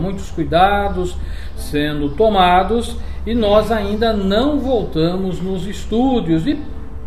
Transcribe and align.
muitos 0.00 0.30
cuidados 0.30 1.16
sendo 1.56 2.10
tomados 2.10 2.96
e 3.26 3.34
nós 3.34 3.70
ainda 3.70 4.12
não 4.12 4.58
voltamos 4.58 5.40
nos 5.40 5.66
estúdios 5.66 6.46
e 6.46 6.58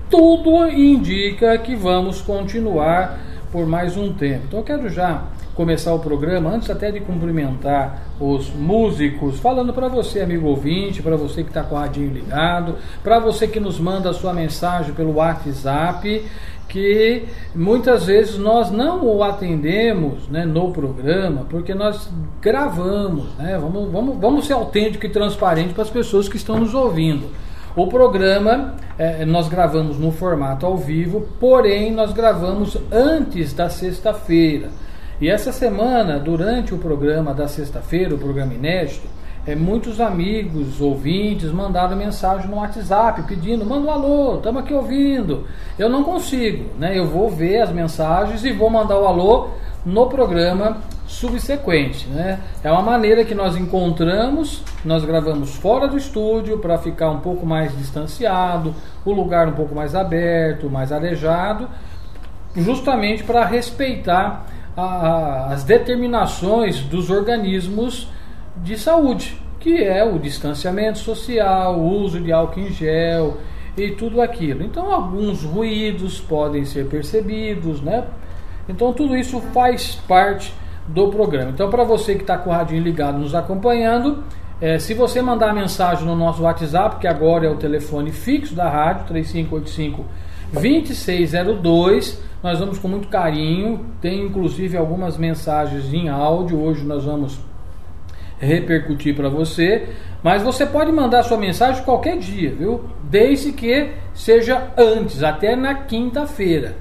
tudo 0.10 0.68
indica 0.68 1.58
que 1.58 1.76
vamos 1.76 2.22
continuar 2.22 3.20
por 3.52 3.66
mais 3.66 3.98
um 3.98 4.14
tempo. 4.14 4.46
Então 4.48 4.60
eu 4.60 4.64
quero 4.64 4.90
já 4.90 5.24
começar 5.56 5.94
o 5.94 6.00
programa, 6.00 6.50
antes 6.50 6.70
até 6.70 6.92
de 6.92 7.00
cumprimentar 7.00 8.08
os 8.20 8.50
músicos, 8.50 9.40
falando 9.40 9.72
para 9.72 9.88
você, 9.88 10.22
amigo 10.22 10.48
ouvinte, 10.48 11.02
para 11.02 11.16
você 11.16 11.44
que 11.44 11.50
está 11.50 11.62
com 11.62 11.76
o 11.76 11.78
radinho 11.78 12.12
ligado, 12.12 12.76
para 13.04 13.20
você 13.20 13.48
que 13.48 13.60
nos 13.60 13.80
manda 13.80 14.10
a 14.10 14.14
sua 14.14 14.34
mensagem 14.34 14.94
pelo 14.94 15.16
WhatsApp, 15.16 16.26
que 16.74 17.26
muitas 17.54 18.06
vezes 18.06 18.36
nós 18.36 18.72
não 18.72 19.06
o 19.06 19.24
atendemos 19.24 20.28
né, 20.28 20.44
no 20.44 20.72
programa, 20.72 21.46
porque 21.48 21.72
nós 21.76 22.10
gravamos, 22.42 23.28
né? 23.38 23.60
vamos, 23.62 23.92
vamos, 23.92 24.18
vamos 24.18 24.48
ser 24.48 24.54
autêntico 24.54 25.06
e 25.06 25.10
transparente 25.10 25.72
para 25.72 25.84
as 25.84 25.92
pessoas 25.92 26.28
que 26.28 26.36
estão 26.36 26.60
nos 26.60 26.74
ouvindo. 26.74 27.30
O 27.76 27.86
programa 27.86 28.74
é, 28.98 29.24
nós 29.24 29.48
gravamos 29.48 30.00
no 30.00 30.12
formato 30.12 30.66
ao 30.66 30.76
vivo, 30.76 31.28
porém 31.40 31.92
nós 31.92 32.12
gravamos 32.12 32.76
antes 32.92 33.54
da 33.54 33.70
sexta-feira. 33.70 34.70
E 35.22 35.30
essa 35.30 35.52
semana, 35.52 36.18
durante 36.18 36.74
o 36.74 36.80
programa 36.80 37.36
da 37.36 37.48
sexta-feira, 37.48 38.16
o 38.16 38.18
programa 38.18 38.56
inédito, 38.56 39.08
é, 39.46 39.56
muitos 39.56 40.00
amigos, 40.00 40.80
ouvintes 40.80 41.52
mandaram 41.52 41.98
mensagem 41.98 42.48
no 42.48 42.58
WhatsApp 42.58 43.24
pedindo: 43.24 43.66
manda 43.66 43.88
um 43.88 43.92
alô, 43.92 44.36
estamos 44.38 44.64
aqui 44.64 44.74
ouvindo. 44.74 45.46
Eu 45.78 45.90
não 45.90 46.04
consigo, 46.04 46.70
né? 46.80 46.98
Eu 46.98 47.08
vou 47.08 47.30
ver 47.30 47.62
as 47.62 47.70
mensagens 47.70 48.46
e 48.46 48.53
vou 48.53 48.70
mandar 48.70 48.98
o 48.98 49.06
alô 49.06 49.50
no 49.86 50.08
programa 50.08 50.78
subsequente, 51.06 52.08
né? 52.08 52.40
É 52.64 52.72
uma 52.72 52.82
maneira 52.82 53.26
que 53.26 53.36
nós 53.36 53.58
encontramos, 53.58 54.64
nós 54.86 55.03
gravamos 55.03 55.56
fora 55.56 55.90
do 55.90 55.98
estúdio 55.98 56.59
para 56.59 56.78
ficar 56.78 57.09
um 57.09 57.20
pouco 57.20 57.46
mais 57.46 57.78
distanciado, 57.78 58.74
o 59.03 59.12
lugar 59.12 59.50
um 59.50 59.53
pouco 59.53 59.76
mais 59.76 59.94
aberto, 59.94 60.70
mais 60.70 60.94
arejado, 60.94 61.68
justamente 62.56 63.24
para 63.24 63.44
respeitar 63.46 64.46
a, 64.76 65.48
as 65.52 65.66
determinações 65.66 66.80
dos 66.80 67.09
organismos 67.09 68.08
de 68.58 68.78
saúde, 68.78 69.38
que 69.59 69.84
é 69.84 70.03
o 70.03 70.19
distanciamento 70.19 71.00
social, 71.00 71.80
o 71.80 72.02
uso 72.02 72.19
de 72.19 72.31
álcool 72.31 72.59
em 72.59 72.72
gel 72.72 73.38
e 73.78 73.91
tudo 73.91 74.22
aquilo. 74.22 74.64
Então, 74.64 74.91
alguns 74.91 75.44
ruídos 75.44 76.19
podem 76.19 76.66
ser 76.66 76.88
percebidos, 76.88 77.81
né? 77.81 78.06
Então, 78.68 78.94
tudo 78.94 79.16
isso 79.16 79.40
faz 79.53 79.96
parte 80.08 80.53
do 80.88 81.08
programa. 81.09 81.52
Então, 81.52 81.69
para 81.69 81.84
você 81.84 82.16
que 82.16 82.22
está 82.22 82.38
com 82.38 82.50
o 82.50 82.53
radinho 82.53 82.84
ligado 82.84 83.18
nos 83.18 83.34
acompanhando, 83.34 84.24
é, 84.62 84.80
se 84.80 84.94
você 84.94 85.22
mandar 85.22 85.53
mensagem 85.53 86.06
no 86.06 86.16
nosso 86.16 86.44
WhatsApp, 86.44 86.97
que 86.97 87.08
agora 87.08 87.46
é 87.46 87.50
o 87.50 87.56
telefone 87.56 88.12
fixo 88.12 88.53
da 88.53 88.70
rádio, 88.70 89.08
3585 89.08 90.06
2602, 90.53 92.22
nós 92.44 92.59
vamos 92.59 92.78
com 92.78 92.88
muito 92.88 93.08
carinho. 93.08 93.85
Tem 94.00 94.22
inclusive 94.22 94.78
algumas 94.78 95.18
mensagens 95.18 95.91
em 95.94 96.09
áudio. 96.09 96.62
Hoje 96.62 96.85
nós 96.85 97.06
vamos 97.06 97.40
repercutir 98.44 99.16
para 99.16 99.30
você. 99.30 99.88
Mas 100.22 100.42
você 100.42 100.66
pode 100.66 100.92
mandar 100.92 101.24
sua 101.24 101.38
mensagem 101.38 101.84
qualquer 101.84 102.18
dia, 102.18 102.52
viu? 102.52 102.86
Desde 103.04 103.52
que 103.52 103.92
seja 104.14 104.70
antes, 104.78 105.22
até 105.24 105.56
na 105.56 105.76
quinta-feira. 105.76 106.76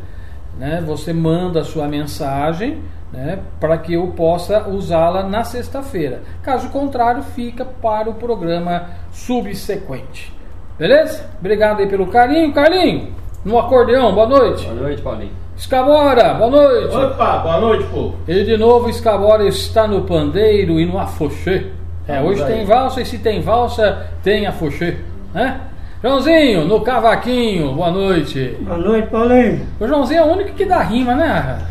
Né? 0.59 0.83
Você 0.87 1.12
manda 1.12 1.61
a 1.61 1.65
sua 1.65 1.89
mensagem 1.89 2.81
né, 3.12 3.39
para 3.61 3.77
que 3.78 3.95
eu 3.95 4.06
possa 4.09 4.69
usá-la 4.69 5.22
na 5.25 5.45
sexta-feira. 5.45 6.22
Caso 6.43 6.69
contrário, 6.71 7.22
fica 7.22 7.65
para 7.65 8.09
o 8.09 8.15
programa 8.15 8.91
subsequente. 9.11 10.33
Beleza? 10.78 11.28
Obrigado 11.39 11.81
aí 11.81 11.89
pelo 11.89 12.06
carinho. 12.06 12.53
Carlinho, 12.53 13.12
no 13.45 13.59
acordeão, 13.59 14.15
boa 14.15 14.27
noite. 14.27 14.65
Boa 14.65 14.81
noite, 14.81 15.03
Paulinho. 15.03 15.33
Escabora, 15.62 16.34
boa 16.34 16.50
noite. 16.50 16.97
Opa, 16.97 17.39
boa 17.39 17.61
noite, 17.61 17.84
povo. 17.84 18.17
E 18.27 18.43
de 18.43 18.56
novo, 18.56 18.91
Escabora 18.91 19.47
está 19.47 19.87
no 19.87 20.03
pandeiro 20.03 20.81
e 20.81 20.84
no 20.84 20.99
afoxê. 20.99 21.69
É, 22.09 22.21
hoje 22.21 22.45
tem 22.45 22.65
valsa 22.65 23.00
e 23.00 23.06
se 23.06 23.17
tem 23.17 23.41
valsa, 23.41 24.09
tem 24.25 24.45
afoxê, 24.45 24.97
né? 25.33 25.61
Joãozinho, 26.03 26.65
no 26.65 26.81
cavaquinho, 26.81 27.75
boa 27.75 27.93
noite. 27.93 28.56
Boa 28.61 28.77
noite, 28.77 29.09
Paulinho. 29.09 29.65
O 29.78 29.87
Joãozinho 29.87 30.19
é 30.19 30.25
o 30.25 30.33
único 30.33 30.53
que 30.53 30.65
dá 30.65 30.83
rima, 30.83 31.15
né? 31.15 31.65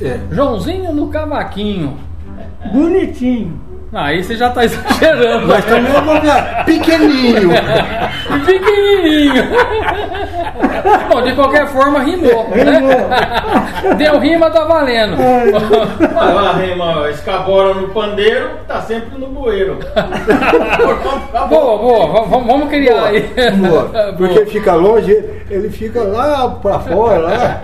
É. 0.00 0.20
Joãozinho 0.30 0.92
no 0.92 1.08
cavaquinho. 1.08 1.98
Bonitinho. 2.72 3.60
Aí 3.92 4.22
você 4.22 4.36
já 4.36 4.50
tá 4.50 4.62
exagerando. 4.64 5.48
Mas 5.48 5.64
também 5.64 5.92
eu 5.92 6.02
vou 6.02 6.20
ver 6.20 6.64
pequenininho. 6.64 7.50
Pequenininho. 8.46 9.44
Bom, 11.10 11.22
de 11.22 11.32
qualquer 11.34 11.66
forma, 11.68 12.00
rimou. 12.00 12.48
Né? 12.48 13.94
Deu 13.98 14.18
rima, 14.18 14.50
tá 14.50 14.64
valendo. 14.64 15.16
Vai 15.16 16.34
lá, 16.34 16.52
rima, 16.52 17.10
escabora 17.10 17.74
no 17.74 17.88
pandeiro, 17.88 18.50
tá 18.68 18.80
sempre 18.82 19.18
no 19.18 19.26
bueiro. 19.26 19.78
Boa, 21.48 21.78
boa. 21.78 22.24
Vamos, 22.24 22.46
vamos 22.46 22.68
criar 22.68 23.06
aí. 23.06 23.28
Boa. 23.56 24.12
Porque 24.16 24.46
fica 24.46 24.74
longe, 24.74 25.12
ele 25.50 25.68
fica 25.70 26.02
lá 26.02 26.48
pra 26.62 26.78
fora. 26.78 27.18
Lá. 27.18 27.60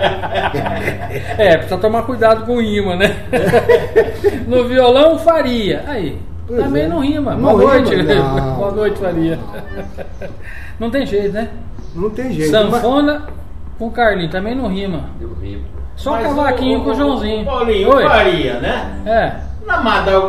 É, 1.38 1.56
precisa 1.56 1.78
tomar 1.78 2.02
cuidado 2.02 2.44
com 2.44 2.60
rima, 2.60 2.96
né? 2.96 3.16
No 4.46 4.64
violão, 4.64 5.18
faria. 5.18 5.84
Aí. 5.86 6.15
Pois 6.46 6.62
Também 6.62 6.84
é. 6.84 6.88
não 6.88 7.00
rima. 7.00 7.34
Não 7.34 7.56
Boa 7.58 7.74
noite. 7.74 7.94
rima, 7.94 8.14
não. 8.14 8.54
Boa 8.56 8.70
noite, 8.72 8.98
faria. 9.00 9.38
Não 10.78 10.90
tem 10.90 11.04
jeito, 11.06 11.32
né? 11.32 11.48
Não 11.94 12.10
tem 12.10 12.32
jeito. 12.32 12.52
mas- 12.52 12.62
Sanfona 12.72 13.22
com 13.78 13.90
Carlinho 13.90 14.30
também 14.30 14.54
não 14.54 14.68
rima. 14.68 15.04
Eu 15.20 15.34
rimo. 15.34 15.64
Só 15.96 16.12
Mas 16.12 16.26
cavaquinho 16.26 16.80
o- 16.80 16.84
com 16.84 16.90
o 16.90 16.92
o- 16.92 16.96
Joãozinho. 16.96 17.42
o 17.42 17.46
Paulinho, 17.46 17.94
Oi. 17.94 18.04
o 18.04 18.08
Faria, 18.08 18.60
né? 18.60 19.02
É. 19.06 19.32
Na 19.66 19.80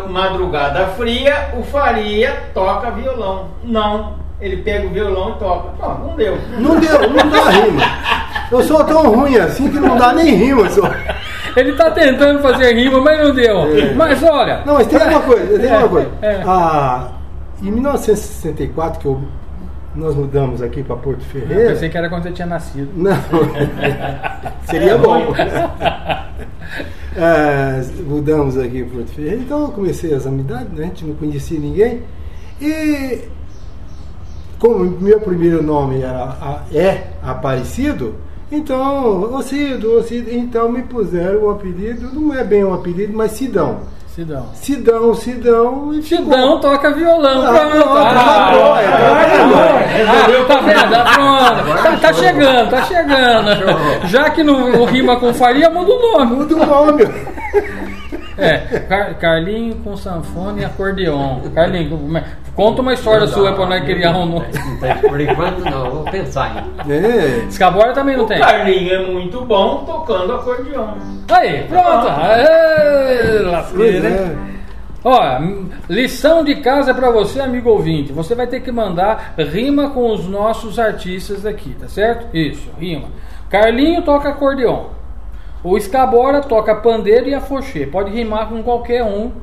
madrugada 0.09 0.87
fria, 0.87 1.49
o 1.59 1.61
Faria 1.63 2.35
toca 2.53 2.89
violão. 2.91 3.49
Não, 3.63 4.13
ele 4.41 4.57
pega 4.57 4.87
o 4.87 4.89
violão 4.89 5.31
e 5.31 5.39
toca. 5.39 5.69
Não, 5.79 6.07
não 6.07 6.15
deu. 6.15 6.37
Não 6.57 6.79
deu, 6.79 7.09
não 7.09 7.29
dá 7.29 7.49
rima. 7.49 7.81
Eu 8.51 8.63
sou 8.63 8.83
tão 8.83 9.11
ruim 9.13 9.35
assim 9.37 9.69
que 9.69 9.79
não 9.79 9.97
dá 9.97 10.13
nem 10.13 10.33
rima. 10.35 10.69
Só. 10.69 10.89
Ele 11.55 11.73
tá 11.73 11.91
tentando 11.91 12.39
fazer 12.41 12.73
rima, 12.75 13.01
mas 13.01 13.19
não 13.19 13.33
deu. 13.33 13.77
É. 13.77 13.93
Mas 13.93 14.21
olha. 14.23 14.63
Não, 14.65 14.75
mas 14.75 14.87
tem 14.87 14.99
uma 14.99 15.19
coisa, 15.21 15.59
tem 15.59 15.69
É, 15.69 15.77
uma 15.77 15.89
coisa. 15.89 16.09
é. 16.21 16.43
Ah, 16.45 17.07
em 17.61 17.71
1964, 17.71 18.99
que 18.99 19.05
eu- 19.05 19.21
nós 19.95 20.15
mudamos 20.15 20.61
aqui 20.61 20.83
para 20.83 20.95
Porto 20.95 21.21
Eu 21.33 21.41
Ferreira. 21.41 21.69
pensei 21.71 21.89
que 21.89 21.97
era 21.97 22.07
quando 22.07 22.23
você 22.23 22.31
tinha 22.31 22.45
nascido. 22.47 22.89
Não. 22.95 23.17
Seria 24.69 24.97
bom. 24.97 25.33
É, 27.15 27.81
mudamos 28.03 28.57
aqui 28.59 28.83
para 28.83 28.97
Porto 28.97 29.09
Ferreira, 29.15 29.37
então 29.37 29.61
eu 29.63 29.67
comecei 29.69 30.13
as 30.13 30.27
amizades, 30.27 30.71
né? 30.73 30.83
A 30.83 30.87
gente 30.87 31.03
não 31.05 31.15
conhecia 31.15 31.59
ninguém. 31.59 32.03
E 32.61 33.21
como 34.59 34.83
meu 35.01 35.19
primeiro 35.19 35.63
nome 35.63 36.01
era, 36.01 36.61
é 36.71 37.05
Aparecido, 37.23 38.15
então, 38.51 39.33
ô 39.33 39.41
Cido, 39.41 39.97
ô 39.97 40.03
Cido, 40.03 40.31
então 40.31 40.71
me 40.71 40.81
puseram 40.83 41.43
o 41.43 41.49
apelido, 41.49 42.09
não 42.13 42.33
é 42.33 42.43
bem 42.43 42.63
um 42.63 42.73
apelido, 42.73 43.13
mas 43.15 43.31
Sidão. 43.31 43.81
Sidão. 44.17 44.47
Sidão, 44.55 45.13
Sidão 45.13 45.93
e 45.93 46.01
ficou. 46.01 46.25
Sidão 46.25 46.59
toca 46.59 46.91
violão. 46.91 47.43
Ah, 47.45 47.69
pronto. 47.69 47.83
pronto, 47.83 47.99
acabou, 47.99 48.77
é, 48.77 48.85
acabou. 49.25 49.59
Ah, 49.59 50.45
tá 50.47 50.61
vendo? 50.61 50.95
Ah, 50.95 51.63
pronto. 51.63 51.83
Tá, 51.83 51.97
tá 51.97 52.13
chegando, 52.13 52.69
tá 52.71 52.81
chegando. 52.85 54.07
Já 54.07 54.29
que 54.31 54.41
não 54.41 54.85
rima 54.85 55.19
com 55.19 55.31
faria, 55.35 55.69
muda 55.69 55.91
o 55.91 56.17
nome. 56.17 56.35
Muda 56.35 56.55
o 56.55 56.65
nome. 56.65 57.03
É, 58.37 58.57
Car- 58.87 59.15
Carlinho 59.17 59.75
com 59.77 59.97
sanfone 59.97 60.61
e 60.61 60.65
acordeon. 60.65 61.39
Carlinho, 61.55 62.17
é- 62.17 62.23
conta 62.55 62.81
uma 62.81 62.93
história 62.93 63.25
sua 63.27 63.53
pra 63.53 63.65
nós 63.65 63.83
criar 63.83 64.11
um 64.15 64.25
nome. 64.25 64.45
Não 64.53 64.77
tem, 64.79 64.95
por 65.09 65.19
enquanto 65.19 65.59
não, 65.59 65.85
eu 65.85 65.91
vou 65.91 66.03
pensar 66.05 66.51
ainda. 66.55 66.93
É. 66.93 67.45
Escabora 67.49 67.93
também 67.93 68.15
não 68.15 68.25
O 68.25 68.27
tem. 68.27 68.39
Carlinho 68.39 68.93
é 68.93 69.05
muito 69.07 69.41
bom 69.45 69.83
tocando 69.85 70.33
acordeão. 70.33 70.95
Aí, 71.31 71.63
pronto. 71.63 72.07
Lasqueira, 73.51 74.07
hein? 74.09 74.15
é. 74.15 74.57
Ó, 75.03 75.39
m- 75.39 75.69
lição 75.89 76.43
de 76.43 76.55
casa 76.55 76.93
pra 76.93 77.09
você, 77.09 77.39
amigo 77.39 77.69
ouvinte. 77.69 78.11
Você 78.11 78.35
vai 78.35 78.47
ter 78.47 78.59
que 78.59 78.71
mandar 78.71 79.33
rima 79.37 79.89
com 79.91 80.11
os 80.13 80.27
nossos 80.27 80.77
artistas 80.79 81.45
aqui, 81.45 81.75
tá 81.79 81.87
certo? 81.87 82.27
Isso, 82.35 82.69
rima. 82.79 83.07
Carlinho 83.49 84.01
toca 84.01 84.29
acordeon. 84.29 84.85
O 85.67 85.75
Escabora 85.77 86.39
toca 86.39 86.73
pandeiro 86.75 87.27
e 87.27 87.35
afoxê. 87.35 87.85
Pode 87.85 88.09
rimar 88.09 88.47
com 88.47 88.63
qualquer 88.63 89.03
um, 89.03 89.33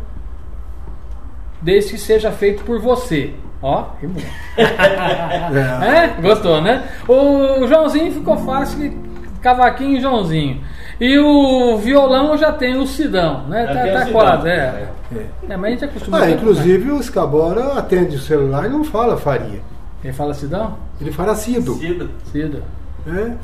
desde 1.60 1.90
que 1.90 1.98
seja 1.98 2.32
feito 2.32 2.64
por 2.64 2.80
você. 2.80 3.34
Ó, 3.60 3.82
que 4.00 4.06
bom. 4.06 4.20
é, 4.56 6.18
gostou, 6.22 6.62
né? 6.62 6.88
O 7.06 7.66
Joãozinho 7.66 8.10
ficou 8.10 8.38
fácil, 8.38 8.98
cavaquinho 9.42 9.98
e 9.98 10.00
Joãozinho. 10.00 10.62
E 10.98 11.18
o 11.18 11.76
violão 11.76 12.38
já 12.38 12.50
tem 12.52 12.74
o 12.78 12.86
Sidão, 12.86 13.46
né? 13.46 13.66
Já 13.66 13.74
Tá, 13.74 13.92
tá 13.92 14.06
Sidão. 14.06 14.12
quase, 14.12 14.48
é. 14.48 14.88
É. 15.12 15.26
É, 15.50 15.56
mas 15.58 15.64
a 15.64 15.70
gente 15.72 15.84
acostuma. 15.84 16.20
Ah, 16.20 16.30
inclusive 16.30 16.90
o 16.90 17.00
Escabora 17.00 17.74
atende 17.74 18.16
o 18.16 18.20
celular 18.20 18.64
e 18.64 18.70
não 18.70 18.82
fala 18.82 19.18
Faria. 19.18 19.60
Quem 20.00 20.10
fala 20.10 20.32
Sidão? 20.32 20.78
Ele 20.98 21.12
fala 21.12 21.34
Cido. 21.34 21.74
Cido. 21.74 22.10
Cida. 22.32 22.62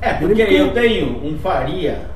É, 0.00 0.16
Ele 0.22 0.34
porque 0.34 0.54
eu 0.54 0.72
tenho 0.72 1.22
um 1.22 1.38
faria 1.38 2.08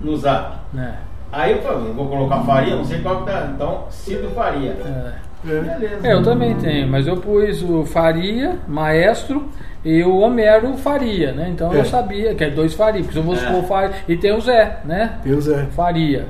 no 0.00 0.16
zap. 0.16 0.56
Né? 0.72 0.96
Aí 1.32 1.52
eu 1.52 1.62
falei, 1.62 1.92
vou 1.92 2.08
colocar 2.08 2.40
faria, 2.42 2.76
não 2.76 2.84
sei 2.84 3.00
qual 3.00 3.24
que 3.24 3.30
tá. 3.30 3.50
Então, 3.54 3.84
Cido 3.90 4.28
Faria. 4.30 4.70
É. 4.70 5.12
É. 5.48 5.60
Beleza. 5.60 6.06
É, 6.08 6.12
eu 6.12 6.22
também 6.22 6.54
tenho, 6.56 6.88
mas 6.88 7.06
eu 7.06 7.16
pus 7.18 7.62
o 7.62 7.84
Faria, 7.84 8.58
Maestro, 8.66 9.46
e 9.84 10.02
o 10.02 10.16
Homero 10.18 10.76
Faria, 10.76 11.32
né? 11.32 11.48
Então 11.50 11.72
É. 11.72 11.78
eu 11.78 11.84
sabia 11.84 12.34
que 12.34 12.42
é 12.42 12.50
dois 12.50 12.74
Faria, 12.74 13.00
porque 13.02 13.12
se 13.12 13.18
eu 13.18 13.22
vou 13.22 13.34
É. 13.34 13.38
supor 13.38 13.62
Faria. 13.64 13.94
E 14.08 14.16
tem 14.16 14.32
o 14.32 14.40
Zé, 14.40 14.80
né? 14.84 15.18
Tem 15.22 15.32
o 15.32 15.40
Zé. 15.40 15.66
Faria. 15.66 16.26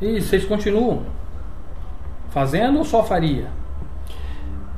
E 0.00 0.20
vocês 0.20 0.44
continuam 0.44 1.02
fazendo 2.30 2.78
ou 2.78 2.84
só 2.84 3.02
Faria? 3.04 3.44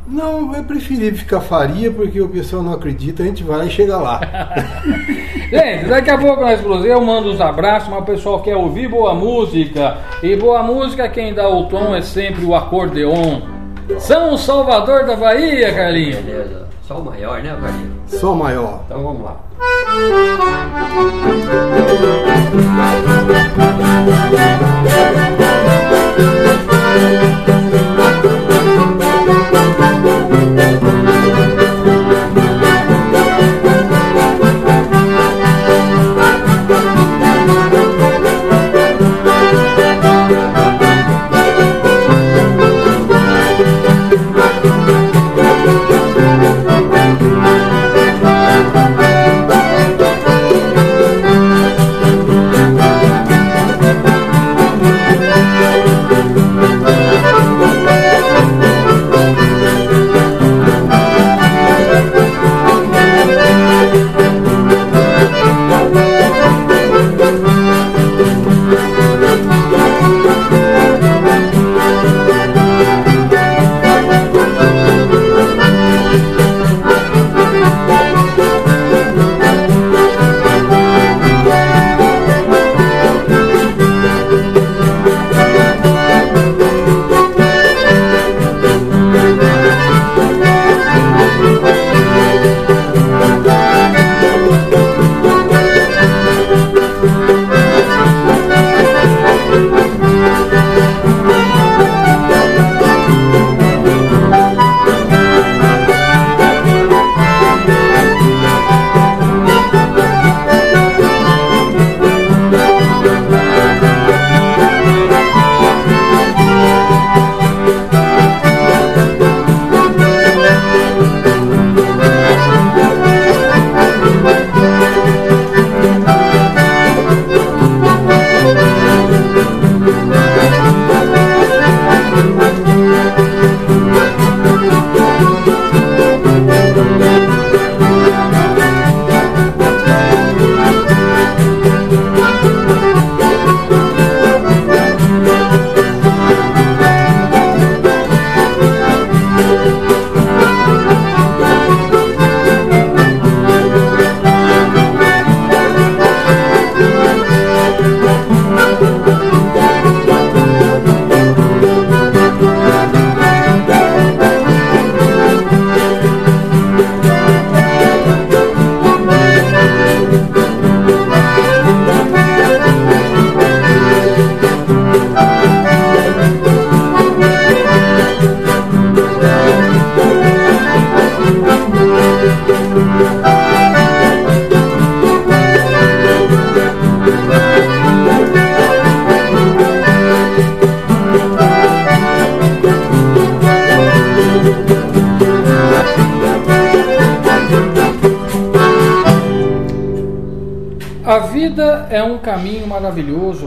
Não, 0.07 0.55
é 0.55 0.63
preferível 0.63 1.19
ficar 1.19 1.41
Faria 1.41 1.91
porque 1.91 2.21
o 2.21 2.29
pessoal 2.29 2.63
não 2.63 2.73
acredita, 2.73 3.23
a 3.23 3.27
gente 3.27 3.45
vai 3.45 3.67
e 3.67 3.71
chega 3.71 3.97
lá. 3.97 4.21
Gente, 5.49 5.87
daqui 5.87 6.11
a 6.11 6.19
pouco 6.19 6.41
nós 6.41 6.59
explosão, 6.59 6.87
eu 6.87 7.01
mando 7.01 7.31
os 7.31 7.41
abraços, 7.41 7.89
mas 7.89 8.01
o 8.01 8.05
pessoal 8.05 8.43
quer 8.43 8.57
ouvir 8.57 8.89
boa 8.89 9.15
música. 9.15 9.99
E 10.23 10.35
boa 10.35 10.63
música, 10.63 11.09
quem 11.09 11.33
dá 11.33 11.49
o 11.49 11.67
tom 11.67 11.95
é 11.95 12.01
sempre 12.01 12.45
o 12.45 12.55
acordeon. 12.55 13.43
São 13.99 14.37
Salvador 14.37 15.05
da 15.07 15.15
Bahia, 15.15 15.73
Carlinhos. 15.75 16.17
Beleza. 16.17 16.69
Só 16.83 16.99
o 16.99 17.05
maior, 17.05 17.43
né, 17.43 17.57
Varinho? 17.61 17.93
Só 18.07 18.35
maior. 18.35 18.81
Então 18.87 19.03
vamos 19.03 19.23
lá. 19.23 19.37
A 28.59 28.69
Thank 29.25 30.07
you. 30.07 30.22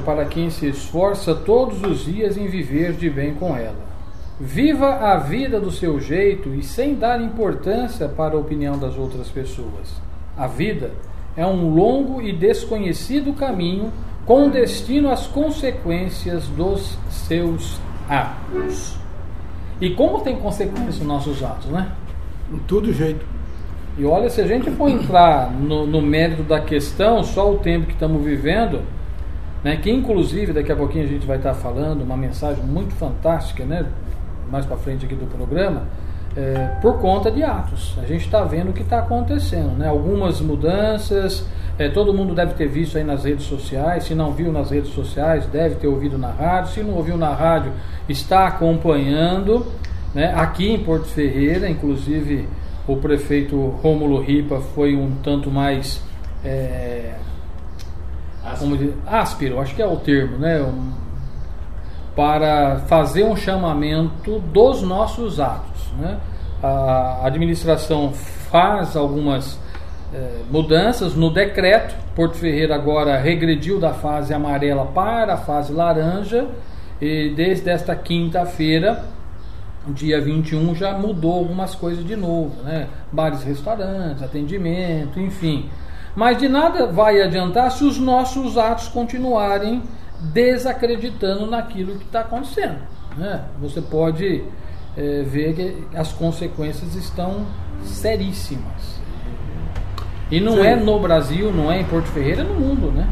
Para 0.06 0.26
quem 0.26 0.50
se 0.50 0.68
esforça 0.68 1.34
todos 1.34 1.82
os 1.82 2.06
dias 2.06 2.38
em 2.38 2.48
viver 2.48 2.94
de 2.94 3.10
bem 3.10 3.34
com 3.34 3.58
ela. 3.58 3.84
Viva 4.40 4.96
a 4.96 5.18
vida 5.18 5.60
do 5.60 5.72
seu 5.72 6.00
jeito 6.00 6.54
e 6.54 6.62
sem 6.62 6.94
dar 6.96 7.22
importância 7.22 8.08
para 8.08 8.36
a 8.36 8.40
opinião 8.40 8.78
das 8.78 8.98
outras 8.98 9.30
pessoas. 9.30 10.00
A 10.38 10.46
vida 10.46 10.92
é 11.36 11.46
um 11.46 11.74
longo 11.74 12.22
e 12.22 12.32
desconhecido 12.32 13.34
caminho 13.34 13.92
com 14.26 14.50
destino 14.50 15.10
às 15.10 15.26
consequências 15.28 16.48
dos 16.48 16.98
seus 17.10 17.80
atos. 18.10 18.98
E 19.80 19.92
como 19.92 20.22
tem 20.22 20.36
consequência 20.36 21.02
os 21.02 21.08
nossos 21.08 21.44
atos, 21.44 21.68
né? 21.68 21.92
Em 22.52 22.58
todo 22.60 22.94
jeito. 22.94 23.26
E 23.98 24.06
olha, 24.06 24.30
se 24.30 24.42
a 24.42 24.48
gente 24.48 24.70
for 24.72 24.90
entrar 24.90 25.52
no, 25.52 25.88
no 25.88 26.02
mérito 26.02 26.44
da 26.44 26.60
questão, 26.60 27.24
só 27.24 27.52
o 27.52 27.60
tempo 27.60 27.88
que 27.88 27.94
estamos 27.94 28.24
vivendo, 28.24 28.82
né, 29.65 29.77
que 29.77 29.89
inclusive 29.89 30.53
daqui 30.53 30.72
a 30.72 30.75
pouquinho 30.75 31.05
a 31.05 31.07
gente 31.07 31.25
vai 31.25 31.38
estar 31.38 31.55
falando 31.55 32.03
uma 32.03 32.15
mensagem 32.15 32.63
muito 32.63 32.93
fantástica, 32.93 33.65
né, 33.65 33.84
mais 34.48 34.63
para 34.63 34.77
frente 34.77 35.07
aqui 35.07 35.15
do 35.15 35.25
programa, 35.25 35.88
é, 36.38 36.77
por 36.84 37.00
conta 37.00 37.31
de 37.31 37.41
atos. 37.41 37.98
A 37.98 38.05
gente 38.05 38.25
está 38.25 38.43
vendo 38.43 38.69
o 38.69 38.74
que 38.74 38.84
está 38.84 39.00
acontecendo, 39.00 39.75
né, 39.75 39.88
algumas 39.88 40.39
mudanças, 40.39 41.48
é, 41.79 41.89
todo 41.89 42.13
mundo 42.13 42.36
deve 42.36 42.53
ter 42.53 42.67
visto 42.67 42.95
aí 42.95 43.03
nas 43.03 43.24
redes 43.24 43.45
sociais, 43.45 44.03
se 44.03 44.13
não 44.13 44.31
viu 44.34 44.51
nas 44.51 44.69
redes 44.69 44.91
sociais, 44.91 45.48
deve 45.48 45.74
ter 45.77 45.88
ouvido 45.88 46.15
na 46.15 46.29
rádio, 46.29 46.72
se 46.72 46.84
não 46.84 46.93
ouviu 46.93 47.17
na 47.17 47.34
rádio, 47.34 47.72
está 48.07 48.45
acompanhando. 48.45 49.65
Né? 50.13 50.31
Aqui 50.36 50.72
em 50.72 50.77
Porto 50.77 51.07
Ferreira, 51.07 51.67
inclusive, 51.67 52.48
o 52.88 52.98
prefeito 52.98 53.57
Rômulo 53.81 54.22
Ripa 54.22 54.60
foi 54.60 54.95
um 54.95 55.15
tanto 55.24 55.50
mais. 55.50 56.03
É, 56.43 57.15
como 58.60 58.78
dizer, 58.78 58.96
áspero, 59.06 59.60
acho 59.60 59.75
que 59.75 59.82
é 59.82 59.88
o 59.88 59.98
termo, 59.98 60.38
né? 60.38 60.62
Um, 60.62 60.92
para 62.16 62.80
fazer 62.88 63.24
um 63.24 63.36
chamamento 63.36 64.40
dos 64.40 64.82
nossos 64.82 65.40
atos. 65.40 65.92
Né? 66.00 66.18
A 66.64 67.22
administração 67.25 68.14
faz 68.14 68.96
algumas 68.96 69.60
eh, 70.14 70.44
mudanças 70.50 71.14
no 71.14 71.30
decreto. 71.30 71.94
Porto 72.16 72.38
Ferreira 72.38 72.74
agora 72.74 73.18
regrediu 73.18 73.80
da 73.80 73.94
fase 73.94 74.34
amarela 74.34 74.86
para 74.86 75.34
a 75.34 75.38
fase 75.38 75.74
laranja 75.74 76.48
e 77.02 77.34
desde 77.36 77.70
esta 77.70 77.94
quinta-feira, 77.94 79.04
dia 79.90 80.22
21, 80.22 80.74
já 80.74 80.98
mudou 80.98 81.34
algumas 81.34 81.75
coisas 81.75 82.06
de 82.06 82.16
novo, 82.16 82.64
né? 82.64 82.88
Bares, 83.12 83.44
restaurantes, 83.44 84.24
atendimento, 84.24 85.20
enfim. 85.20 85.70
Mas 86.15 86.38
de 86.38 86.48
nada 86.48 86.88
vai 86.88 87.22
adiantar 87.22 87.72
se 87.72 87.84
os 87.84 87.98
nossos 87.98 88.57
atos 88.57 88.88
continuarem 88.88 89.84
desacreditando 90.34 91.45
naquilo 91.45 91.98
que 91.98 92.05
está 92.05 92.22
acontecendo. 92.22 92.77
Né? 93.17 93.43
Você 93.60 93.81
pode 93.81 94.43
é, 94.95 95.24
ver 95.24 95.53
que 95.53 95.98
as 95.98 96.13
consequências 96.13 96.95
estão 96.95 97.45
seríssimas. 97.84 98.95
E 100.31 100.39
não 100.39 100.53
Sim. 100.53 100.62
é 100.62 100.75
no 100.75 101.00
Brasil, 101.00 101.51
não 101.51 101.72
é 101.72 101.81
em 101.81 101.86
Porto 101.86 102.07
Ferreira, 102.07 102.41
é 102.41 102.45
no 102.45 102.55
mundo, 102.55 102.91
né? 102.91 103.07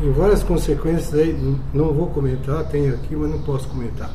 Tem 0.00 0.10
várias 0.10 0.42
consequências 0.42 1.14
aí, 1.14 1.56
não 1.72 1.92
vou 1.92 2.08
comentar, 2.08 2.64
tenho 2.64 2.94
aqui, 2.94 3.14
mas 3.14 3.30
não 3.30 3.40
posso 3.42 3.68
comentar. 3.68 4.10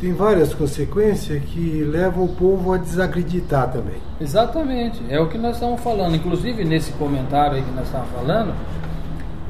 Tem 0.00 0.12
várias 0.12 0.52
consequências 0.52 1.42
que 1.44 1.84
levam 1.84 2.24
o 2.24 2.28
povo 2.28 2.72
a 2.72 2.76
desacreditar 2.76 3.70
também. 3.70 3.96
Exatamente, 4.20 5.00
é 5.08 5.20
o 5.20 5.28
que 5.28 5.38
nós 5.38 5.54
estamos 5.54 5.80
falando. 5.80 6.16
Inclusive, 6.16 6.64
nesse 6.64 6.92
comentário 6.92 7.56
aí 7.56 7.62
que 7.62 7.70
nós 7.70 7.86
estamos 7.86 8.08
falando, 8.10 8.54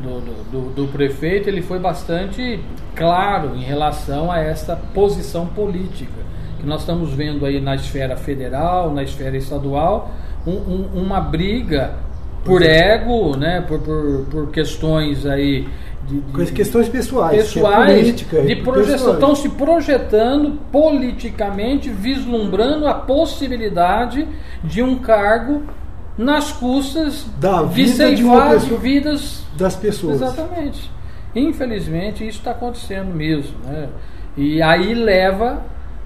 do, 0.03 0.21
do, 0.51 0.75
do, 0.75 0.89
prefeito, 0.89 1.49
ele 1.49 1.63
foi 1.63 1.79
bastante 1.79 2.61
claro 2.95 3.57
em 3.57 3.63
relação 3.63 4.31
a 4.31 4.39
essa 4.39 4.77
posição 4.77 5.47
política 5.47 6.25
que 6.59 6.67
nós 6.67 6.81
estamos 6.81 7.13
vendo 7.13 7.45
aí 7.47 7.61
na 7.61 7.75
esfera 7.75 8.17
federal, 8.17 8.93
na 8.93 9.03
esfera 9.03 9.37
estadual, 9.37 10.11
um, 10.47 10.53
um, 10.53 10.89
uma 10.95 11.21
briga 11.21 11.95
por 12.45 12.63
é. 12.63 12.95
ego, 12.95 13.37
né, 13.37 13.63
por, 13.67 13.81
por, 13.81 14.27
por 14.31 14.51
questões 14.51 15.25
aí 15.25 15.67
de, 16.07 16.21
de, 16.21 16.53
questões 16.53 16.89
pessoais, 16.89 17.37
pessoais 17.37 17.91
é 17.91 17.97
política, 17.97 18.43
de 18.43 18.57
projeção, 18.57 19.15
estão 19.15 19.35
se 19.35 19.49
projetando 19.49 20.61
politicamente, 20.71 21.89
vislumbrando 21.91 22.87
a 22.87 22.95
possibilidade 22.95 24.29
de 24.63 24.83
um 24.83 24.97
cargo 24.99 25.63
nas 26.17 26.53
custas 26.53 27.27
da 27.39 27.63
vida 27.63 28.15
de, 28.15 28.23
uma 28.23 28.51
pessoa, 28.51 28.81
vidas 28.81 29.45
das 29.57 29.77
pessoas. 29.77 30.17
Exatamente. 30.17 30.91
Infelizmente 31.35 32.27
isso 32.27 32.39
está 32.39 32.53
acontecendo 32.53 33.13
mesmo, 33.13 33.57
né? 33.65 33.89
E 34.37 34.63
aí 34.63 34.95
leva 34.95 35.63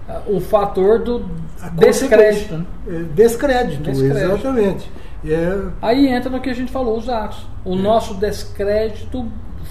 ah, 0.09 0.23
o 0.27 0.41
fator 0.41 1.01
do 1.01 1.29
descrédito. 1.75 2.55
Né? 2.57 2.65
É, 2.89 3.03
descrédito, 3.15 3.83
descrédito, 3.83 4.19
exatamente. 4.19 4.91
É... 5.27 5.69
Aí 5.83 6.07
entra 6.07 6.31
no 6.31 6.41
que 6.41 6.49
a 6.49 6.55
gente 6.55 6.71
falou, 6.71 6.97
os 6.97 7.09
atos. 7.09 7.47
O 7.65 7.75
é. 7.75 7.79
nosso 7.79 8.15
descrédito 8.15 9.27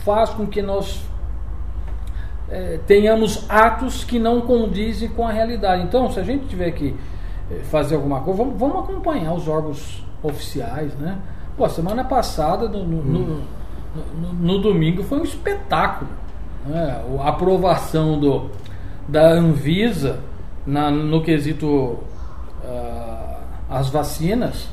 faz 0.08 0.30
com 0.30 0.48
que 0.48 0.62
nós 0.62 1.02
é, 2.50 2.80
tenhamos 2.88 3.46
atos 3.50 4.06
que 4.06 4.18
não 4.18 4.40
condizem 4.40 5.10
com 5.10 5.28
a 5.28 5.32
realidade. 5.34 5.84
Então, 5.84 6.10
se 6.10 6.18
a 6.18 6.24
gente 6.24 6.46
tiver 6.46 6.72
que 6.72 6.96
é, 7.52 7.56
fazer 7.66 7.96
alguma 7.96 8.22
coisa, 8.22 8.42
vamos, 8.42 8.58
vamos 8.58 8.84
acompanhar 8.86 9.34
os 9.34 9.50
órgãos 9.50 10.02
oficiais, 10.24 10.96
né? 10.96 11.20
Pô, 11.58 11.68
semana 11.68 12.06
passada, 12.06 12.70
no, 12.70 12.86
no, 12.86 13.20
hum. 13.20 13.42
no, 14.22 14.34
no 14.34 14.60
domingo, 14.60 15.04
foi 15.04 15.20
um 15.20 15.24
espetáculo. 15.24 16.10
Né? 16.66 17.04
A 17.20 17.28
aprovação 17.28 18.18
do, 18.18 18.50
da 19.10 19.28
Anvisa 19.32 20.22
na, 20.66 20.90
no 20.90 21.22
quesito 21.22 21.68
uh, 21.68 23.42
as 23.70 23.90
vacinas. 23.90 24.70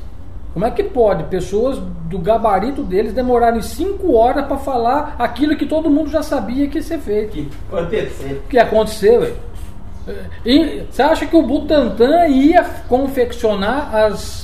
Como 0.55 0.65
é 0.65 0.71
que 0.71 0.83
pode 0.83 1.25
pessoas 1.25 1.77
do 2.05 2.17
gabarito 2.17 2.81
deles 2.81 3.11
demorarem 3.11 3.61
cinco 3.61 4.13
horas 4.13 4.45
para 4.45 4.55
falar 4.55 5.17
aquilo 5.19 5.57
que 5.57 5.65
todo 5.65 5.89
mundo 5.89 6.09
já 6.09 6.23
sabia 6.23 6.69
que 6.69 6.77
ia 6.77 6.81
ser 6.81 6.97
feito? 6.99 7.33
Que 7.33 7.49
aconteceu. 7.69 8.41
Que 8.47 8.57
aconteceu, 8.57 9.35
E, 10.45 10.83
você 10.89 11.01
acha 11.01 11.25
que 11.25 11.35
o 11.35 11.41
Butantan 11.41 12.27
ia 12.27 12.63
confeccionar 12.87 13.93
as 13.93 14.43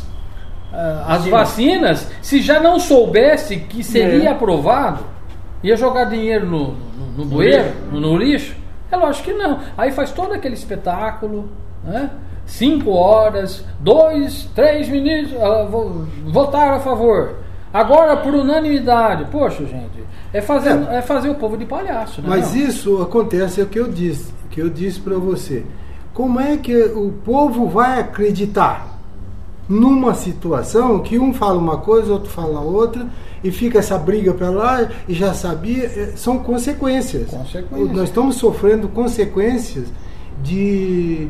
uh, 0.74 1.06
as 1.08 1.26
vacinas, 1.28 2.12
se 2.22 2.42
já 2.42 2.60
não 2.60 2.78
soubesse 2.78 3.56
que 3.58 3.82
seria 3.82 4.30
é. 4.30 4.32
aprovado, 4.34 5.06
ia 5.64 5.78
jogar 5.78 6.06
dinheiro 6.06 6.46
no, 6.46 6.74
no, 6.74 7.06
no 7.20 7.26
bueiro, 7.26 7.72
no, 7.90 8.02
no, 8.02 8.18
lixo? 8.18 8.54
É 8.92 8.98
lógico 8.98 9.30
que 9.30 9.34
não. 9.34 9.62
Aí 9.78 9.94
faz 9.94 10.12
todo 10.12 10.34
aquele 10.34 10.56
espetáculo, 10.56 11.50
né? 11.86 12.10
Cinco 12.52 12.92
horas, 12.92 13.64
dois, 13.80 14.50
três 14.54 14.90
ministros 14.90 15.42
uh, 15.42 16.06
votaram 16.28 16.76
a 16.76 16.80
favor. 16.80 17.36
Agora 17.74 18.18
por 18.18 18.34
unanimidade. 18.34 19.26
Poxa, 19.32 19.66
gente, 19.66 20.04
é 20.34 20.42
fazer, 20.42 20.72
é. 20.90 20.98
é 20.98 21.02
fazer 21.02 21.30
o 21.30 21.36
povo 21.36 21.56
de 21.58 21.66
palhaço. 21.66 22.22
Né, 22.22 22.28
Mas 22.30 22.54
não? 22.54 22.62
isso 22.62 23.02
acontece, 23.02 23.62
é 23.62 23.64
o 23.64 23.68
que 23.68 23.80
eu 23.80 23.88
disse, 23.88 24.34
que 24.50 24.62
eu 24.62 24.70
disse 24.70 25.00
para 25.00 25.16
você. 25.16 25.66
Como 26.14 26.40
é 26.40 26.58
que 26.58 26.76
o 26.76 27.14
povo 27.24 27.68
vai 27.68 28.02
acreditar? 28.02 28.92
numa 29.70 30.14
situação 30.14 31.00
que 31.00 31.18
um 31.18 31.34
fala 31.34 31.58
uma 31.58 31.78
coisa, 31.78 32.12
outro 32.12 32.30
fala 32.30 32.60
outra, 32.60 33.08
e 33.42 33.52
fica 33.52 33.80
essa 33.80 33.98
briga 33.98 34.34
para 34.34 34.50
lá 34.50 34.90
e 35.08 35.14
já 35.14 35.34
sabia, 35.34 35.86
é, 35.86 36.12
são 36.18 36.40
consequências. 36.40 37.30
consequências. 37.30 37.92
Nós 37.96 38.10
estamos 38.10 38.36
sofrendo 38.36 38.90
consequências 38.90 39.88
de, 40.44 41.30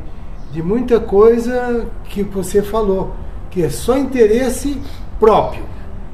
de 0.51 0.61
muita 0.61 0.99
coisa 0.99 1.87
que 2.05 2.23
você 2.23 2.61
falou, 2.61 3.13
que 3.49 3.63
é 3.63 3.69
só 3.69 3.97
interesse 3.97 4.81
próprio. 5.19 5.63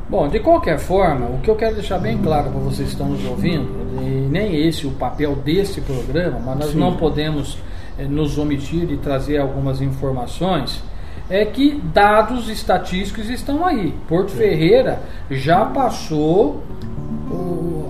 Bom, 0.10 0.28
de 0.30 0.40
qualquer 0.40 0.80
forma, 0.80 1.26
o 1.26 1.40
que 1.40 1.50
eu 1.50 1.56
quero 1.56 1.76
deixar 1.76 1.98
bem 1.98 2.18
claro 2.20 2.50
para 2.52 2.60
vocês 2.60 2.88
que 2.88 2.94
estão 2.94 3.10
nos 3.10 3.26
ouvindo, 3.26 3.68
e 4.02 4.28
nem 4.30 4.56
esse 4.68 4.88
o 4.88 4.92
papel 4.92 5.36
desse 5.36 5.82
programa, 5.82 6.40
mas 6.46 6.58
nós 6.58 6.72
Sim. 6.72 6.80
não 6.80 6.96
podemos 6.96 7.58
eh, 8.00 8.06
nos 8.06 8.38
omitir 8.38 8.86
de 8.86 8.98
trazer 8.98 9.38
algumas 9.38 9.82
informações 9.82 10.82
é 11.30 11.44
que 11.46 11.82
dados 11.94 12.50
estatísticos 12.50 13.30
estão 13.30 13.66
aí. 13.66 13.94
Porto 14.08 14.32
Ferreira 14.32 15.02
já 15.30 15.66
passou 15.66 16.64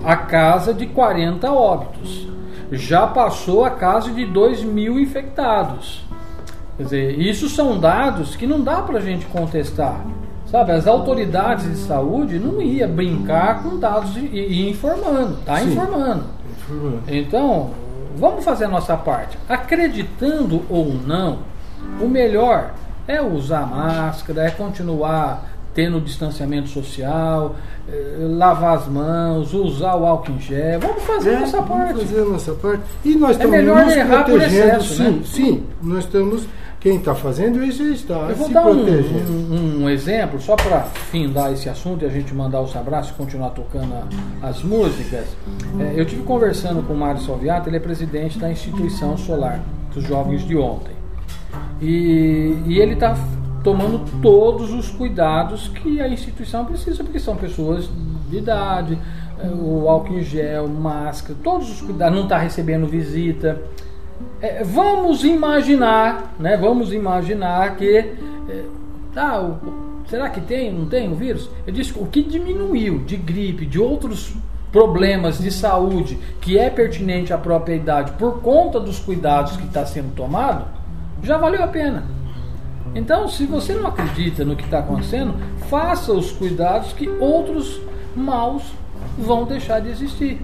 a 0.04 0.16
casa 0.16 0.74
de 0.74 0.86
40 0.86 1.52
óbitos, 1.52 2.26
já 2.72 3.06
passou 3.06 3.64
a 3.64 3.70
casa 3.70 4.10
de 4.10 4.24
2 4.24 4.64
mil 4.64 4.98
infectados. 4.98 6.07
Quer 6.78 6.84
dizer, 6.84 7.20
isso 7.20 7.48
são 7.48 7.78
dados 7.78 8.36
que 8.36 8.46
não 8.46 8.62
dá 8.62 8.80
para 8.80 8.98
a 8.98 9.02
gente 9.02 9.26
contestar. 9.26 10.06
Sabe, 10.46 10.72
as 10.72 10.86
autoridades 10.86 11.66
de 11.66 11.76
saúde 11.76 12.38
não 12.38 12.62
iam 12.62 12.88
brincar 12.88 13.62
com 13.62 13.78
dados 13.78 14.16
e, 14.16 14.20
e 14.20 14.70
informando, 14.70 15.36
tá 15.44 15.58
Sim. 15.58 15.72
informando. 15.72 16.24
Então, 17.06 17.70
vamos 18.16 18.44
fazer 18.44 18.64
a 18.64 18.68
nossa 18.68 18.96
parte. 18.96 19.36
Acreditando 19.46 20.62
ou 20.70 20.94
não, 20.94 21.40
o 22.00 22.08
melhor 22.08 22.72
é 23.06 23.20
usar 23.20 23.66
máscara, 23.66 24.44
é 24.44 24.50
continuar 24.50 25.44
tendo 25.74 26.00
distanciamento 26.00 26.68
social, 26.68 27.54
é, 27.88 28.16
lavar 28.18 28.78
as 28.78 28.88
mãos, 28.88 29.54
usar 29.54 29.94
o 29.94 30.04
álcool 30.04 30.32
em 30.32 30.40
gel. 30.40 30.80
Vamos 30.80 31.02
fazer 31.04 31.30
é, 31.30 31.36
a 31.36 31.40
nossa 31.40 31.62
parte. 31.62 31.92
Vamos 31.92 32.02
fazer 32.10 32.20
a 32.20 32.24
nossa 32.24 32.52
parte. 32.54 32.82
E 33.04 33.14
nós 33.14 33.30
é 33.30 33.32
estamos 33.32 33.56
melhor 33.56 33.88
errar 33.88 34.24
protegendo. 34.24 34.66
Excesso, 34.66 34.94
sim, 34.94 35.10
né? 35.10 35.20
sim. 35.24 35.64
Nós 35.82 35.98
estamos. 36.00 36.46
Quem 36.80 36.96
está 36.96 37.12
fazendo 37.12 37.62
isso 37.64 37.82
está 37.82 38.14
Eu 38.28 38.36
vou 38.36 38.48
dar 38.48 38.66
um, 38.66 38.86
um, 38.86 39.82
um, 39.82 39.90
exemplo, 39.90 40.40
só 40.40 40.54
para 40.54 40.82
findar 40.82 41.52
esse 41.52 41.68
assunto 41.68 42.04
e 42.04 42.06
a 42.06 42.08
gente 42.08 42.32
mandar 42.32 42.60
os 42.60 42.76
abraços 42.76 43.10
e 43.10 43.14
continuar 43.14 43.50
tocando 43.50 43.92
a, 43.94 44.48
as 44.48 44.62
músicas. 44.62 45.26
É, 45.80 46.00
eu 46.00 46.06
tive 46.06 46.22
conversando 46.22 46.80
com 46.86 46.92
o 46.92 46.96
Mário 46.96 47.20
Salviato, 47.20 47.68
ele 47.68 47.78
é 47.78 47.80
presidente 47.80 48.38
da 48.38 48.48
instituição 48.50 49.16
solar 49.18 49.60
dos 49.92 50.04
jovens 50.04 50.46
de 50.46 50.56
ontem. 50.56 50.92
E, 51.82 52.56
e 52.66 52.78
ele 52.78 52.94
está 52.94 53.16
tomando 53.64 54.04
todos 54.22 54.72
os 54.72 54.88
cuidados 54.88 55.66
que 55.68 56.00
a 56.00 56.08
instituição 56.08 56.64
precisa, 56.64 57.02
porque 57.02 57.18
são 57.18 57.36
pessoas 57.36 57.90
de 58.30 58.38
idade, 58.38 58.96
é, 59.40 59.48
o 59.48 59.88
álcool 59.88 60.14
em 60.14 60.22
gel, 60.22 60.68
máscara, 60.68 61.36
todos 61.42 61.68
os 61.70 61.80
cuidados, 61.80 62.16
não 62.16 62.24
está 62.24 62.38
recebendo 62.38 62.86
visita. 62.86 63.60
É, 64.40 64.62
vamos 64.62 65.24
imaginar, 65.24 66.34
né? 66.38 66.56
Vamos 66.56 66.92
imaginar 66.92 67.76
que 67.76 67.96
é, 68.48 68.64
tá, 69.12 69.40
o, 69.40 69.58
será 70.08 70.30
que 70.30 70.40
tem, 70.40 70.72
não 70.72 70.86
tem 70.86 71.12
o 71.12 71.16
vírus? 71.16 71.50
Eu 71.66 71.72
disse 71.72 71.92
o 71.96 72.06
que 72.06 72.22
diminuiu 72.22 73.00
de 73.00 73.16
gripe, 73.16 73.66
de 73.66 73.80
outros 73.80 74.34
problemas 74.70 75.38
de 75.38 75.50
saúde 75.50 76.18
que 76.40 76.58
é 76.58 76.70
pertinente 76.70 77.32
à 77.32 77.38
própria 77.38 77.74
idade 77.74 78.12
por 78.12 78.40
conta 78.40 78.78
dos 78.78 78.98
cuidados 78.98 79.56
que 79.56 79.66
está 79.66 79.84
sendo 79.84 80.14
tomado, 80.14 80.66
já 81.22 81.36
valeu 81.36 81.62
a 81.62 81.68
pena. 81.68 82.04
Então, 82.94 83.28
se 83.28 83.44
você 83.44 83.74
não 83.74 83.86
acredita 83.86 84.44
no 84.44 84.56
que 84.56 84.64
está 84.64 84.78
acontecendo, 84.78 85.34
faça 85.68 86.12
os 86.12 86.32
cuidados 86.32 86.92
que 86.92 87.08
outros 87.08 87.80
maus 88.14 88.62
vão 89.18 89.44
deixar 89.44 89.80
de 89.80 89.90
existir. 89.90 90.40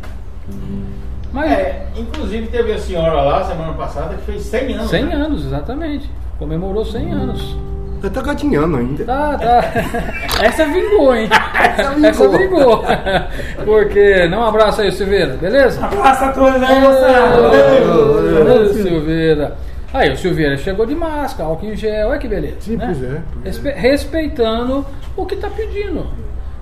Mas 1.34 1.50
É, 1.50 1.86
inclusive 1.96 2.46
teve 2.46 2.72
a 2.72 2.78
senhora 2.78 3.20
lá 3.20 3.44
semana 3.44 3.72
passada 3.72 4.14
que 4.14 4.22
fez 4.22 4.42
100 4.42 4.74
anos. 4.74 4.88
100 4.90 5.04
né? 5.04 5.14
anos, 5.16 5.44
exatamente. 5.46 6.08
Comemorou 6.38 6.84
100 6.84 7.10
anos. 7.12 7.56
Eu 8.00 8.10
tô 8.10 8.22
gatinhando 8.22 8.76
ainda. 8.76 9.04
Tá, 9.04 9.36
tá. 9.38 9.64
Essa 10.44 10.64
vingou, 10.66 11.12
hein? 11.16 11.28
Essa 11.58 11.90
vingou. 11.90 12.08
Essa 12.08 12.28
vingou. 12.28 12.84
Porque. 13.64 14.28
Não, 14.28 14.40
um 14.42 14.44
abraço 14.44 14.82
aí, 14.82 14.92
Silveira, 14.92 15.36
beleza? 15.36 15.84
Abraço 15.84 16.24
a 16.24 16.32
todos 16.32 16.62
aí, 16.62 16.80
moçada. 16.80 18.74
Silveira. 18.74 19.56
Aí, 19.92 20.12
o 20.12 20.16
Silveira 20.16 20.56
chegou 20.56 20.84
de 20.86 20.94
máscara, 20.94 21.48
álcool 21.48 21.66
em 21.66 21.76
gel, 21.76 22.08
olha 22.10 22.18
que 22.18 22.28
beleza. 22.28 22.56
Sim, 22.60 22.76
né? 22.76 22.86
pois 22.86 23.02
é, 23.02 23.06
pois 23.32 23.44
é. 23.44 23.48
Respe- 23.48 23.80
Respeitando 23.80 24.86
o 25.16 25.24
que 25.26 25.34
está 25.34 25.48
pedindo. 25.48 26.06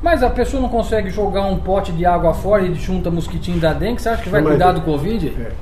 Mas 0.02 0.22
a 0.22 0.28
pessoa 0.30 0.60
não 0.60 0.68
consegue 0.68 1.10
jogar 1.10 1.42
um 1.46 1.58
pote 1.58 1.92
de 1.92 2.04
água 2.04 2.34
fora 2.34 2.62
e 2.66 2.74
junta 2.74 3.10
mosquitinho 3.10 3.60
da 3.60 3.72
dengue, 3.72 4.02
você 4.02 4.08
acha 4.08 4.22
que 4.22 4.28
vai 4.28 4.40
mas- 4.40 4.50
cuidar 4.52 4.72
do 4.72 4.80
Covid? 4.80 5.28
É. 5.38 5.52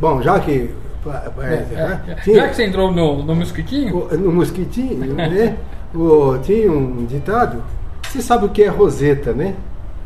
Bom, 0.00 0.22
já 0.22 0.40
que. 0.40 0.70
é, 1.06 1.44
É, 1.44 1.50
né, 1.50 2.00
é. 2.08 2.14
tinha- 2.22 2.36
Já 2.36 2.48
que 2.48 2.56
você 2.56 2.64
entrou 2.64 2.90
no, 2.90 3.22
no 3.22 3.34
mosquitinho, 3.34 4.08
o- 4.10 4.16
no 4.16 4.32
mosquitinho, 4.32 5.14
né? 5.14 5.56
o- 5.94 6.38
tinha 6.42 6.72
um 6.72 7.04
ditado. 7.04 7.62
Você 8.08 8.22
sabe 8.22 8.46
o 8.46 8.48
que 8.48 8.62
é 8.62 8.68
roseta, 8.68 9.32
né? 9.32 9.54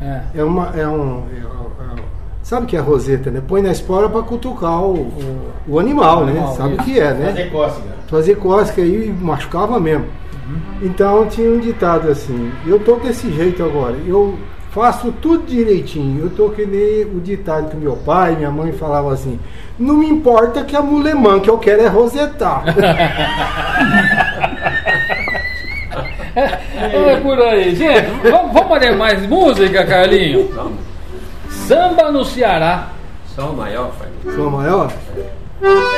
é, 0.01 0.21
É 0.35 0.43
uma. 0.43 0.67
É 0.75 0.85
um, 0.87 1.23
é- 1.33 1.37
é- 1.39 2.01
sabe 2.43 2.65
o 2.65 2.67
que 2.67 2.75
é 2.75 2.79
roseta, 2.79 3.31
né? 3.31 3.41
Põe 3.47 3.61
na 3.61 3.71
espora 3.71 4.09
para 4.09 4.21
cutucar 4.23 4.81
o, 4.83 4.93
o, 5.03 5.49
o 5.69 5.79
animal, 5.79 6.25
né? 6.25 6.31
Animal, 6.33 6.53
sabe 6.55 6.73
o 6.73 6.77
que 6.79 6.99
é, 6.99 7.13
né? 7.13 7.27
Fazer 7.27 7.49
cócega. 7.51 7.87
fazer 8.07 8.35
cócega 8.35 8.81
e 8.81 9.09
machucava 9.09 9.79
mesmo. 9.79 10.05
Então 10.81 11.27
tinha 11.27 11.49
um 11.49 11.59
ditado 11.59 12.09
assim, 12.09 12.51
eu 12.65 12.79
tô 12.79 12.95
desse 12.95 13.31
jeito 13.31 13.63
agora, 13.63 13.95
eu 14.05 14.37
faço 14.71 15.11
tudo 15.21 15.45
direitinho, 15.45 16.25
eu 16.25 16.29
tô 16.29 16.49
que 16.49 16.65
nem 16.65 17.03
o 17.03 17.19
ditado 17.19 17.69
que 17.69 17.77
meu 17.77 17.95
pai, 17.97 18.35
minha 18.35 18.51
mãe 18.51 18.71
falavam 18.71 19.11
assim, 19.11 19.39
não 19.77 19.95
me 19.95 20.07
importa 20.07 20.63
que 20.63 20.75
a 20.75 20.81
mulemã 20.81 21.39
que 21.39 21.49
eu 21.49 21.57
quero 21.57 21.81
é 21.81 21.87
rosetar. 21.87 22.63
é 26.35 27.15
por 27.21 27.39
aí. 27.41 27.75
Gente, 27.75 28.09
vamos, 28.29 28.53
vamos 28.53 28.69
fazer 28.69 28.95
mais 28.95 29.25
música, 29.27 29.85
Carlinho? 29.85 30.49
Samba 31.49 32.11
no 32.11 32.23
Ceará. 32.23 32.89
Só 33.35 33.51
o 33.51 33.57
maior, 33.57 33.91
pai. 33.97 34.33
Sou 34.35 34.49
maior? 34.49 34.91
A 35.61 35.89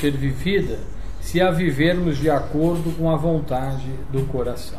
ser 0.00 0.12
vivida 0.12 0.78
se 1.20 1.40
a 1.40 1.50
vivermos 1.50 2.16
de 2.16 2.30
acordo 2.30 2.90
com 2.96 3.10
a 3.10 3.16
vontade 3.16 3.86
do 4.10 4.22
coração. 4.22 4.78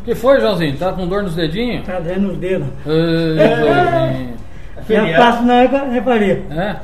O 0.00 0.04
que 0.04 0.14
foi, 0.14 0.40
Joãozinho? 0.40 0.76
Tá 0.76 0.92
com 0.92 1.06
dor 1.06 1.22
nos 1.22 1.34
dedinhos? 1.34 1.86
Tá 1.86 2.00
dando 2.00 2.32
os 2.32 2.38
dedos. 2.38 2.68
Ai, 2.86 3.56
Joãozinho. 3.56 4.42
Já 4.76 4.82
Feriado. 4.82 5.22
passo 5.24 5.42
na 5.44 5.60
reparia. 5.92 6.42
É? 6.50 6.76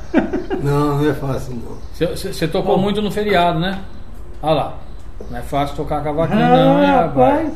Não, 0.63 0.99
não 0.99 1.11
é 1.11 1.15
fácil 1.15 1.55
não. 1.57 1.79
Você 2.17 2.47
tocou 2.47 2.79
muito 2.79 3.03
no 3.03 3.11
feriado, 3.11 3.59
né? 3.59 3.81
Olha 4.41 4.55
lá. 4.55 4.75
Não 5.31 5.37
é 5.39 5.43
fácil 5.43 5.75
tocar 5.75 6.03
cavaquinho, 6.05 6.39
não, 6.39 6.77
Ah, 6.79 7.01
rapaz? 7.03 7.43
rapaz, 7.43 7.53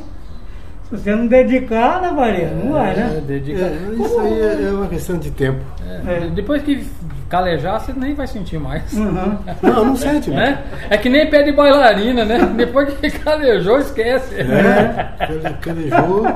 se 0.88 0.96
você 0.96 1.14
não 1.14 1.28
dedicar, 1.28 2.02
né, 2.02 2.12
Faria? 2.12 2.48
Não 2.48 2.72
vai, 2.72 2.90
É, 2.92 2.96
né? 2.96 3.22
dedica- 3.24 3.60
É, 3.66 3.78
isso 4.04 4.18
aí 4.18 4.40
é 4.40 4.62
é 4.68 4.70
uma 4.72 4.88
questão 4.88 5.16
de 5.16 5.30
tempo. 5.30 5.60
É, 6.06 6.12
É. 6.12 6.20
Depois 6.30 6.62
que 6.62 6.86
calejar, 7.28 7.80
você 7.80 7.92
nem 7.96 8.14
vai 8.14 8.26
sentir 8.26 8.58
mais. 8.58 8.92
Uhum. 8.92 9.38
Não, 9.62 9.84
não 9.86 9.96
sente, 9.96 10.30
né? 10.30 10.58
É 10.90 10.96
que 10.98 11.08
nem 11.08 11.28
pé 11.30 11.42
de 11.42 11.52
bailarina, 11.52 12.24
né? 12.24 12.38
Depois 12.56 12.92
que 12.94 13.10
calejou, 13.10 13.78
esquece. 13.78 14.34
É, 14.40 15.52
calejou. 15.60 16.26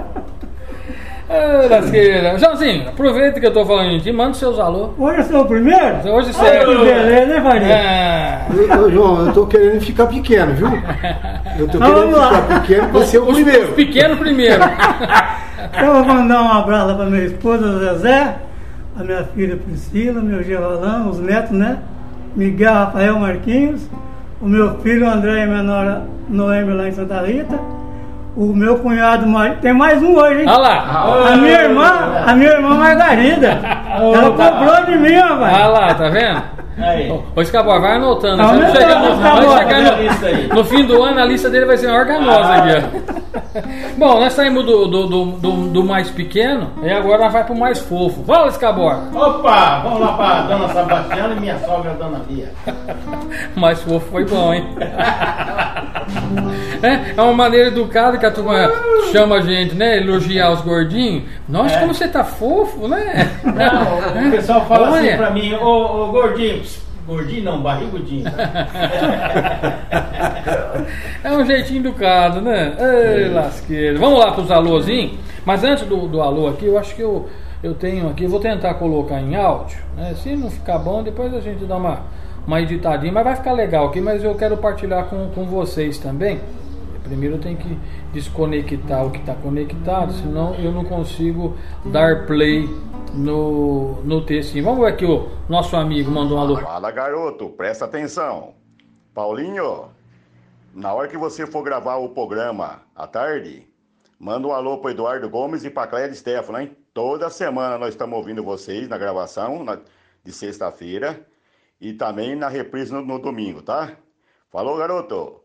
Ah, 1.28 1.66
lasqueira. 1.68 2.38
Joãozinho, 2.38 2.88
aproveita 2.88 3.40
que 3.40 3.46
eu 3.46 3.52
tô 3.52 3.66
falando 3.66 3.90
de 3.90 4.00
ti, 4.00 4.12
manda 4.12 4.30
os 4.30 4.36
seus 4.38 4.58
alô. 4.60 4.94
Hoje 4.96 5.18
eu 5.18 5.24
sou 5.24 5.42
o 5.42 5.46
primeiro? 5.46 5.96
Hoje 5.98 6.10
Olha 6.10 6.32
sério. 6.32 6.68
que 6.78 6.84
beleza, 6.84 7.26
né, 7.26 7.40
Faria? 7.42 7.74
É. 7.74 8.46
João, 8.92 9.26
eu 9.26 9.32
tô 9.32 9.46
querendo 9.46 9.80
ficar 9.80 10.06
pequeno, 10.06 10.54
viu? 10.54 10.68
Eu 11.58 11.66
tô 11.68 11.78
Então, 11.78 11.94
querendo 11.94 12.16
lá. 12.16 12.42
ficar 12.42 12.60
pequeno 12.60 12.88
pra 12.90 13.02
ser 13.02 13.18
o 13.18 13.28
Os, 13.28 13.34
primeiro. 13.34 13.64
os 13.68 13.74
pequenos 13.74 14.18
primeiro. 14.18 14.62
Então 15.68 15.96
eu 15.96 16.04
vou 16.04 16.14
mandar 16.14 16.42
um 16.42 16.52
abraço 16.52 16.94
para 16.94 17.04
minha 17.06 17.24
esposa 17.24 17.78
Zezé, 17.80 18.34
a 18.98 19.04
minha 19.04 19.24
filha 19.24 19.56
Priscila, 19.56 20.20
meu 20.20 20.42
Geralão, 20.42 21.10
os 21.10 21.18
netos, 21.18 21.50
né? 21.50 21.78
Miguel 22.34 22.72
Rafael 22.72 23.18
Marquinhos, 23.18 23.88
o 24.40 24.48
meu 24.48 24.78
filho 24.80 25.08
André 25.08 25.44
e 25.44 25.46
minha 25.46 25.62
nora 25.62 26.02
Noemi 26.28 26.72
lá 26.72 26.88
em 26.88 26.92
Santa 26.92 27.20
Rita, 27.20 27.58
o 28.36 28.52
meu 28.52 28.78
cunhado 28.78 29.26
Mar... 29.26 29.56
tem 29.60 29.72
mais 29.72 30.02
um 30.02 30.14
hoje, 30.14 30.40
hein? 30.40 30.48
Olha 30.48 30.58
lá. 30.58 31.32
A 31.32 31.36
minha 31.36 31.62
irmã, 31.62 31.92
a 32.26 32.34
minha 32.34 32.50
irmã 32.50 32.74
Margarida. 32.74 33.58
Ela 33.96 34.30
comprou 34.30 34.84
de 34.84 34.98
mim, 34.98 35.16
Olha 35.16 35.26
rapaz. 35.26 35.72
lá, 35.72 35.94
tá 35.94 36.08
vendo? 36.08 36.42
Aí. 36.78 37.10
Ô, 37.34 37.40
Escabor, 37.40 37.80
vai 37.80 37.96
anotando. 37.96 38.36
Tá 38.42 38.70
chegar, 38.70 39.00
no, 39.00 39.08
quando 39.18 39.58
chegar 39.58 40.48
no, 40.48 40.54
no 40.56 40.64
fim 40.64 40.84
do 40.84 41.02
ano, 41.02 41.20
a 41.20 41.24
lista 41.24 41.48
dele 41.48 41.64
vai 41.64 41.76
ser 41.78 41.88
maior 41.88 42.04
que 42.06 42.12
a 42.12 42.20
nossa 42.20 42.54
aqui, 42.54 42.70
ó. 42.76 43.16
Bom, 43.96 44.20
nós 44.20 44.34
saímos 44.34 44.64
do, 44.66 44.86
do, 44.86 45.06
do, 45.06 45.50
do, 45.68 45.84
mais 45.84 46.10
pequeno 46.10 46.70
e 46.82 46.90
agora 46.90 47.24
nós 47.24 47.32
vai 47.32 47.44
pro 47.44 47.56
mais 47.56 47.78
fofo. 47.78 48.22
Fala, 48.24 48.48
Escabor. 48.48 48.98
Opa, 49.14 49.80
vamos 49.82 50.00
lá 50.00 50.12
pra 50.12 50.42
dona 50.42 50.68
Sebastiana 50.68 51.34
e 51.34 51.40
minha 51.40 51.58
sogra, 51.60 51.92
dona 51.94 52.20
Lia. 52.28 52.52
Mais 53.56 53.80
fofo 53.80 54.06
foi 54.10 54.24
bom, 54.26 54.52
hein? 54.52 54.66
É, 56.82 57.14
é 57.16 57.22
uma 57.22 57.32
maneira 57.32 57.68
educada 57.68 58.18
que 58.18 58.26
a 58.26 58.30
turma 58.30 58.70
chama 59.12 59.36
a 59.36 59.40
gente, 59.40 59.74
né? 59.74 59.96
Elogiar 59.98 60.50
os 60.52 60.60
gordinhos. 60.60 61.24
Nossa, 61.48 61.76
É. 61.76 61.80
como 61.80 61.94
você 61.94 62.08
tá 62.08 62.22
fofo, 62.24 62.86
né? 62.88 63.30
Não, 63.44 64.26
o 64.28 64.30
pessoal 64.30 64.64
fala 64.66 64.88
assim 64.88 65.06
Olha. 65.06 65.16
pra 65.16 65.30
mim, 65.30 65.54
ô, 65.54 66.04
ô 66.04 66.06
gordinho, 66.08 66.64
gordinho 67.06 67.44
não, 67.44 67.62
barrigudinho. 67.62 68.24
É 71.24 71.32
um 71.32 71.44
jeitinho 71.44 71.80
educado, 71.80 72.40
né? 72.40 72.76
Ei, 72.78 73.28
lasqueiro. 73.28 73.98
Vamos 73.98 74.20
lá 74.20 74.30
pros 74.32 74.50
alôzinhos. 74.50 75.18
Mas 75.44 75.64
antes 75.64 75.84
do, 75.86 76.06
do 76.06 76.20
alô 76.20 76.48
aqui, 76.48 76.66
eu 76.66 76.78
acho 76.78 76.94
que 76.94 77.02
eu, 77.02 77.28
eu 77.62 77.74
tenho 77.74 78.08
aqui, 78.08 78.24
eu 78.24 78.30
vou 78.30 78.40
tentar 78.40 78.74
colocar 78.74 79.20
em 79.20 79.34
áudio. 79.34 79.78
Né? 79.96 80.14
Se 80.22 80.36
não 80.36 80.50
ficar 80.50 80.78
bom, 80.78 81.02
depois 81.02 81.34
a 81.34 81.40
gente 81.40 81.64
dá 81.64 81.76
uma, 81.76 82.02
uma 82.46 82.60
editadinha. 82.60 83.12
Mas 83.12 83.24
vai 83.24 83.36
ficar 83.36 83.52
legal 83.52 83.88
aqui, 83.88 84.00
mas 84.00 84.22
eu 84.22 84.34
quero 84.34 84.56
partilhar 84.56 85.06
com, 85.06 85.28
com 85.30 85.44
vocês 85.44 85.98
também. 85.98 86.40
Primeiro 87.02 87.36
eu 87.36 87.40
tenho 87.40 87.56
que 87.56 87.78
desconectar 88.12 89.06
o 89.06 89.10
que 89.10 89.18
está 89.18 89.34
conectado, 89.34 90.12
senão 90.12 90.54
eu 90.56 90.72
não 90.72 90.84
consigo 90.84 91.56
dar 91.84 92.26
play 92.26 92.68
no, 93.14 94.02
no 94.02 94.24
textinho. 94.24 94.64
Vamos 94.64 94.80
ver 94.80 94.92
aqui 94.92 95.04
o 95.04 95.28
nosso 95.48 95.76
amigo 95.76 96.10
mandou 96.10 96.38
um 96.38 96.40
alô. 96.40 96.56
Fala 96.58 96.90
garoto, 96.90 97.48
presta 97.50 97.84
atenção. 97.84 98.54
Paulinho, 99.14 99.88
na 100.74 100.92
hora 100.92 101.08
que 101.08 101.16
você 101.16 101.46
for 101.46 101.62
gravar 101.62 101.96
o 101.96 102.10
programa 102.10 102.82
à 102.94 103.06
tarde, 103.06 103.66
manda 104.18 104.46
um 104.46 104.52
alô 104.52 104.78
pro 104.78 104.90
Eduardo 104.90 105.28
Gomes 105.28 105.64
e 105.64 105.70
pra 105.70 105.86
Cléia 105.86 106.12
Stefano, 106.14 106.58
hein? 106.60 106.76
Toda 106.92 107.30
semana 107.30 107.78
nós 107.78 107.90
estamos 107.90 108.16
ouvindo 108.16 108.42
vocês 108.42 108.88
na 108.88 108.98
gravação 108.98 109.64
na- 109.64 109.78
de 110.24 110.32
sexta-feira 110.32 111.26
e 111.80 111.92
também 111.92 112.34
na 112.34 112.48
reprise 112.48 112.92
no, 112.92 113.02
no 113.02 113.18
domingo, 113.18 113.62
tá? 113.62 113.92
Falou, 114.50 114.76
garoto. 114.76 115.40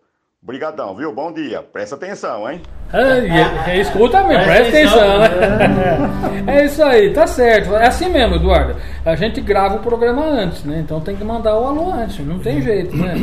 Obrigadão, 0.52 0.96
viu? 0.96 1.14
Bom 1.14 1.32
dia. 1.32 1.62
Presta 1.62 1.94
atenção, 1.94 2.50
hein? 2.50 2.62
É, 2.92 3.70
é, 3.74 3.80
escuta 3.80 4.24
mesmo, 4.24 4.44
presta 4.44 4.72
Presta 4.72 4.98
atenção, 4.98 5.20
né? 5.20 6.52
É 6.52 6.66
isso 6.66 6.84
aí, 6.84 7.14
tá 7.14 7.28
certo. 7.28 7.76
É 7.76 7.86
assim 7.86 8.10
mesmo, 8.10 8.38
Eduardo. 8.38 8.76
A 9.06 9.16
gente 9.16 9.40
grava 9.40 9.76
o 9.76 9.80
programa 9.82 10.26
antes, 10.26 10.64
né? 10.64 10.80
Então 10.80 11.00
tem 11.00 11.16
que 11.16 11.24
mandar 11.24 11.56
o 11.60 11.68
alô 11.68 11.92
antes, 11.94 12.26
não 12.26 12.40
tem 12.40 12.60
jeito, 12.60 12.98
né? 12.98 13.14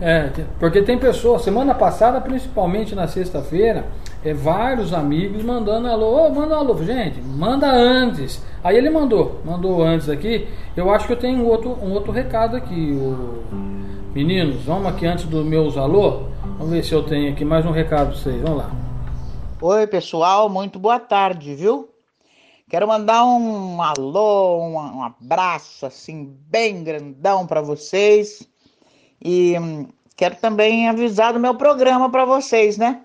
É, 0.00 0.22
tem- 0.24 0.44
porque 0.58 0.82
tem 0.82 0.98
pessoas, 0.98 1.42
semana 1.42 1.72
passada, 1.72 2.20
principalmente 2.20 2.96
na 2.96 3.06
sexta-feira, 3.06 3.84
é, 4.24 4.34
vários 4.34 4.92
amigos 4.92 5.40
mandando 5.44 5.86
alô, 5.86 6.26
ô, 6.26 6.30
manda 6.30 6.56
um 6.56 6.58
alô, 6.58 6.82
gente, 6.82 7.20
manda 7.22 7.70
antes. 7.70 8.42
Aí 8.64 8.76
ele 8.76 8.90
mandou, 8.90 9.40
mandou 9.44 9.84
antes 9.84 10.08
aqui. 10.08 10.48
Eu 10.76 10.90
acho 10.92 11.06
que 11.06 11.12
eu 11.12 11.16
tenho 11.16 11.44
um 11.44 11.46
outro, 11.46 11.78
um 11.80 11.92
outro 11.92 12.10
recado 12.10 12.56
aqui. 12.56 12.90
O... 12.92 13.83
Meninos, 14.14 14.62
vamos 14.62 14.86
aqui 14.86 15.06
antes 15.06 15.24
dos 15.24 15.44
meus 15.44 15.76
alô. 15.76 16.28
Vamos 16.56 16.70
ver 16.70 16.84
se 16.84 16.92
eu 16.92 17.02
tenho 17.02 17.32
aqui 17.32 17.44
mais 17.44 17.66
um 17.66 17.72
recado 17.72 18.10
pra 18.10 18.16
vocês. 18.16 18.40
Vamos 18.42 18.58
lá. 18.58 18.70
Oi, 19.60 19.88
pessoal, 19.88 20.48
muito 20.48 20.78
boa 20.78 21.00
tarde, 21.00 21.52
viu? 21.56 21.88
Quero 22.70 22.86
mandar 22.86 23.24
um 23.24 23.82
alô, 23.82 24.62
um, 24.62 24.74
um 24.76 25.02
abraço 25.02 25.84
assim 25.84 26.32
bem 26.48 26.84
grandão 26.84 27.44
para 27.44 27.60
vocês 27.60 28.48
e 29.20 29.58
hum, 29.58 29.88
quero 30.16 30.36
também 30.36 30.88
avisar 30.88 31.32
do 31.32 31.40
meu 31.40 31.56
programa 31.56 32.08
para 32.08 32.24
vocês, 32.24 32.78
né? 32.78 33.00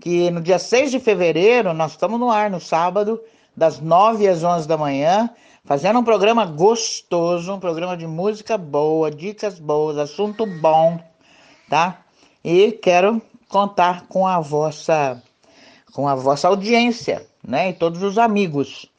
Que 0.00 0.30
no 0.30 0.40
dia 0.40 0.58
6 0.58 0.92
de 0.92 0.98
fevereiro 0.98 1.74
nós 1.74 1.90
estamos 1.90 2.18
no 2.18 2.30
ar 2.30 2.48
no 2.48 2.58
sábado, 2.58 3.20
das 3.54 3.80
9 3.80 4.26
às 4.26 4.42
11 4.42 4.66
da 4.66 4.78
manhã, 4.78 5.28
fazendo 5.64 5.98
um 5.98 6.04
programa 6.04 6.44
gostoso, 6.44 7.54
um 7.54 7.60
programa 7.60 7.96
de 7.96 8.06
música 8.06 8.58
boa, 8.58 9.10
dicas 9.10 9.58
boas, 9.58 9.98
assunto 9.98 10.44
bom, 10.46 10.98
tá? 11.68 12.02
E 12.44 12.72
quero 12.72 13.22
contar 13.48 14.06
com 14.08 14.26
a 14.26 14.40
vossa 14.40 15.22
com 15.92 16.08
a 16.08 16.14
vossa 16.14 16.48
audiência, 16.48 17.26
né? 17.46 17.70
E 17.70 17.72
todos 17.74 18.02
os 18.02 18.16
amigos. 18.16 18.90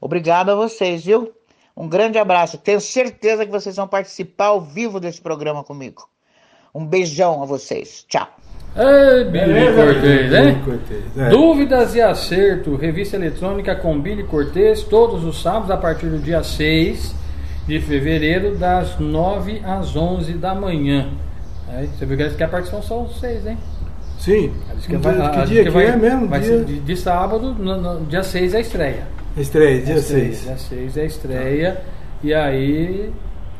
Obrigado 0.00 0.50
a 0.50 0.54
vocês, 0.54 1.04
viu? 1.04 1.32
Um 1.76 1.88
grande 1.88 2.18
abraço. 2.18 2.58
Tenho 2.58 2.80
certeza 2.80 3.44
que 3.44 3.52
vocês 3.52 3.76
vão 3.76 3.86
participar 3.86 4.46
ao 4.46 4.60
vivo 4.60 4.98
desse 4.98 5.20
programa 5.20 5.62
comigo. 5.62 6.08
Um 6.78 6.86
beijão 6.86 7.42
a 7.42 7.46
vocês. 7.46 8.04
Tchau. 8.08 8.26
Ei, 8.76 9.24
Billy 9.24 9.46
Beleza, 9.46 9.84
Cortez, 9.84 10.32
hein? 10.32 10.62
Cortez, 10.64 11.04
é. 11.18 11.28
Dúvidas 11.30 11.94
e 11.96 12.00
acerto, 12.00 12.76
revista 12.76 13.16
eletrônica 13.16 13.74
com 13.74 13.98
Billy 14.00 14.22
Cortez, 14.22 14.82
todos 14.84 15.24
os 15.24 15.42
sábados 15.42 15.70
a 15.72 15.76
partir 15.76 16.06
do 16.06 16.18
dia 16.18 16.42
6 16.44 17.14
de 17.66 17.80
fevereiro, 17.80 18.54
das 18.56 18.96
9 19.00 19.60
às 19.64 19.96
11 19.96 20.34
da 20.34 20.54
manhã. 20.54 21.08
Aí, 21.68 21.86
você 21.88 22.06
viu 22.06 22.16
que 22.16 22.22
eles 22.22 22.36
querem 22.36 22.50
participar 22.52 22.82
só 22.82 23.02
os 23.02 23.18
seis, 23.18 23.44
hein? 23.46 23.58
Sim. 24.18 24.52
Que, 24.86 24.96
vai- 24.96 25.14
dia- 25.16 25.28
que 25.30 25.38
a- 25.38 25.44
dia 25.44 25.58
que 25.62 25.64
que 25.64 25.70
vai- 25.70 25.86
é 25.86 25.96
mesmo? 25.96 26.28
Vai 26.28 26.40
dia... 26.40 26.58
ser 26.58 26.64
de, 26.64 26.80
de 26.80 26.96
sábado, 26.96 27.54
no, 27.54 27.76
no- 27.76 28.06
dia 28.06 28.22
6 28.22 28.54
é 28.54 28.58
a 28.58 28.60
estreia. 28.60 29.06
Estreia, 29.36 29.76
dia 29.76 29.94
Dia 29.94 30.02
seis, 30.02 30.36
6. 30.38 30.42
Dia 30.44 30.56
6 30.56 30.96
é 30.96 31.00
a 31.00 31.04
estreia. 31.04 31.80
E 32.22 32.32
aí, 32.34 33.12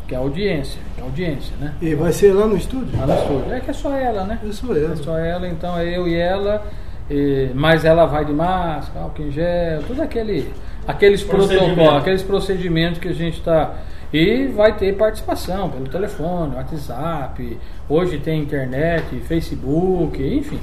que 0.09 0.15
é 0.15 0.19
a 0.19 0.21
audiência, 0.21 0.81
que 0.95 1.01
é 1.01 1.05
a 1.05 1.07
audiência, 1.07 1.55
né? 1.61 1.75
E 1.83 1.95
vai 1.95 2.11
ser 2.13 2.33
lá 2.33 2.47
no 2.47 2.57
estúdio? 2.57 2.99
Lá 2.99 3.07
no 3.07 3.15
estúdio. 3.15 3.53
É 3.53 3.61
que 3.61 3.71
é 3.71 3.75
só 3.75 3.95
ela, 3.95 4.25
né? 4.25 4.39
Eu 4.43 4.53
sou 4.53 4.75
ela. 4.77 4.93
É 4.95 4.97
só 4.97 5.19
ela, 5.19 5.47
então 5.47 5.79
é 5.79 5.97
eu 5.97 6.09
e 6.09 6.17
ela. 6.17 6.65
e- 7.11 7.51
mas 7.55 7.85
ela 7.85 8.05
vai 8.07 8.25
de 8.25 8.33
máscara, 8.33 9.05
álcool 9.05 9.23
em 9.23 9.31
gel, 9.31 9.83
tudo 9.87 10.03
aquele, 10.03 10.53
aqueles 10.87 11.23
protocolos, 11.23 11.95
aqueles 11.97 12.23
procedimentos 12.23 12.99
que 12.99 13.09
a 13.09 13.15
gente 13.15 13.39
está. 13.39 13.75
E 14.13 14.47
vai 14.47 14.75
ter 14.75 14.97
participação 14.97 15.69
pelo 15.69 15.87
telefone, 15.87 16.57
WhatsApp, 16.57 17.59
hoje 17.87 18.19
tem 18.19 18.41
internet, 18.41 19.05
Facebook, 19.21 20.23
enfim, 20.23 20.59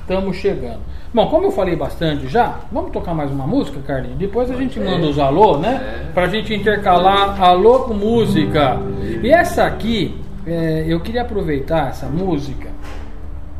estamos 0.00 0.36
chegando. 0.36 0.80
Bom, 1.12 1.28
como 1.28 1.46
eu 1.46 1.50
falei 1.50 1.74
bastante 1.74 2.28
já, 2.28 2.60
vamos 2.70 2.92
tocar 2.92 3.12
mais 3.12 3.30
uma 3.32 3.44
música, 3.44 3.80
Carlinhos? 3.80 4.18
Depois 4.18 4.50
a 4.52 4.54
gente 4.54 4.78
manda 4.78 5.08
os 5.08 5.18
alô, 5.18 5.58
né? 5.58 6.10
Pra 6.14 6.28
gente 6.28 6.54
intercalar 6.54 7.42
alô 7.42 7.80
com 7.80 7.94
música. 7.94 8.78
E 9.20 9.30
essa 9.30 9.64
aqui, 9.64 10.14
é, 10.46 10.84
eu 10.86 11.00
queria 11.00 11.22
aproveitar 11.22 11.88
essa 11.88 12.06
música 12.06 12.68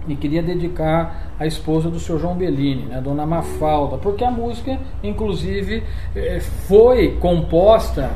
e 0.07 0.17
queria 0.17 0.43
dedicar 0.43 1.33
à 1.39 1.47
esposa 1.47 1.91
do 1.91 2.01
seu 2.01 2.19
João 2.19 2.35
Bellini, 2.35 2.85
né, 2.85 3.01
Dona 3.01 3.27
Mafalda, 3.27 3.99
porque 3.99 4.25
a 4.25 4.31
música, 4.31 4.79
inclusive, 5.03 5.83
eh, 6.17 6.41
foi 6.41 7.17
composta, 7.21 8.11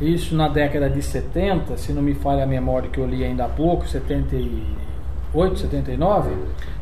isso 0.00 0.34
na 0.36 0.48
década 0.48 0.88
de 0.88 1.02
70, 1.02 1.76
se 1.76 1.92
não 1.92 2.00
me 2.02 2.14
falha 2.14 2.44
a 2.44 2.46
memória 2.46 2.88
que 2.88 2.98
eu 2.98 3.06
li 3.06 3.24
ainda 3.24 3.44
há 3.44 3.48
pouco, 3.48 3.86
78, 3.88 5.58
79, 5.58 6.30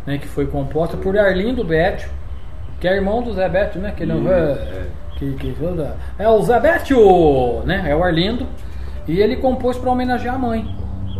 né, 0.06 0.18
que 0.18 0.26
foi 0.26 0.46
composta 0.46 0.96
por 0.96 1.18
Arlindo 1.18 1.64
Bétio, 1.64 2.08
que 2.80 2.86
é 2.86 2.94
irmão 2.94 3.22
do 3.22 3.32
Zé 3.32 3.48
Bétio, 3.48 3.80
né? 3.80 3.92
Que 3.96 4.02
ele 4.02 4.12
não 4.12 4.30
é, 4.30 4.58
que, 5.16 5.32
que 5.32 5.52
toda- 5.58 5.96
é 6.18 6.28
o 6.28 6.42
Zé 6.42 6.60
Bétio, 6.60 7.62
né? 7.64 7.84
É 7.88 7.96
o 7.96 8.04
Arlindo. 8.04 8.46
E 9.08 9.18
ele 9.20 9.36
compôs 9.36 9.78
para 9.78 9.90
homenagear 9.90 10.34
a 10.34 10.38
mãe. 10.38 10.66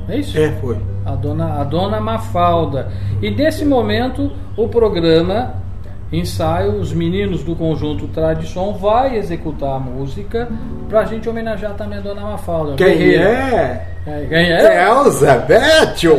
É 0.08 0.16
isso? 0.18 0.38
É, 0.38 0.50
foi. 0.60 0.76
A 1.04 1.12
dona, 1.14 1.60
a 1.60 1.64
dona 1.64 2.00
Mafalda. 2.00 2.88
E 3.22 3.30
nesse 3.30 3.64
momento, 3.64 4.30
o 4.56 4.68
programa 4.68 5.54
ensaio, 6.12 6.72
os 6.78 6.92
meninos 6.92 7.42
do 7.42 7.56
conjunto 7.56 8.08
Tradição 8.08 8.74
vai 8.74 9.16
executar 9.16 9.76
a 9.76 9.78
música 9.78 10.48
pra 10.88 11.04
gente 11.04 11.28
homenagear 11.28 11.74
também 11.74 11.98
a 11.98 12.02
dona 12.02 12.20
Mafalda. 12.22 12.76
Quem 12.76 13.14
é? 13.14 13.95
É? 14.06 14.84
Elza 14.88 15.36
Betio! 15.38 16.16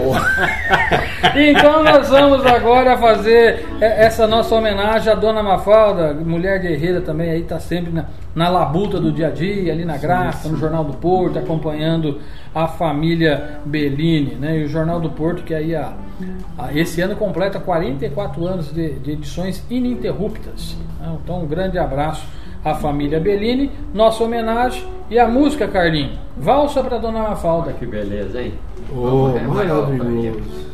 Então 1.35 1.83
nós 1.83 2.09
vamos 2.09 2.45
agora 2.45 2.97
fazer 2.97 3.65
essa 3.79 4.27
nossa 4.27 4.53
homenagem 4.55 5.11
à 5.11 5.15
Dona 5.15 5.41
Mafalda, 5.41 6.13
mulher 6.13 6.59
guerreira 6.59 6.99
também, 7.01 7.29
aí 7.29 7.41
está 7.41 7.59
sempre 7.59 7.91
na, 7.93 8.05
na 8.35 8.49
labuta 8.49 8.99
do 8.99 9.11
dia 9.11 9.27
a 9.27 9.29
dia, 9.29 9.71
ali 9.71 9.85
na 9.85 9.97
Graça, 9.97 10.49
no 10.49 10.57
Jornal 10.57 10.83
do 10.83 10.93
Porto, 10.97 11.39
acompanhando 11.39 12.19
a 12.53 12.67
família 12.67 13.59
Bellini, 13.65 14.35
né? 14.35 14.57
E 14.57 14.65
o 14.65 14.67
Jornal 14.67 14.99
do 14.99 15.09
Porto, 15.11 15.43
que 15.43 15.53
aí 15.53 15.75
a, 15.75 15.93
a- 16.57 16.73
esse 16.73 16.99
ano 17.01 17.15
completa 17.15 17.59
44 17.59 18.45
anos 18.45 18.73
de, 18.73 18.93
de 18.99 19.11
edições 19.11 19.63
ininterruptas. 19.69 20.75
Então 21.23 21.41
um 21.43 21.47
grande 21.47 21.77
abraço 21.79 22.25
à 22.63 22.75
família 22.75 23.19
Bellini, 23.19 23.71
nossa 23.93 24.23
homenagem 24.23 24.83
e 25.09 25.17
a 25.17 25.27
música, 25.27 25.67
Carlinhos. 25.67 26.17
Valsa 26.37 26.83
para 26.83 26.97
Dona 26.97 27.23
Mafalda. 27.23 27.73
Que 27.73 27.85
beleza, 27.85 28.41
hein? 28.41 28.53
Oh, 28.95 29.29
maravilhoso. 29.47 30.67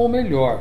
Ou 0.00 0.08
melhor, 0.08 0.60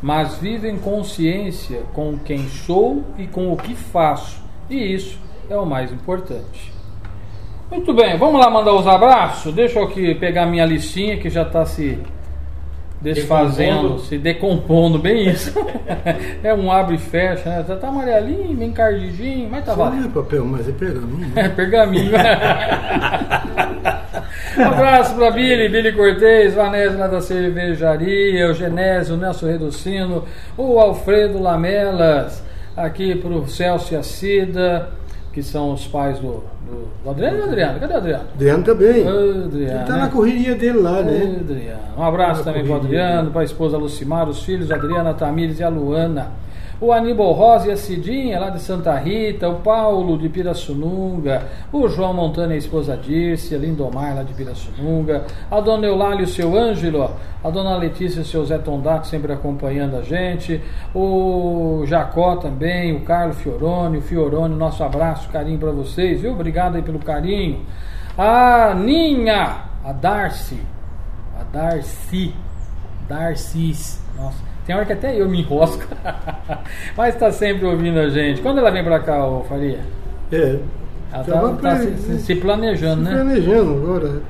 mas 0.00 0.36
vivo 0.38 0.66
em 0.66 0.76
consciência 0.78 1.80
com 1.94 2.18
quem 2.18 2.48
sou 2.48 3.04
e 3.18 3.26
com 3.26 3.52
o 3.52 3.56
que 3.56 3.74
faço, 3.74 4.40
e 4.68 4.94
isso 4.94 5.18
é 5.48 5.56
o 5.56 5.64
mais 5.66 5.92
importante. 5.92 6.72
Muito 7.70 7.94
bem, 7.94 8.18
vamos 8.18 8.38
lá 8.40 8.50
mandar 8.50 8.74
os 8.74 8.86
abraços? 8.86 9.54
Deixa 9.54 9.78
eu 9.78 9.84
aqui 9.84 10.14
pegar 10.16 10.44
minha 10.46 10.66
listinha 10.66 11.16
que 11.16 11.30
já 11.30 11.42
está 11.42 11.64
se 11.64 11.98
desfazendo, 13.00 13.80
Decompondo. 13.82 14.00
se 14.02 14.18
decompondo, 14.18 14.98
bem 14.98 15.28
isso. 15.28 15.52
é 16.44 16.54
um 16.54 16.70
abre 16.70 16.94
e 16.94 16.98
fecha, 16.98 17.48
né? 17.48 17.64
Já 17.66 17.76
tá 17.76 17.88
amarelinho, 17.88 18.54
bem 18.56 18.68
encardidinho, 18.68 19.48
mas 19.50 19.64
tá 19.64 19.72
Não 19.74 19.84
valendo. 19.84 20.06
é 20.06 20.08
papel, 20.10 20.44
mas 20.44 20.68
é 20.68 20.72
pergaminho. 20.72 21.32
É, 21.34 21.48
pergaminho. 21.48 22.12
um 24.62 24.66
abraço 24.68 25.14
para 25.16 25.30
Billy, 25.32 25.68
Billy 25.68 25.92
Cortez, 25.92 26.54
Vanessa 26.54 27.08
da 27.08 27.20
cervejaria, 27.20 28.48
o 28.48 28.54
Genésio, 28.54 29.16
o 29.16 29.18
Nelson 29.18 29.46
Reducino, 29.46 30.24
o 30.56 30.78
Alfredo 30.78 31.40
Lamelas, 31.40 32.42
aqui 32.76 33.14
para 33.16 33.30
o 33.30 33.48
Celso 33.48 33.94
e 33.94 33.96
a 33.96 34.02
Cida, 34.02 34.90
que 35.32 35.42
são 35.42 35.72
os 35.72 35.86
pais 35.86 36.18
do, 36.18 36.44
do, 36.64 36.88
do 37.02 37.10
Adriano 37.10 37.38
e 37.38 37.40
do 37.40 37.44
Adriano. 37.48 37.80
Cadê 37.80 37.94
o 37.94 37.96
Adriano? 37.96 38.24
Adriano 38.34 38.64
também. 38.64 39.06
Ô, 39.06 39.44
Adriano. 39.46 39.78
Ele 39.78 39.86
tá 39.86 39.94
né? 39.94 40.00
na 40.00 40.08
correria 40.08 40.54
dele 40.54 40.78
lá, 40.78 41.02
né? 41.02 41.38
Adriano. 41.40 41.80
Um 41.96 42.02
abraço 42.02 42.40
Na 42.40 42.44
também 42.44 42.64
para 42.64 42.72
o 42.72 42.76
Adriano, 42.76 43.30
para 43.30 43.40
a 43.40 43.44
esposa 43.44 43.76
Lucimar, 43.76 44.28
os 44.28 44.42
filhos 44.42 44.70
Adriana, 44.70 45.12
Tamires 45.12 45.58
e 45.58 45.64
a 45.64 45.68
Luana. 45.68 46.41
O 46.82 46.92
Aníbal 46.92 47.30
Rosa 47.30 47.68
e 47.68 47.70
a 47.70 47.76
Cidinha 47.76 48.40
lá 48.40 48.50
de 48.50 48.60
Santa 48.60 48.98
Rita, 48.98 49.48
o 49.48 49.60
Paulo 49.60 50.18
de 50.18 50.28
Pirassununga, 50.28 51.46
o 51.72 51.86
João 51.86 52.12
Montana 52.12 52.54
e 52.54 52.56
a 52.56 52.58
esposa 52.58 52.96
Dirce, 52.96 53.54
a 53.54 53.58
Lindomar 53.58 54.16
lá 54.16 54.24
de 54.24 54.34
Pirassununga, 54.34 55.24
a 55.48 55.60
dona 55.60 55.86
Eulália 55.86 56.22
e 56.22 56.24
o 56.24 56.26
seu 56.26 56.58
Ângelo, 56.58 57.08
a 57.44 57.50
dona 57.50 57.76
Letícia 57.76 58.18
e 58.18 58.22
o 58.22 58.24
seu 58.24 58.44
Zé 58.44 58.58
Tondato 58.58 59.06
sempre 59.06 59.32
acompanhando 59.32 59.96
a 59.96 60.02
gente, 60.02 60.60
o 60.92 61.84
Jacó 61.86 62.34
também, 62.34 62.96
o 62.96 63.02
Carlos 63.02 63.36
Fioroni, 63.36 63.98
o 63.98 64.02
Fioroni, 64.02 64.56
nosso 64.56 64.82
abraço, 64.82 65.28
carinho 65.28 65.60
para 65.60 65.70
vocês, 65.70 66.20
viu? 66.20 66.32
Obrigado 66.32 66.74
aí 66.74 66.82
pelo 66.82 66.98
carinho. 66.98 67.60
A 68.18 68.74
Ninha, 68.74 69.66
a 69.84 69.92
Darcy, 69.92 70.60
a 71.38 71.44
Darcy, 71.44 72.34
Darcis, 73.08 74.02
nossa, 74.16 74.51
tem 74.66 74.74
hora 74.76 74.84
que 74.84 74.92
até 74.92 75.20
eu 75.20 75.28
me 75.28 75.40
enrosco, 75.40 75.82
mas 76.96 77.14
está 77.14 77.30
sempre 77.30 77.66
ouvindo 77.66 77.98
a 77.98 78.08
gente. 78.08 78.40
Quando 78.40 78.58
ela 78.58 78.70
vem 78.70 78.84
para 78.84 79.00
cá, 79.00 79.26
ô 79.26 79.42
Faria? 79.44 79.80
É. 80.30 80.58
Ela 81.12 81.24
Tava 81.24 81.52
tá, 81.56 81.76
se, 81.76 82.18
se- 82.20 82.34
planejando, 82.36 83.04
Se 83.04 83.10
né? 83.10 83.16
planejando 83.22 83.70
agora. 83.74 84.22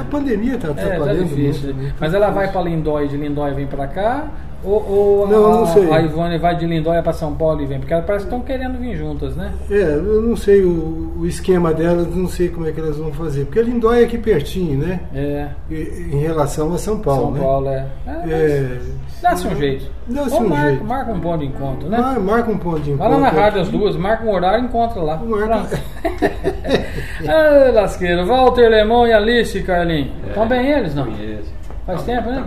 A 0.00 0.04
pandemia 0.04 0.56
está 0.56 0.68
É, 0.68 0.72
tá 0.74 0.82
atrapalhando 0.82 1.24
difícil. 1.24 1.72
muito. 1.74 1.82
né? 1.82 1.92
Mas 1.98 2.12
ela 2.12 2.30
vai 2.30 2.52
para 2.52 2.60
Lindóia, 2.62 3.08
de 3.08 3.16
Lindóia 3.16 3.54
vem 3.54 3.66
para 3.66 3.86
cá? 3.86 4.26
Ou, 4.66 4.84
ou 4.90 5.28
Não, 5.28 5.46
a, 5.46 5.56
não 5.58 5.66
sei. 5.66 5.90
a 5.92 6.00
Ivone 6.02 6.38
vai 6.38 6.56
de 6.56 6.66
Lindóia 6.66 7.02
para 7.02 7.12
São 7.12 7.34
Paulo 7.34 7.62
e 7.62 7.66
vem? 7.66 7.78
Porque 7.78 7.92
elas 7.94 8.04
parece 8.04 8.26
que 8.26 8.34
estão 8.34 8.44
querendo 8.44 8.78
vir 8.78 8.96
juntas, 8.96 9.36
né? 9.36 9.52
É, 9.70 9.74
eu 9.94 10.20
não 10.22 10.36
sei 10.36 10.62
o, 10.64 11.14
o 11.18 11.26
esquema 11.26 11.72
delas, 11.72 12.14
não 12.14 12.28
sei 12.28 12.48
como 12.48 12.66
é 12.66 12.72
que 12.72 12.80
elas 12.80 12.96
vão 12.96 13.12
fazer. 13.12 13.44
Porque 13.44 13.62
Lindóia 13.62 14.00
é 14.02 14.04
aqui 14.04 14.18
pertinho, 14.18 14.78
né? 14.78 15.00
É, 15.14 15.48
E- 15.70 16.10
Em 16.12 16.18
relação 16.20 16.74
a 16.74 16.78
São 16.78 16.98
Paulo, 16.98 17.22
São 17.22 17.30
né? 17.32 17.40
Paulo 17.40 17.68
é. 17.68 17.86
é, 18.06 18.12
É, 18.28 18.78
Dá-se 19.22 19.46
um 19.48 19.56
jeito. 19.56 19.90
Dá-se 20.08 20.34
um 20.36 20.48
marca, 20.48 20.68
jeito. 20.70 20.84
marca 20.84 21.12
um 21.12 21.20
ponto 21.20 21.38
de 21.38 21.46
encontro, 21.46 21.88
né? 21.88 21.98
mar- 21.98 22.20
marca 22.20 22.50
um 22.50 22.58
ponto 22.58 22.80
de 22.80 22.92
Vai 22.92 23.08
encontro. 23.08 23.24
lá 23.24 23.32
na 23.32 23.40
rádio 23.40 23.60
aqui. 23.62 23.68
as 23.68 23.68
duas, 23.68 23.96
marca 23.96 24.24
um 24.24 24.32
horário 24.34 24.62
e 24.62 24.66
encontra 24.66 25.00
lá. 25.00 25.16
Marca. 25.16 25.78
Ah, 27.28 27.70
lasqueiro. 27.72 28.26
Walter 28.26 28.68
Lemão 28.68 29.06
e 29.06 29.12
Alice, 29.12 29.60
Carlinhos. 29.62 30.10
Estão 30.28 30.46
bem 30.46 30.70
eles, 30.70 30.94
não? 30.94 31.04
Conheço. 31.06 31.52
Faz 31.86 32.02
tempo, 32.02 32.28
né? 32.30 32.42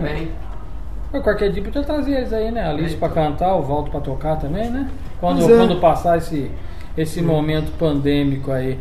Qualquer 1.10 1.50
dia 1.50 1.62
podia 1.62 1.82
trazer 1.82 2.12
eles 2.12 2.32
aí, 2.32 2.50
né? 2.50 2.68
Alice 2.68 2.96
pra 2.96 3.08
cantar, 3.08 3.54
o 3.56 3.62
Walter 3.62 3.90
pra 3.90 4.00
tocar 4.00 4.36
também, 4.36 4.70
né? 4.70 4.88
Quando, 5.20 5.42
é. 5.42 5.56
quando 5.56 5.80
passar 5.80 6.18
esse, 6.18 6.50
esse 6.96 7.20
momento 7.20 7.72
pandêmico 7.78 8.52
aí. 8.52 8.78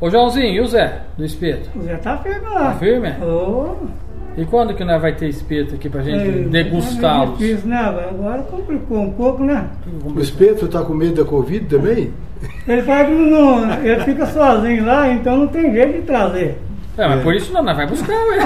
Ô 0.00 0.10
Joãozinho, 0.10 0.46
e 0.54 0.60
o 0.60 0.66
Zé, 0.66 1.02
do 1.16 1.24
espeto? 1.24 1.70
O 1.78 1.82
Zé 1.82 1.94
tá 1.96 2.16
firme 2.18 2.40
lá. 2.46 2.64
Tá 2.64 2.74
firme? 2.74 3.08
Ô, 3.22 3.76
E 4.36 4.44
quando 4.46 4.74
que 4.74 4.84
nós 4.84 5.00
vai 5.00 5.14
ter 5.14 5.28
espeto 5.28 5.74
aqui 5.74 5.88
pra 5.88 6.02
gente 6.02 6.22
é, 6.24 6.28
É 6.28 6.42
degustá-los? 6.44 7.38
difícil, 7.38 7.68
né? 7.68 7.78
Agora 7.78 8.42
complicou 8.42 8.98
um 8.98 9.12
pouco, 9.12 9.44
né? 9.44 9.68
O 10.04 10.18
espeto 10.20 10.64
está 10.64 10.82
com 10.82 10.94
medo 10.94 11.22
da 11.22 11.28
Covid 11.28 11.66
também? 11.66 12.12
Ele 12.66 12.82
fala 12.82 13.04
que 13.04 13.12
não, 13.12 13.84
ele 13.84 14.00
fica 14.04 14.26
sozinho 14.26 14.86
lá, 14.86 15.12
então 15.12 15.36
não 15.36 15.46
tem 15.48 15.72
jeito 15.72 16.00
de 16.00 16.02
trazer. 16.02 16.58
É, 16.98 17.08
mas 17.08 17.20
É. 17.20 17.22
por 17.22 17.34
isso 17.34 17.52
não, 17.52 17.62
nós 17.62 17.76
vai 17.76 17.86
buscar, 17.86 18.12
ué. 18.12 18.38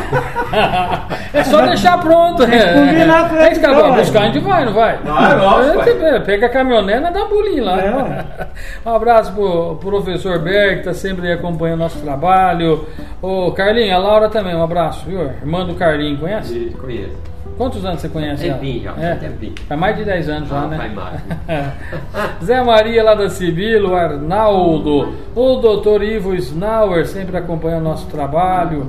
é 1.32 1.44
só 1.44 1.62
deixar 1.66 1.98
pronto. 1.98 2.42
É, 2.44 2.74
combinar 2.74 3.28
com 3.28 3.36
é, 3.36 3.46
ele 3.46 3.50
isso 3.52 3.60
que 3.60 3.66
então, 3.66 3.94
buscar 3.94 4.20
a 4.20 4.26
gente 4.26 4.38
vai, 4.40 4.64
não 4.64 4.72
vai? 4.72 4.96
Vai, 4.98 5.36
lógico, 5.38 6.04
É. 6.04 6.20
Pega 6.20 6.46
a 6.46 6.48
caminhonete 6.50 7.06
e 7.06 7.12
dá 7.12 7.24
um 7.24 7.28
pulinho 7.28 7.64
lá. 7.64 7.80
É, 7.80 8.46
um 8.88 8.94
abraço 8.94 9.32
pro 9.32 9.76
professor 9.76 10.38
Berg, 10.38 10.78
que 10.78 10.84
tá 10.84 10.94
sempre 10.94 11.26
aí 11.26 11.32
acompanhando 11.32 11.80
nosso 11.80 11.98
trabalho. 12.00 12.86
Ô, 13.20 13.50
Carlinho, 13.52 13.94
a 13.94 13.98
Laura 13.98 14.28
também, 14.28 14.54
um 14.54 14.62
abraço, 14.62 15.04
viu? 15.06 15.22
Irmã 15.22 15.66
do 15.66 15.74
Carlinho, 15.74 16.18
conhece? 16.18 16.74
Conheço. 16.80 17.33
Quantos 17.56 17.84
anos 17.84 18.00
você 18.00 18.08
conhece 18.08 18.48
ela? 18.48 18.58
Tempinho 18.58 18.82
já, 18.82 18.94
É? 18.98 19.14
tempinho. 19.14 19.52
Faz 19.68 19.80
mais 19.80 19.96
de 19.96 20.04
10 20.04 20.28
anos 20.28 20.48
já, 20.48 20.56
Ah, 20.62 20.66
né? 20.66 20.76
faz 20.76 20.94
mais. 20.94 21.20
Zé 22.44 22.62
Maria 22.62 23.02
lá 23.04 23.14
da 23.14 23.28
o 23.28 23.94
Arnaldo, 23.94 25.14
o 25.34 25.56
doutor 25.56 26.02
Ivo 26.02 26.34
Snauer, 26.34 27.06
sempre 27.06 27.36
acompanhando 27.36 27.84
nosso 27.84 28.06
trabalho, 28.08 28.86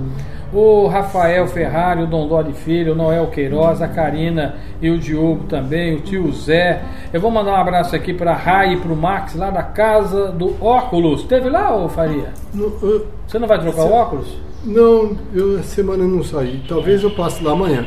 o 0.53 0.87
Rafael 0.87 1.47
Ferrari, 1.47 2.03
o 2.03 2.07
Dom 2.07 2.27
Dori 2.27 2.53
Filho, 2.53 2.93
o 2.93 2.95
Noel 2.95 3.27
Queiroz, 3.27 3.81
a 3.81 3.87
Karina 3.87 4.55
e 4.81 4.89
o 4.89 4.97
Diogo 4.97 5.43
também, 5.45 5.95
o 5.95 5.99
tio 6.01 6.31
Zé. 6.31 6.81
Eu 7.13 7.19
vou 7.19 7.29
mandar 7.29 7.51
um 7.51 7.55
abraço 7.61 7.95
aqui 7.95 8.13
para 8.13 8.31
a 8.31 8.35
Rai 8.35 8.73
e 8.73 8.77
para 8.77 8.91
o 8.91 8.95
Max, 8.95 9.35
lá 9.35 9.49
da 9.49 9.63
Casa 9.63 10.31
do 10.31 10.55
Óculos. 10.63 11.23
Teve 11.23 11.49
lá, 11.49 11.75
ô 11.75 11.89
Faria? 11.89 12.29
Não, 12.53 12.71
eu- 12.81 13.05
Você 13.27 13.37
não 13.37 13.47
vai 13.47 13.59
trocar 13.59 13.83
o 13.83 13.91
óculos? 13.91 14.37
não, 14.63 15.15
eu 15.33 15.59
essa 15.59 15.75
semana 15.75 16.03
eu 16.03 16.07
não 16.07 16.23
saí. 16.23 16.63
Talvez 16.67 17.03
eu 17.03 17.11
passe 17.11 17.43
lá 17.43 17.51
amanhã. 17.51 17.85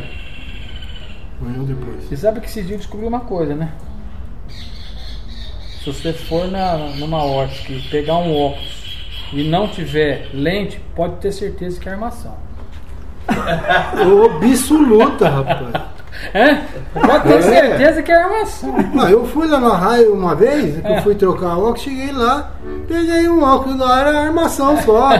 Amanhã 1.41 1.61
ou 1.61 1.67
depois. 1.67 2.05
Você 2.05 2.17
sabe 2.17 2.41
que 2.41 2.47
esse 2.47 2.63
dia 2.63 2.75
eu 2.75 2.79
descobri 2.79 3.07
uma 3.07 3.21
coisa, 3.21 3.55
né? 3.55 3.73
Se 4.49 5.93
você 5.93 6.13
for 6.13 6.51
na, 6.51 6.77
numa 6.97 7.25
ótica 7.25 7.73
e 7.73 7.81
pegar 7.83 8.17
um 8.17 8.37
óculos 8.37 8.99
e 9.33 9.45
não 9.45 9.69
tiver 9.69 10.31
lente, 10.35 10.81
pode 10.95 11.17
ter 11.17 11.33
certeza 11.33 11.81
que 11.81 11.89
é 11.89 11.93
armação. 11.93 12.37
Absoluta, 13.29 15.29
rapaz. 15.29 15.98
É? 16.35 16.57
Pode 16.95 17.23
ter 17.29 17.35
É. 17.35 17.43
certeza 17.43 18.03
que 18.03 18.11
é 18.13 18.23
armação. 18.23 18.75
Não, 18.95 19.09
eu 19.09 19.25
fui 19.27 19.47
lá 19.47 19.61
na 19.61 19.77
raia 19.77 20.11
uma 20.11 20.35
vez, 20.35 20.81
que 20.81 20.87
É. 20.87 20.99
eu 20.99 21.03
fui 21.03 21.15
trocar 21.15 21.57
óculos, 21.57 21.81
cheguei 21.83 22.13
lá, 22.13 22.51
peguei 22.89 23.29
um 23.29 23.43
óculos 23.43 23.79
lá, 23.79 24.01
era 24.01 24.21
armação 24.23 24.77
só. 24.83 25.11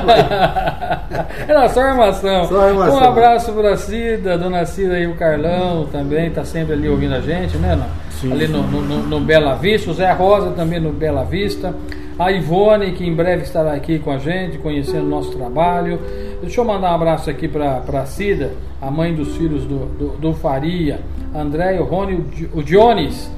Era 1.47 1.69
só 1.71 1.81
armação. 1.81 2.45
Só 2.49 2.61
armação. 2.69 2.95
Um 2.97 3.05
abraço 3.05 3.53
pra 3.53 3.77
Cida, 3.77 4.37
dona 4.39 4.65
Cida 4.67 4.99
e 4.99 5.07
o 5.07 5.15
Carlão 5.15 5.87
também, 5.91 6.31
tá 6.31 6.45
sempre 6.45 6.73
ali 6.75 6.89
ouvindo 6.89 7.15
a 7.15 7.21
gente, 7.21 7.57
né? 7.59 7.79
Sim. 8.21 8.33
ali 8.33 8.49
no, 8.49 8.63
no- 8.65 8.81
no- 8.83 9.03
no 9.05 9.21
Bela 9.21 9.55
Vista, 9.55 9.93
o 9.93 9.95
Zé 9.95 10.11
Rosa 10.11 10.51
também 10.51 10.81
no 10.81 10.91
Bela 10.91 11.25
Vista. 11.25 11.73
A 12.19 12.33
Ivone, 12.33 12.93
que 12.93 13.07
em 13.07 13.15
breve 13.15 13.43
estará 13.45 13.73
aqui 13.75 13.99
com 13.99 14.11
a 14.11 14.19
gente, 14.19 14.59
conhecendo 14.59 15.07
o 15.07 15.09
nosso 15.09 15.31
trabalho. 15.37 16.01
Deixa 16.41 16.61
eu 16.61 16.65
mandar 16.65 16.91
um 16.93 16.95
abraço 16.97 17.31
aqui 17.31 17.47
pra, 17.47 17.77
pra 17.81 18.05
Cida, 18.07 18.53
a 18.83 18.91
mãe 18.91 19.15
dos 19.15 19.37
filhos 19.37 19.65
do, 19.65 19.87
do, 19.97 20.09
do 20.19 20.35
Faria, 20.35 21.01
André, 21.35 21.81
o 21.81 21.85
Rony, 21.85 22.15
o, 22.15 22.23
Di- 22.23 22.51
o 22.55 22.63
Dionis, 22.63 23.31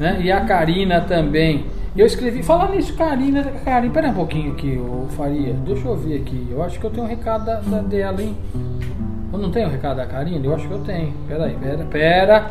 né? 0.00 0.18
E 0.22 0.30
a 0.32 0.40
Karina 0.40 1.00
também. 1.02 1.66
E 1.94 2.00
eu 2.00 2.06
escrevi, 2.06 2.42
falando 2.42 2.74
nisso, 2.74 2.94
Karina, 2.94 3.42
Karina, 3.64 3.92
pera 3.92 4.08
um 4.08 4.14
pouquinho 4.14 4.52
aqui, 4.52 4.76
o 4.76 5.06
Faria, 5.16 5.54
deixa 5.64 5.86
eu 5.86 5.96
ver 5.96 6.16
aqui. 6.18 6.46
Eu 6.50 6.62
acho 6.62 6.78
que 6.80 6.84
eu 6.84 6.90
tenho 6.90 7.04
um 7.06 7.08
recado 7.08 7.44
da, 7.46 7.60
da- 7.60 7.80
dela, 7.80 8.20
hein? 8.22 8.36
Eu 9.32 9.38
não 9.38 9.50
tenho 9.50 9.68
o 9.68 9.70
recado 9.70 9.96
da 9.98 10.06
Karina? 10.06 10.44
Eu 10.44 10.54
acho 10.54 10.66
que 10.66 10.74
eu 10.74 10.80
tenho. 10.80 11.12
Pera 11.28 11.44
aí, 11.44 11.56
pera, 11.60 11.84
pera. 11.84 12.46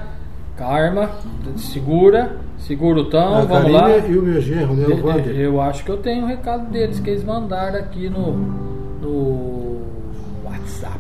Calma, 0.58 1.10
segura, 1.58 2.38
segura 2.58 3.02
o 3.02 3.06
tom, 3.10 3.36
a 3.36 3.42
vamos 3.42 3.72
lá. 3.72 3.90
Karina 3.90 4.08
e 4.08 4.18
o 4.18 4.22
meu 4.22 4.42
genro, 4.42 4.74
né, 4.74 4.86
o 4.88 4.92
Eu, 4.92 5.06
Wander. 5.06 5.36
eu 5.36 5.62
acho 5.62 5.84
que 5.84 5.92
eu 5.92 5.98
tenho 5.98 6.24
o 6.24 6.28
recado 6.28 6.70
deles 6.72 7.00
que 7.00 7.10
eles 7.10 7.24
mandaram 7.26 7.78
aqui 7.78 8.10
no, 8.10 8.32
no 9.02 9.82
WhatsApp 10.46 11.00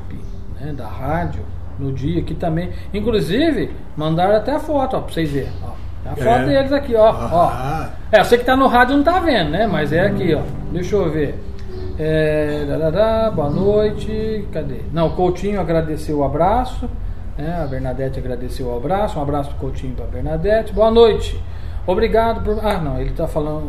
né, 0.60 0.74
da 0.74 0.88
rádio 0.88 1.42
no 1.80 1.94
dia 1.94 2.22
que 2.22 2.34
também. 2.34 2.70
Inclusive, 2.94 3.72
mandaram 3.96 4.36
até 4.36 4.54
a 4.56 4.60
foto, 4.60 4.98
ó, 4.98 5.02
pra 5.02 5.14
vocês 5.14 5.30
verem. 5.32 5.50
Ó. 5.64 5.70
A 6.10 6.16
foto 6.16 6.28
É. 6.28 6.46
deles 6.46 6.72
aqui, 6.74 6.94
ó. 6.96 7.08
Ah. 7.10 7.30
ó. 8.12 8.16
É, 8.16 8.20
eu 8.20 8.26
sei 8.26 8.38
que 8.38 8.44
tá 8.46 8.56
no 8.58 8.68
rádio 8.68 8.98
não 8.98 9.04
tá 9.04 9.20
vendo, 9.20 9.52
né? 9.52 9.68
Mas 9.68 9.92
é 9.94 10.02
aqui, 10.02 10.36
ó. 10.36 10.42
Deixa 10.72 10.96
eu 10.98 11.10
ver. 11.10 11.36
É, 11.98 12.66
darará, 12.68 13.32
boa 13.32 13.50
noite. 13.50 14.46
Cadê? 14.52 14.82
Não, 14.92 15.08
o 15.08 15.12
Coutinho 15.12 15.60
agradeceu 15.62 16.18
o 16.20 16.24
abraço. 16.26 16.90
Né? 17.38 17.62
A 17.62 17.68
Bernadette 17.68 18.20
agradeceu 18.20 18.68
o 18.68 18.78
abraço. 18.78 19.20
Um 19.20 19.22
abraço 19.22 19.52
do 19.52 19.56
Coutinho 19.58 19.94
para 19.94 20.06
Bernadette. 20.06 20.74
Boa 20.74 20.92
noite. 20.92 21.40
Obrigado 21.86 22.44
por. 22.44 22.66
Ah, 22.66 22.80
não, 22.80 23.00
ele 23.00 23.12
tá 23.12 23.28
falando. 23.28 23.66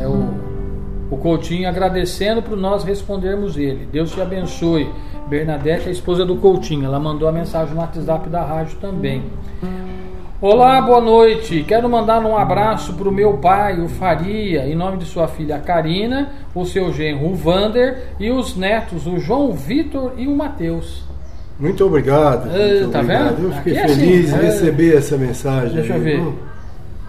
É 0.00 0.06
o, 0.06 1.14
o 1.14 1.16
Coutinho 1.18 1.68
agradecendo 1.68 2.42
por 2.42 2.56
nós 2.56 2.82
respondermos 2.82 3.56
ele. 3.56 3.86
Deus 3.86 4.12
te 4.12 4.20
abençoe. 4.20 4.90
Bernadette 5.28 5.86
é 5.86 5.88
a 5.88 5.92
esposa 5.92 6.24
do 6.24 6.36
Coutinho. 6.36 6.84
Ela 6.84 6.98
mandou 6.98 7.28
a 7.28 7.32
mensagem 7.32 7.74
no 7.74 7.80
WhatsApp 7.80 8.28
da 8.28 8.42
rádio 8.42 8.78
também. 8.78 9.22
Olá, 10.42 10.80
boa 10.80 11.02
noite. 11.02 11.62
Quero 11.68 11.86
mandar 11.86 12.24
um 12.24 12.34
abraço 12.34 12.94
para 12.94 13.06
o 13.06 13.12
meu 13.12 13.34
pai, 13.36 13.78
o 13.78 13.88
Faria, 13.90 14.66
em 14.66 14.74
nome 14.74 14.96
de 14.96 15.04
sua 15.04 15.28
filha 15.28 15.58
Karina, 15.58 16.32
o 16.54 16.64
seu 16.64 16.90
genro 16.94 17.26
o 17.26 17.34
Vander 17.34 18.14
e 18.18 18.30
os 18.30 18.56
netos, 18.56 19.06
o 19.06 19.18
João 19.18 19.52
Vitor 19.52 20.14
e 20.16 20.26
o 20.26 20.34
Matheus. 20.34 21.09
Muito 21.60 21.84
obrigado. 21.84 22.48
É, 22.56 22.80
muito 22.80 22.90
tá 22.92 23.00
obrigado. 23.00 23.36
vendo? 23.36 23.44
Eu 23.48 23.52
fiquei 23.52 23.72
Aqui 23.72 23.80
é 23.80 23.84
assim, 23.84 24.00
feliz 24.00 24.26
de 24.28 24.34
é. 24.34 24.42
receber 24.42 24.96
essa 24.96 25.16
mensagem. 25.16 25.74
Deixa 25.74 25.92
eu 25.92 25.96
aí, 25.96 26.02
ver. 26.02 26.16
viu? 26.20 26.38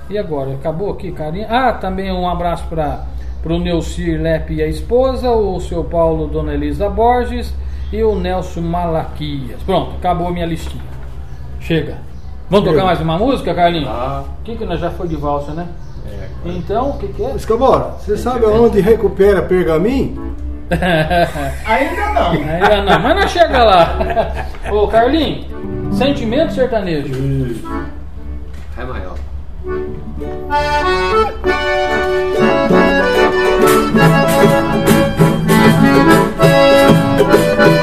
E 0.10 0.18
agora? 0.18 0.52
Acabou 0.54 0.92
aqui, 0.92 1.12
Karina? 1.12 1.48
Ah, 1.50 1.72
também 1.74 2.12
um 2.12 2.28
abraço 2.30 2.66
para 2.68 3.06
o 3.46 3.60
Neucir 3.60 4.22
Lepe 4.22 4.56
e 4.56 4.62
a 4.62 4.68
esposa, 4.68 5.32
o 5.32 5.60
seu 5.62 5.84
Paulo 5.86 6.28
Dona 6.28 6.54
Elisa 6.54 6.90
Borges 6.90 7.54
e 7.94 8.04
o 8.04 8.14
Nelson 8.16 8.62
Malaquias. 8.62 9.62
Pronto, 9.66 9.96
acabou 9.98 10.28
a 10.28 10.32
minha 10.32 10.46
listinha. 10.46 10.84
Chega. 11.62 11.96
Vamos 12.50 12.66
Chega. 12.66 12.80
tocar 12.82 12.86
mais 12.88 13.00
uma 13.00 13.18
música, 13.18 13.54
Carlinhos? 13.54 13.88
Ah, 13.88 14.24
O 14.42 14.44
que, 14.44 14.58
que 14.58 14.66
nós 14.66 14.82
já 14.82 14.92
foi 14.92 15.08
de 15.08 15.16
valsa, 15.16 15.54
né? 15.54 15.66
é. 16.46 16.50
Então, 16.50 16.90
o 16.90 16.98
que, 16.98 17.08
que 17.08 17.24
é? 17.24 17.32
Escabora, 17.36 17.92
você 18.00 18.18
sabe 18.18 18.44
aonde 18.46 18.82
recupera 18.82 19.42
pergaminho? 19.42 20.36
Ainda 21.66 22.14
não. 22.14 22.32
Ainda 22.32 22.82
não, 22.84 23.00
mas 23.00 23.16
não 23.16 23.28
chega 23.28 23.64
lá. 23.64 23.98
Ô, 24.72 24.88
Carlinhos, 24.88 25.46
sentimento 25.98 26.54
sertanejo. 26.54 27.14
É 28.78 28.86
maior. 28.86 29.18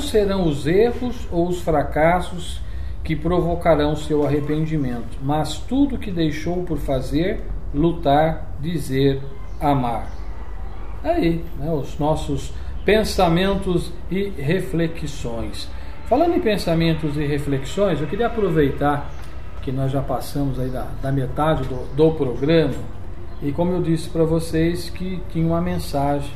serão 0.00 0.46
os 0.46 0.66
erros 0.66 1.28
ou 1.30 1.48
os 1.48 1.60
fracassos 1.60 2.60
que 3.02 3.16
provocarão 3.16 3.96
seu 3.96 4.26
arrependimento, 4.26 5.18
mas 5.22 5.58
tudo 5.58 5.98
que 5.98 6.10
deixou 6.10 6.62
por 6.64 6.78
fazer, 6.78 7.40
lutar, 7.74 8.56
dizer, 8.60 9.20
amar. 9.60 10.10
Aí, 11.02 11.44
né, 11.58 11.72
os 11.72 11.98
nossos 11.98 12.52
pensamentos 12.84 13.92
e 14.10 14.28
reflexões. 14.28 15.68
Falando 16.06 16.34
em 16.34 16.40
pensamentos 16.40 17.16
e 17.16 17.24
reflexões, 17.24 18.00
eu 18.00 18.06
queria 18.06 18.26
aproveitar 18.26 19.10
que 19.62 19.70
nós 19.70 19.92
já 19.92 20.02
passamos 20.02 20.58
aí 20.58 20.68
da, 20.68 20.86
da 21.00 21.12
metade 21.12 21.64
do, 21.64 21.94
do 21.94 22.12
programa 22.12 22.74
e 23.42 23.52
como 23.52 23.72
eu 23.72 23.82
disse 23.82 24.08
para 24.10 24.24
vocês 24.24 24.90
que 24.90 25.22
tinha 25.30 25.46
uma 25.46 25.60
mensagem 25.60 26.30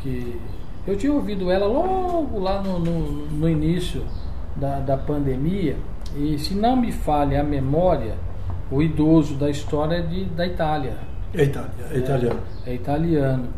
que 0.00 0.40
eu 0.86 0.96
tinha 0.96 1.12
ouvido 1.12 1.50
ela 1.50 1.66
logo 1.66 2.38
lá 2.38 2.62
no, 2.62 2.78
no, 2.78 3.26
no 3.26 3.48
início 3.48 4.02
da, 4.54 4.78
da 4.78 4.96
pandemia, 4.96 5.76
e 6.16 6.38
se 6.38 6.54
não 6.54 6.76
me 6.76 6.92
falha 6.92 7.40
a 7.40 7.44
memória, 7.44 8.14
o 8.70 8.82
idoso 8.82 9.34
da 9.34 9.50
história 9.50 9.96
é 9.96 10.02
de, 10.02 10.24
da 10.24 10.46
Itália. 10.46 10.94
É 11.34 11.42
Itália, 11.42 11.70
é 11.90 11.98
italiano. 11.98 12.40
É, 12.64 12.70
é 12.70 12.74
italiano. 12.74 13.48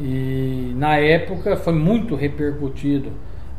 E 0.00 0.72
na 0.76 0.96
época 0.96 1.56
foi 1.56 1.74
muito 1.74 2.14
repercutido 2.14 3.10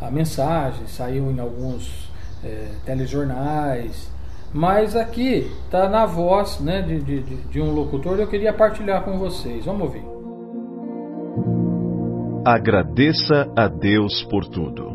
a 0.02 0.10
mensagem, 0.10 0.88
saiu 0.88 1.32
em 1.32 1.40
alguns 1.40 2.12
é, 2.44 2.68
telejornais. 2.86 4.12
Mas 4.54 4.96
aqui 4.96 5.52
está 5.66 5.90
na 5.90 6.06
voz 6.06 6.60
né, 6.60 6.82
de, 6.82 7.00
de, 7.00 7.22
de 7.22 7.62
um 7.62 7.72
locutor, 7.72 8.20
eu 8.20 8.28
queria 8.28 8.54
partilhar 8.54 9.04
com 9.04 9.18
vocês. 9.18 9.66
Vamos 9.66 9.84
ouvir. 9.84 10.13
Agradeça 12.46 13.50
a 13.56 13.70
Deus 13.70 14.22
por 14.26 14.44
tudo. 14.46 14.92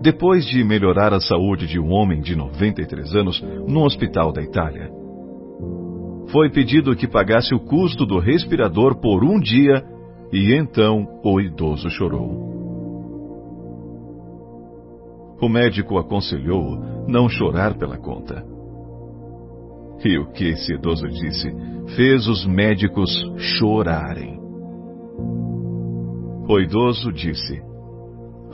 Depois 0.00 0.46
de 0.46 0.62
melhorar 0.62 1.12
a 1.12 1.18
saúde 1.18 1.66
de 1.66 1.80
um 1.80 1.90
homem 1.90 2.20
de 2.20 2.36
93 2.36 3.16
anos 3.16 3.42
no 3.66 3.82
hospital 3.84 4.32
da 4.32 4.40
Itália, 4.40 4.88
foi 6.30 6.48
pedido 6.48 6.94
que 6.94 7.08
pagasse 7.08 7.52
o 7.56 7.58
custo 7.58 8.06
do 8.06 8.20
respirador 8.20 9.00
por 9.00 9.24
um 9.24 9.40
dia 9.40 9.84
e 10.32 10.54
então 10.54 11.08
o 11.24 11.40
idoso 11.40 11.90
chorou. 11.90 12.54
O 15.40 15.48
médico 15.48 15.98
aconselhou 15.98 16.78
não 17.08 17.28
chorar 17.28 17.76
pela 17.76 17.98
conta. 17.98 18.46
E 20.04 20.18
o 20.18 20.30
que 20.30 20.50
esse 20.50 20.74
idoso 20.74 21.08
disse 21.08 21.52
fez 21.96 22.28
os 22.28 22.46
médicos 22.46 23.10
chorarem. 23.38 24.43
O 26.48 26.60
idoso 26.60 27.12
disse: 27.12 27.62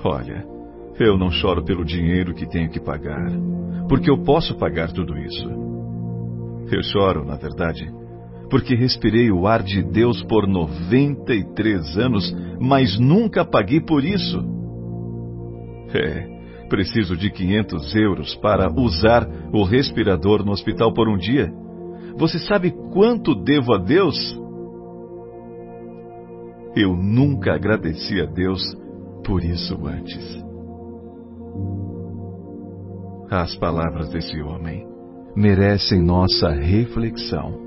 Olha, 0.04 0.44
eu 0.98 1.18
não 1.18 1.30
choro 1.30 1.64
pelo 1.64 1.84
dinheiro 1.84 2.34
que 2.34 2.48
tenho 2.48 2.70
que 2.70 2.80
pagar, 2.80 3.30
porque 3.88 4.10
eu 4.10 4.22
posso 4.22 4.56
pagar 4.56 4.92
tudo 4.92 5.16
isso. 5.18 5.48
Eu 6.70 6.82
choro, 6.82 7.24
na 7.24 7.36
verdade, 7.36 7.90
porque 8.48 8.74
respirei 8.74 9.30
o 9.30 9.46
ar 9.46 9.62
de 9.62 9.82
Deus 9.82 10.22
por 10.24 10.46
93 10.46 11.98
anos, 11.98 12.36
mas 12.60 12.98
nunca 12.98 13.44
paguei 13.44 13.80
por 13.80 14.04
isso. 14.04 14.38
É, 15.92 16.28
preciso 16.68 17.16
de 17.16 17.30
500 17.30 17.96
euros 17.96 18.34
para 18.36 18.70
usar 18.72 19.28
o 19.52 19.64
respirador 19.64 20.44
no 20.44 20.52
hospital 20.52 20.92
por 20.94 21.08
um 21.08 21.16
dia. 21.16 21.52
Você 22.16 22.38
sabe 22.38 22.72
quanto 22.92 23.34
devo 23.34 23.74
a 23.74 23.78
Deus? 23.78 24.39
Eu 26.74 26.96
nunca 26.96 27.54
agradeci 27.54 28.20
a 28.20 28.26
Deus 28.26 28.62
por 29.24 29.42
isso 29.42 29.86
antes. 29.86 30.40
As 33.30 33.54
palavras 33.56 34.08
desse 34.10 34.40
homem 34.40 34.86
merecem 35.36 36.02
nossa 36.02 36.50
reflexão. 36.50 37.58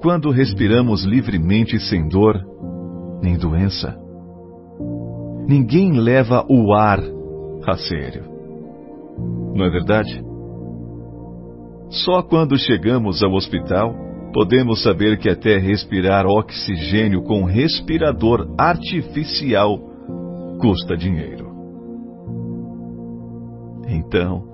Quando 0.00 0.30
respiramos 0.30 1.04
livremente 1.04 1.78
sem 1.78 2.08
dor 2.08 2.40
nem 3.22 3.36
doença, 3.36 3.96
ninguém 5.46 5.92
leva 5.92 6.44
o 6.48 6.72
ar 6.72 6.98
a 7.66 7.76
sério. 7.76 8.24
Não 9.54 9.64
é 9.64 9.70
verdade? 9.70 10.24
Só 11.88 12.22
quando 12.22 12.58
chegamos 12.58 13.22
ao 13.22 13.32
hospital 13.32 13.94
podemos 14.32 14.82
saber 14.82 15.18
que 15.18 15.28
até 15.28 15.58
respirar 15.58 16.26
oxigênio 16.26 17.22
com 17.22 17.44
respirador 17.44 18.52
artificial 18.58 19.78
custa 20.58 20.96
dinheiro. 20.96 21.52
Então, 23.88 24.44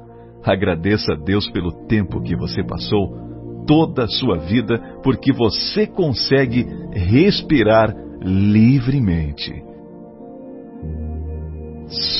agradeça 0.43 1.13
a 1.13 1.17
Deus 1.17 1.49
pelo 1.51 1.87
tempo 1.87 2.21
que 2.23 2.37
você 2.37 2.65
passou, 2.65 3.29
toda 3.67 4.05
a 4.05 4.09
sua 4.09 4.39
vida, 4.39 4.99
porque 5.03 5.33
você 5.33 5.87
consegue 5.87 6.67
respirar 6.93 7.95
livremente. 8.23 9.53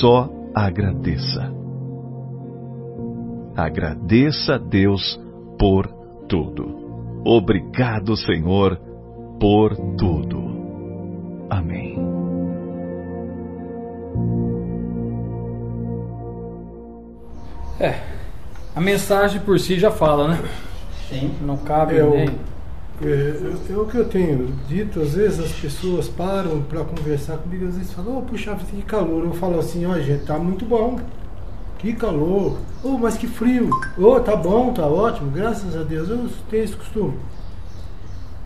Só 0.01 0.29
agradeça. 0.55 1.53
Agradeça 3.57 4.55
a 4.55 4.59
Deus 4.59 5.21
por 5.59 5.89
tudo. 6.29 6.88
Obrigado, 7.25 8.17
Senhor, 8.17 8.77
por 9.41 9.77
tudo. 9.97 10.39
Amém. 11.51 11.97
É, 17.81 18.01
a 18.75 18.81
mensagem 18.81 19.41
por 19.41 19.59
si 19.61 19.79
já 19.79 19.91
fala, 19.91 20.29
né? 20.29 20.39
Sim. 21.09 21.33
Não 21.41 21.57
cabe 21.59 21.97
Eu- 21.97 22.11
nem. 22.11 22.29
É, 23.01 23.73
é 23.73 23.77
o 23.77 23.85
que 23.87 23.95
eu 23.97 24.09
tenho 24.09 24.53
dito, 24.67 25.01
às 25.01 25.15
vezes 25.15 25.39
as 25.39 25.53
pessoas 25.53 26.09
param 26.09 26.61
para 26.63 26.83
conversar 26.83 27.37
comigo, 27.39 27.69
às 27.69 27.77
vezes 27.77 27.93
falam, 27.93 28.19
ô 28.19 28.23
puxa, 28.23 28.55
vida, 28.57 28.73
que 28.73 28.83
calor. 28.83 29.25
Eu 29.25 29.33
falo 29.35 29.61
assim, 29.61 29.87
ó 29.87 29.97
gente, 30.01 30.25
tá 30.25 30.37
muito 30.37 30.65
bom. 30.65 30.99
Que 31.79 31.93
calor. 31.93 32.59
Ô, 32.83 32.99
mas 32.99 33.17
que 33.17 33.27
frio. 33.27 33.71
Ô, 33.97 34.19
tá 34.21 34.35
bom, 34.35 34.73
tá 34.73 34.87
ótimo, 34.87 35.31
graças 35.31 35.77
a 35.77 35.83
Deus. 35.83 36.09
Eu 36.09 36.29
tenho 36.51 36.65
esse 36.65 36.77
costume. 36.77 37.15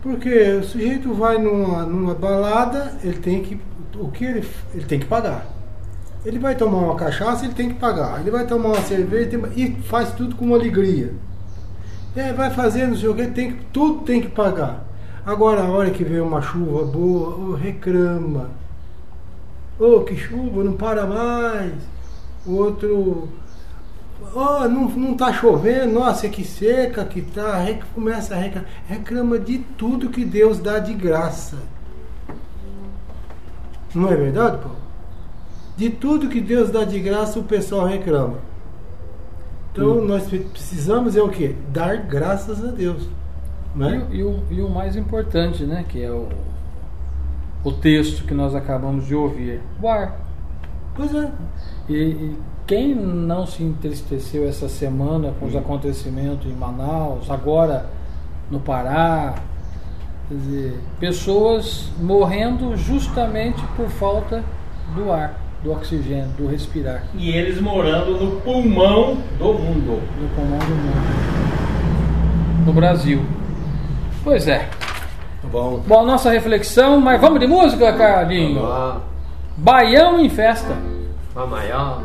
Porque 0.01 0.29
o 0.53 0.63
sujeito 0.63 1.13
vai 1.13 1.37
numa, 1.37 1.83
numa 1.85 2.13
balada, 2.13 2.97
ele 3.03 3.17
tem 3.17 3.41
que. 3.41 3.59
O 3.95 4.09
que 4.09 4.25
ele, 4.25 4.47
ele 4.73 4.85
tem 4.85 4.99
que 4.99 5.05
pagar. 5.05 5.45
Ele 6.25 6.39
vai 6.39 6.55
tomar 6.55 6.77
uma 6.77 6.95
cachaça, 6.95 7.45
ele 7.45 7.53
tem 7.53 7.69
que 7.69 7.75
pagar. 7.75 8.19
Ele 8.19 8.31
vai 8.31 8.45
tomar 8.45 8.69
uma 8.69 8.81
cerveja 8.81 9.29
tem- 9.29 9.43
e 9.55 9.75
faz 9.83 10.11
tudo 10.13 10.35
com 10.35 10.53
alegria. 10.53 11.13
É, 12.15 12.31
vai 12.33 12.49
fazer, 12.51 12.87
não 12.87 12.95
sei 12.95 13.09
o 13.09 13.15
que, 13.15 13.27
tem, 13.27 13.57
tudo 13.71 14.01
tem 14.01 14.21
que 14.21 14.29
pagar. 14.29 14.85
Agora, 15.25 15.61
a 15.63 15.69
hora 15.69 15.89
que 15.89 16.03
vem 16.03 16.21
uma 16.21 16.41
chuva 16.41 16.83
boa, 16.85 17.35
ô, 17.35 17.53
reclama. 17.55 18.49
Ô, 19.79 20.01
que 20.01 20.15
chuva, 20.15 20.63
não 20.63 20.73
para 20.73 21.05
mais. 21.05 21.73
O 22.45 22.55
outro, 22.55 23.29
ó, 24.35 24.67
não, 24.67 24.89
não 24.89 25.15
tá 25.15 25.31
chovendo, 25.31 25.93
nossa, 25.93 26.27
que 26.27 26.43
seca 26.43 27.05
que 27.05 27.21
tá. 27.21 27.57
Rec- 27.59 27.83
Começa 27.95 28.35
a 28.35 28.37
reclamar. 28.37 28.69
Reclama 28.87 29.39
de 29.39 29.59
tudo 29.77 30.09
que 30.09 30.25
Deus 30.25 30.59
dá 30.59 30.79
de 30.79 30.93
graça. 30.93 31.57
Não 33.95 34.09
é 34.11 34.15
verdade, 34.15 34.57
Paulo? 34.57 34.77
De 35.77 35.89
tudo 35.89 36.29
que 36.29 36.41
Deus 36.41 36.69
dá 36.69 36.83
de 36.83 36.99
graça, 36.99 37.39
o 37.39 37.43
pessoal 37.43 37.85
reclama. 37.87 38.37
Então 39.71 40.03
nós 40.05 40.25
pre- 40.27 40.39
precisamos 40.39 41.15
é 41.15 41.21
o 41.21 41.29
quê? 41.29 41.55
Dar 41.71 41.97
graças 41.97 42.63
a 42.63 42.67
Deus. 42.71 43.07
Né? 43.75 44.05
E, 44.11 44.21
o- 44.23 44.23
e 44.23 44.23
o, 44.23 44.43
e 44.51 44.61
o 44.61 44.69
mais 44.69 44.95
importante, 44.95 45.63
né? 45.63 45.83
Que 45.87 46.03
é 46.03 46.11
o, 46.11 46.27
o 47.63 47.71
texto 47.71 48.23
que 48.25 48.33
nós 48.33 48.53
acabamos 48.53 49.07
de 49.07 49.15
ouvir. 49.15 49.61
O 49.81 49.87
ar. 49.87 50.19
Pois 50.95 51.13
é. 51.13 51.31
E, 51.89 51.93
e 51.93 52.37
quem 52.67 52.93
não 52.95 53.45
se 53.45 53.63
entristeceu 53.63 54.47
essa 54.47 54.69
semana 54.69 55.33
com 55.39 55.45
os 55.47 55.55
acontecimentos 55.55 56.45
em 56.49 56.55
Manaus, 56.55 57.29
agora 57.29 57.87
no 58.49 58.59
Pará, 58.59 59.35
quer 60.29 60.35
dizer, 60.35 60.79
pessoas 60.99 61.89
morrendo 61.99 62.75
justamente 62.77 63.61
por 63.75 63.89
falta 63.89 64.43
do 64.95 65.11
ar, 65.11 65.39
do 65.63 65.71
oxigênio, 65.71 66.27
do 66.37 66.47
respirar, 66.47 67.03
E 67.15 67.31
eles 67.31 67.59
morando 67.59 68.11
no 68.17 68.39
pulmão 68.41 69.17
do 69.37 69.53
mundo. 69.53 70.01
no 70.21 70.29
pulmão 70.35 70.59
do 70.59 70.75
mundo, 70.75 72.65
no 72.65 72.73
Brasil. 72.73 73.21
Pois 74.23 74.47
é. 74.47 74.69
Tá 75.41 75.47
bom. 75.51 75.81
Bom, 75.85 76.05
nossa 76.05 76.31
reflexão, 76.31 77.01
mas 77.01 77.19
vamos 77.19 77.39
de 77.39 77.47
música, 77.47 77.91
Carlinho? 77.93 78.61
Vamos 78.61 79.12
Baião 79.57 80.19
em 80.19 80.29
festa. 80.29 80.75
lá, 81.35 81.45
maior. 81.47 82.01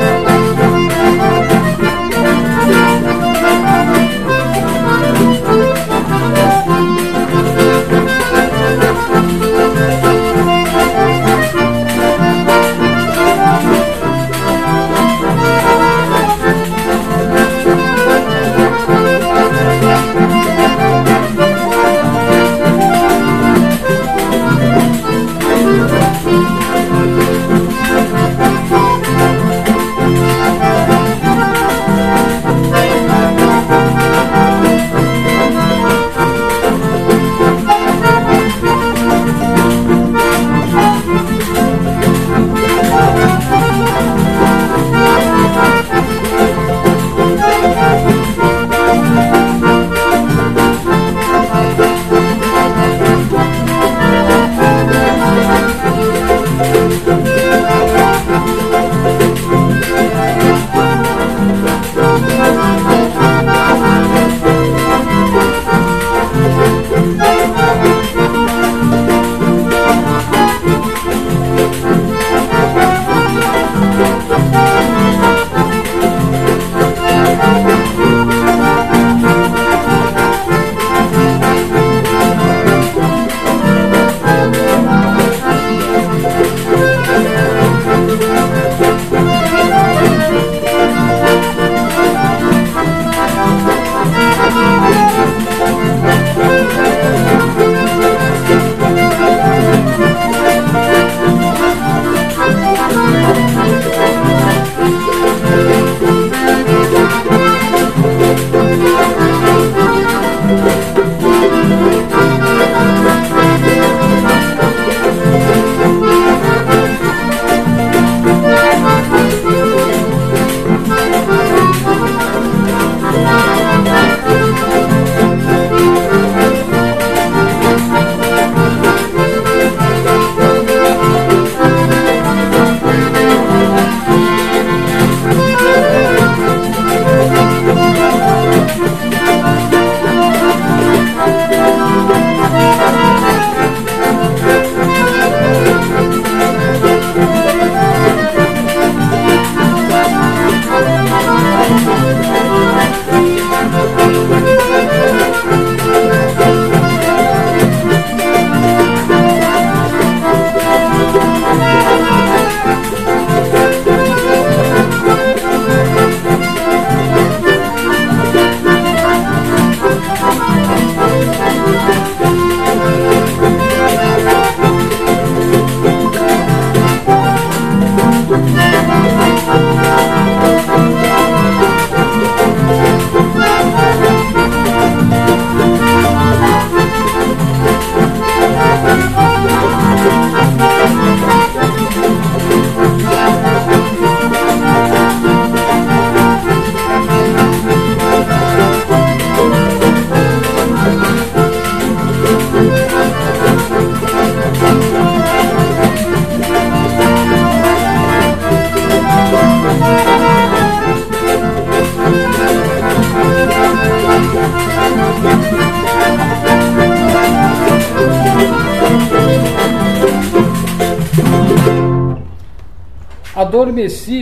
Thank 0.00 0.29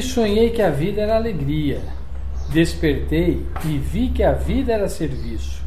sonhei 0.09 0.51
que 0.51 0.63
a 0.63 0.71
vida 0.71 1.03
era 1.03 1.17
alegria. 1.17 1.81
Despertei 2.51 3.47
e 3.65 3.79
vi 3.79 4.09
que 4.09 4.23
a 4.23 4.33
vida 4.33 4.73
era 4.73 4.89
serviço. 4.89 5.63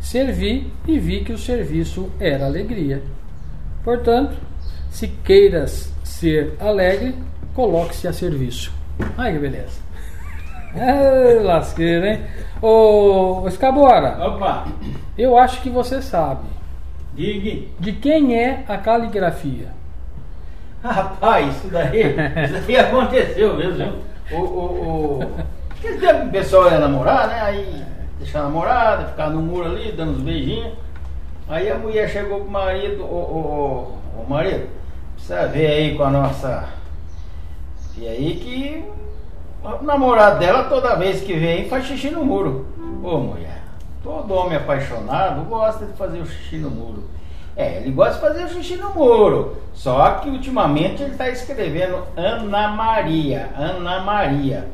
Servi 0.00 0.72
e 0.86 0.98
vi 0.98 1.22
que 1.22 1.32
o 1.32 1.38
serviço 1.38 2.10
era 2.18 2.46
alegria. 2.46 3.02
Portanto, 3.84 4.36
se 4.90 5.08
queiras 5.08 5.92
ser 6.02 6.56
alegre, 6.58 7.14
coloque-se 7.54 8.08
a 8.08 8.12
serviço. 8.12 8.72
Ai 9.16 9.32
que 9.32 9.38
beleza. 9.38 9.84
É, 10.76 11.38
lasqueira, 11.40 12.14
hein? 12.14 12.20
Ô, 12.60 13.44
Escabora. 13.46 14.18
Opa! 14.26 14.66
Eu 15.16 15.38
acho 15.38 15.62
que 15.62 15.70
você 15.70 16.02
sabe. 16.02 16.48
Diga. 17.14 17.68
De 17.78 17.92
quem 17.92 18.36
é 18.36 18.64
a 18.66 18.76
caligrafia? 18.76 19.68
Rapaz, 20.92 21.56
isso 21.56 21.68
daí, 21.68 22.14
isso 22.44 22.66
daí 22.66 22.76
aconteceu 22.76 23.56
mesmo? 23.56 24.02
O, 24.30 24.36
o, 24.36 25.18
o... 25.18 25.30
Aquele 25.70 25.98
tempo 25.98 26.26
o 26.26 26.30
pessoal 26.30 26.70
ia 26.70 26.78
namorar, 26.78 27.26
né? 27.26 27.40
Aí 27.40 27.84
deixar 28.18 28.40
a 28.40 28.42
namorada, 28.42 29.06
ficar 29.06 29.30
no 29.30 29.40
muro 29.40 29.64
ali, 29.64 29.92
dando 29.92 30.12
uns 30.12 30.20
beijinhos. 30.20 30.74
Aí 31.48 31.70
a 31.70 31.78
mulher 31.78 32.10
chegou 32.10 32.40
pro 32.40 32.50
marido, 32.50 33.02
ô, 33.02 33.06
ô, 33.06 34.18
ô, 34.18 34.20
ô 34.20 34.28
marido, 34.28 34.68
precisa 35.14 35.46
ver 35.46 35.66
aí 35.68 35.96
com 35.96 36.04
a 36.04 36.10
nossa. 36.10 36.68
E 37.96 38.06
aí 38.06 38.36
que 38.36 38.84
o 39.62 39.84
namorado 39.84 40.38
dela 40.38 40.64
toda 40.64 40.96
vez 40.96 41.22
que 41.22 41.32
vem 41.32 41.66
faz 41.66 41.86
xixi 41.86 42.10
no 42.10 42.26
muro. 42.26 42.66
Ô 43.02 43.18
mulher, 43.18 43.62
todo 44.02 44.34
homem 44.34 44.58
apaixonado 44.58 45.44
gosta 45.44 45.86
de 45.86 45.94
fazer 45.94 46.18
o 46.18 46.26
xixi 46.26 46.58
no 46.58 46.70
muro. 46.70 47.04
É, 47.56 47.76
ele 47.76 47.92
gosta 47.92 48.14
de 48.14 48.20
fazer 48.20 48.48
xixi 48.48 48.76
no 48.76 48.90
muro. 48.90 49.56
Só 49.72 50.10
que 50.14 50.28
ultimamente 50.28 51.02
ele 51.02 51.12
está 51.12 51.28
escrevendo 51.28 52.02
Ana 52.16 52.68
Maria. 52.68 53.50
Ana 53.56 54.00
Maria. 54.00 54.68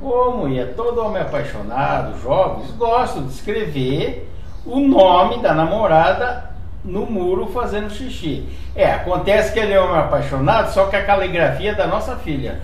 Ô 0.00 0.30
mulher, 0.30 0.74
todo 0.74 1.04
homem 1.04 1.22
apaixonado, 1.22 2.18
jovens, 2.20 2.70
gostam 2.72 3.26
de 3.26 3.32
escrever 3.32 4.30
o 4.64 4.78
nome 4.78 5.42
da 5.42 5.52
namorada 5.52 6.52
no 6.84 7.06
muro 7.06 7.48
fazendo 7.48 7.90
xixi. 7.90 8.48
É, 8.74 8.92
acontece 8.92 9.52
que 9.52 9.58
ele 9.58 9.72
é 9.72 9.80
homem 9.80 9.98
apaixonado, 9.98 10.72
só 10.72 10.86
que 10.86 10.96
a 10.96 11.04
caligrafia 11.04 11.72
é 11.72 11.74
da 11.74 11.86
nossa 11.86 12.16
filha. 12.16 12.60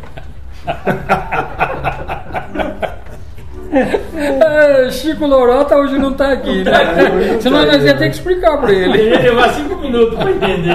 É, 4.18 4.90
Chico 4.90 5.26
Lorota 5.26 5.76
hoje 5.76 5.98
não 5.98 6.12
tá 6.14 6.32
aqui, 6.32 6.64
né? 6.64 6.72
Senão 7.40 7.64
nós 7.66 7.82
ia 7.84 7.94
ter 7.96 8.08
que 8.08 8.16
explicar 8.16 8.58
pra 8.58 8.72
ele. 8.72 8.98
Ele 8.98 9.10
ia 9.10 9.20
levar 9.20 9.50
cinco 9.50 9.76
minutos 9.76 10.16
para 10.18 10.30
entender. 10.30 10.74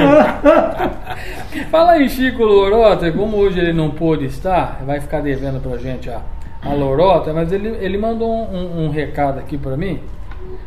Fala 1.69 1.93
aí, 1.93 2.07
Chico 2.09 2.43
Lorota, 2.43 3.11
como 3.11 3.37
hoje 3.37 3.59
ele 3.59 3.73
não 3.73 3.89
pôde 3.91 4.25
estar, 4.25 4.81
vai 4.85 4.99
ficar 5.01 5.21
devendo 5.21 5.59
pra 5.61 5.77
gente 5.77 6.09
a, 6.09 6.21
a 6.63 6.73
Lorota, 6.73 7.33
mas 7.33 7.51
ele, 7.51 7.69
ele 7.81 7.97
mandou 7.97 8.29
um, 8.31 8.55
um- 8.55 8.85
um 8.85 8.89
recado 8.89 9.39
aqui 9.39 9.57
pra 9.57 9.75
mim. 9.75 9.99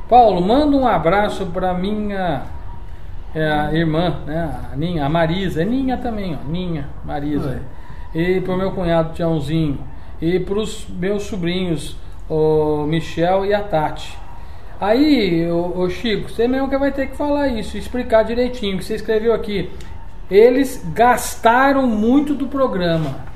Paulo, 0.09 0.41
manda 0.41 0.77
um 0.77 0.87
abraço 0.87 1.47
pra 1.47 1.73
minha 1.75 2.43
é, 3.35 3.71
irmã, 3.77 4.17
né? 4.27 4.51
A 4.73 4.77
Ninha, 4.77 5.05
a 5.05 5.09
Marisa, 5.09 5.63
é 5.63 5.65
Ninha 5.65 5.97
também, 5.97 6.35
ó, 6.41 6.49
Ninha, 6.49 6.89
Marisa. 7.05 7.61
E 8.15 8.41
pro 8.41 8.57
meu 8.57 8.71
cunhado 8.73 9.13
Tiãozinho. 9.15 9.79
E 10.21 10.39
pros 10.41 10.87
meus 10.89 11.25
sobrinhos, 11.25 11.97
o 12.29 12.85
Michel 12.87 13.47
e 13.47 13.55
a 13.55 13.63
Tati. 13.63 14.17
Aí, 14.81 15.51
ô, 15.51 15.81
ô 15.81 15.89
Chico, 15.89 16.29
você 16.29 16.47
mesmo 16.47 16.69
que 16.69 16.77
vai 16.77 16.93
ter 16.93 17.07
que 17.09 17.17
falar 17.17 17.49
isso, 17.49 17.79
explicar 17.79 18.25
direitinho, 18.25 18.79
que 18.79 18.85
você 18.85 18.95
escreveu 18.95 19.33
aqui. 19.33 19.71
Eles 20.31 20.85
gastaram 20.93 21.87
muito 21.87 22.35
do 22.35 22.47
programa. 22.47 23.27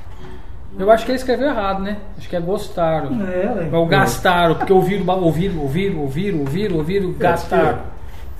Eu 0.78 0.90
acho 0.90 1.04
que 1.04 1.10
ele 1.12 1.18
escreveu 1.18 1.48
errado, 1.48 1.82
né? 1.82 1.96
Acho 2.16 2.28
que 2.28 2.36
é 2.36 2.40
gostaram. 2.40 3.10
É, 3.26 3.68
ué. 3.70 3.76
Ou 3.76 3.86
gastaram, 3.86 4.54
porque 4.54 4.72
ouviram, 4.72 5.06
ouviram, 5.22 5.60
ouviram, 5.60 6.00
ouviram, 6.00 6.38
ouviram, 6.40 6.76
ouviram, 6.76 7.12
gastaram. 7.12 7.80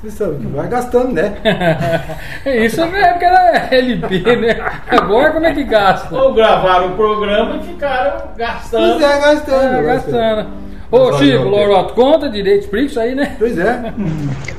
Você 0.01 0.11
sabe 0.12 0.36
que 0.36 0.46
vai 0.46 0.66
gastando, 0.66 1.12
né? 1.12 1.34
Isso 2.64 2.80
é 2.80 2.86
porque 2.86 3.24
era 3.26 3.68
LP, 3.70 4.36
né? 4.36 4.57
Agora 4.88 5.30
como 5.30 5.44
é 5.44 5.53
que 5.53 5.62
gasta? 5.64 6.14
Ou 6.14 6.32
gravaram 6.32 6.92
o 6.92 6.96
programa 6.96 7.57
e 7.57 7.66
ficaram 7.66 8.28
gastando. 8.34 8.98
Pois 8.98 9.03
é, 9.03 9.20
gastando. 9.20 9.74
É, 9.74 9.82
gastando. 9.82 10.46
Ô 10.90 11.12
Chico, 11.18 11.44
Loroto, 11.44 11.92
conta 11.92 12.30
direito, 12.30 12.62
explica 12.62 12.86
isso 12.86 12.98
aí, 12.98 13.14
né? 13.14 13.36
Pois 13.38 13.59
é. 13.59 13.92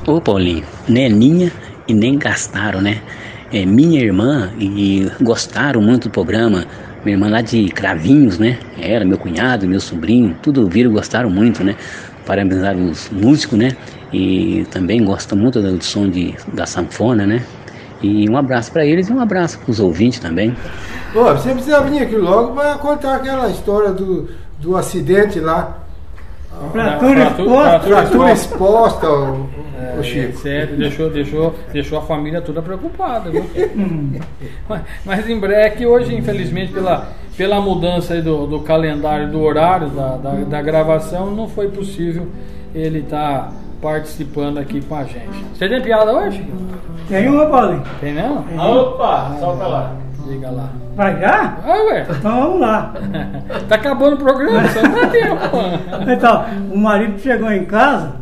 Ô 0.06 0.22
Paulinho, 0.22 0.64
nem 0.88 1.10
Ninha 1.10 1.52
e 1.88 1.94
nem 1.96 2.20
gastaram, 2.20 2.80
né? 2.80 3.02
É, 3.52 3.66
minha 3.66 4.00
irmã 4.00 4.52
e 4.60 5.12
gostaram 5.22 5.82
muito 5.82 6.08
do 6.08 6.12
programa. 6.12 6.66
Minha 7.04 7.16
irmã 7.16 7.30
lá 7.32 7.42
de 7.42 7.68
Cravinhos, 7.70 8.38
né? 8.38 8.60
Ela, 8.80 9.04
meu 9.04 9.18
cunhado, 9.18 9.68
meu 9.68 9.80
sobrinho, 9.80 10.38
tudo 10.40 10.70
viram, 10.70 10.92
gostaram 10.92 11.32
muito, 11.32 11.64
né? 11.64 11.76
Parabenizar 12.28 12.78
os 12.78 13.10
músicos, 13.10 13.58
né? 13.58 13.72
E 14.14 14.66
também 14.72 15.04
gostam 15.04 15.38
muito 15.38 15.62
do 15.62 15.84
som 15.84 16.10
de, 16.10 16.36
da 16.54 16.66
sanfona, 16.66 17.26
né? 17.26 17.44
E 18.02 18.30
um 18.30 18.36
abraço 18.36 18.72
para 18.72 18.86
eles 18.86 19.10
e 19.10 19.14
um 19.14 19.20
abraço 19.22 19.60
para 19.60 19.72
os 19.72 19.80
ouvintes 19.80 20.20
também. 20.20 20.56
Pô, 21.14 21.24
você 21.26 21.54
precisa 21.54 21.82
vir 21.82 22.00
aqui 22.02 22.16
logo 22.16 22.54
para 22.54 22.76
contar 22.76 23.16
aquela 23.16 23.48
história 23.50 23.92
do, 23.92 24.28
do 24.60 24.76
acidente 24.76 25.40
lá. 25.40 25.78
Fratura 26.72 27.26
Fratu- 27.28 27.42
exposta. 27.44 27.80
Fratura 27.80 28.32
exposta, 28.32 29.10
o, 29.10 29.34
o 29.44 29.50
É, 30.00 30.04
Chico. 30.04 30.38
sério, 30.40 30.78
deixou, 30.78 31.10
deixou, 31.10 31.56
deixou 31.72 31.98
a 31.98 32.02
família 32.02 32.42
toda 32.42 32.62
preocupada, 32.62 33.30
viu? 33.30 33.46
mas, 34.68 34.82
mas 35.06 35.30
em 35.30 35.40
breve, 35.40 35.86
hoje, 35.86 36.14
infelizmente, 36.14 36.72
pela, 36.74 37.10
pela 37.38 37.62
mudança 37.62 38.14
aí 38.14 38.22
do, 38.22 38.46
do 38.46 38.60
calendário, 38.60 39.32
do 39.32 39.42
horário 39.42 39.90
da, 39.90 40.18
da, 40.18 40.32
da 40.32 40.62
gravação, 40.62 41.32
não 41.32 41.48
foi 41.48 41.70
possível 41.70 42.28
ele 42.76 43.00
estar 43.00 43.52
participando 43.82 44.60
aqui 44.60 44.82
com 44.82 44.96
a 44.96 45.04
gente. 45.04 45.46
Você 45.54 45.68
tem 45.68 45.82
piada 45.82 46.14
hoje? 46.14 46.46
Tem 47.08 47.28
uma, 47.28 47.46
Paulinho. 47.48 47.84
Tem 48.00 48.14
não? 48.14 48.46
Opa, 48.58 49.36
solta 49.40 49.68
lá. 49.68 49.96
Diga 50.28 50.50
lá. 50.52 50.70
Vai 50.96 51.20
já? 51.20 51.58
Ah, 51.66 51.84
ué, 51.88 52.06
Então 52.10 52.42
vamos 52.42 52.60
lá. 52.62 52.94
tá 53.68 53.76
acabando 53.76 54.14
o 54.16 54.18
programa, 54.20 54.68
só 54.70 54.82
não 54.84 54.92
dá 54.94 55.08
tempo. 55.08 55.36
Então, 56.10 56.46
o 56.72 56.78
marido 56.78 57.20
chegou 57.20 57.52
em 57.52 57.66
casa, 57.66 58.14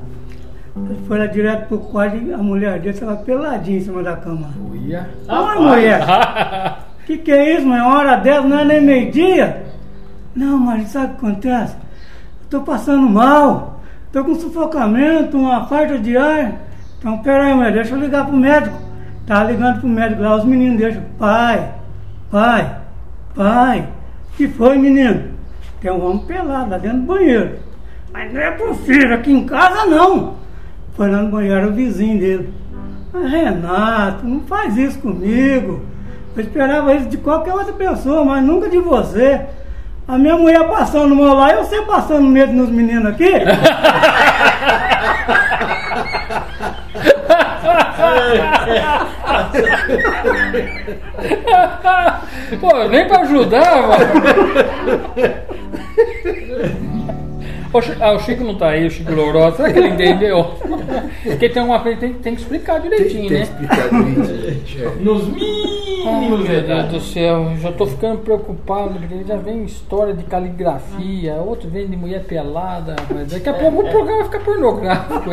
foi 1.07 1.19
lá 1.19 1.25
direto 1.25 1.67
pro 1.67 1.79
quarto 1.79 2.15
e 2.17 2.33
a 2.33 2.37
mulher 2.37 2.79
dele 2.79 2.89
estava 2.89 3.17
peladinha 3.17 3.77
em 3.77 3.81
cima 3.81 4.01
da 4.01 4.15
cama. 4.15 4.47
Uia. 4.71 5.09
Oi, 5.27 5.59
mulher. 5.59 6.05
Que 7.09 7.17
que 7.17 7.31
é 7.31 7.55
isso, 7.55 7.65
mãe? 7.65 7.81
Uma 7.81 7.97
hora 7.97 8.17
dessa 8.17 8.47
não 8.47 8.59
é 8.59 8.63
nem 8.63 8.81
meio-dia? 8.81 9.63
Não, 10.35 10.59
marido, 10.59 10.89
sabe 10.89 11.05
o 11.07 11.09
que 11.09 11.25
acontece? 11.25 11.75
Eu 12.43 12.49
tô 12.51 12.61
passando 12.61 13.09
mal. 13.09 13.78
Tô 14.11 14.23
com 14.23 14.33
sufocamento, 14.35 15.37
uma 15.37 15.67
falta 15.67 15.99
de 15.99 16.17
ar. 16.17 16.53
Então, 16.97 17.19
peraí, 17.19 17.53
mulher, 17.53 17.73
deixa 17.73 17.93
eu 17.93 17.99
ligar 17.99 18.25
pro 18.25 18.35
médico. 18.35 18.75
Tá 19.27 19.43
ligando 19.43 19.79
pro 19.79 19.87
médico 19.87 20.23
lá, 20.23 20.35
os 20.35 20.45
meninos 20.45 20.79
deixam. 20.79 21.03
Pai, 21.19 21.75
pai, 22.31 22.77
pai. 23.35 23.87
que 24.35 24.47
foi, 24.47 24.79
menino? 24.79 25.35
Tem 25.79 25.91
um 25.91 26.03
homem 26.03 26.25
pelado 26.25 26.71
lá 26.71 26.77
dentro 26.79 27.01
do 27.01 27.05
banheiro. 27.05 27.59
Mas 28.11 28.33
não 28.33 28.41
é 28.41 28.51
possível, 28.51 29.13
aqui 29.13 29.31
em 29.31 29.45
casa 29.45 29.85
não. 29.85 30.35
Foi 30.93 31.09
lá 31.11 31.21
no 31.21 31.29
banheiro, 31.29 31.69
o 31.69 31.73
vizinho 31.73 32.19
dele. 32.19 32.53
Mas 33.13 33.31
Renato, 33.31 34.25
não 34.25 34.41
faz 34.41 34.75
isso 34.75 34.99
comigo. 34.99 35.81
Eu 36.35 36.43
esperava 36.43 36.95
isso 36.95 37.09
de 37.09 37.17
qualquer 37.17 37.53
outra 37.53 37.73
pessoa, 37.73 38.25
mas 38.25 38.43
nunca 38.43 38.67
de 38.69 38.79
você. 38.79 39.45
A 40.09 40.17
minha 40.17 40.35
mulher 40.35 40.67
passando 40.67 41.15
mal 41.15 41.35
lá 41.35 41.53
e 41.53 41.57
você 41.57 41.83
passando 41.83 42.23
medo 42.27 42.51
nos 42.51 42.71
meninos 42.71 43.11
aqui. 43.13 43.29
Pô, 52.59 52.87
nem 52.89 53.07
pra 53.07 53.19
ajudar, 53.19 53.83
mano. 53.83 53.99
O 57.71 57.81
Chico, 57.81 58.03
ah, 58.03 58.13
o 58.13 58.19
Chico 58.19 58.43
não 58.43 58.55
tá 58.55 58.69
aí, 58.69 58.87
o 58.87 58.89
Chico 58.91 59.13
Loró. 59.13 59.51
Será 59.51 59.71
que 59.71 59.77
ele 59.79 59.89
entendeu? 59.89 60.43
Porque 61.23 61.49
tem 61.49 61.61
uma 61.63 61.79
coisa 61.79 61.99
tem, 61.99 62.13
tem 62.13 62.35
que 62.35 62.41
explicar 62.41 62.79
direitinho, 62.79 63.29
Tem 63.29 63.39
né? 63.39 63.45
que 63.45 63.51
explicar 63.51 63.89
direitinho. 63.89 64.95
Nos 65.01 65.23
Ai, 65.25 66.19
mínimos 66.19 66.39
meu 66.39 66.47
Deus 66.47 66.61
detalhes. 66.63 66.91
do 66.91 66.99
céu, 67.01 67.51
já 67.61 67.71
tô 67.71 67.85
ficando 67.85 68.19
preocupado, 68.19 68.95
porque 68.99 69.23
já 69.27 69.35
vem 69.35 69.63
história 69.65 70.13
de 70.13 70.23
caligrafia, 70.23 71.35
outro 71.35 71.69
vem 71.69 71.87
de 71.87 71.95
mulher 71.95 72.23
pelada, 72.23 72.95
mas 73.13 73.31
daqui 73.31 73.49
a 73.49 73.53
pouco 73.53 73.81
o 73.81 73.89
programa 73.91 74.23
fica 74.23 74.39
pornográfico. 74.39 75.31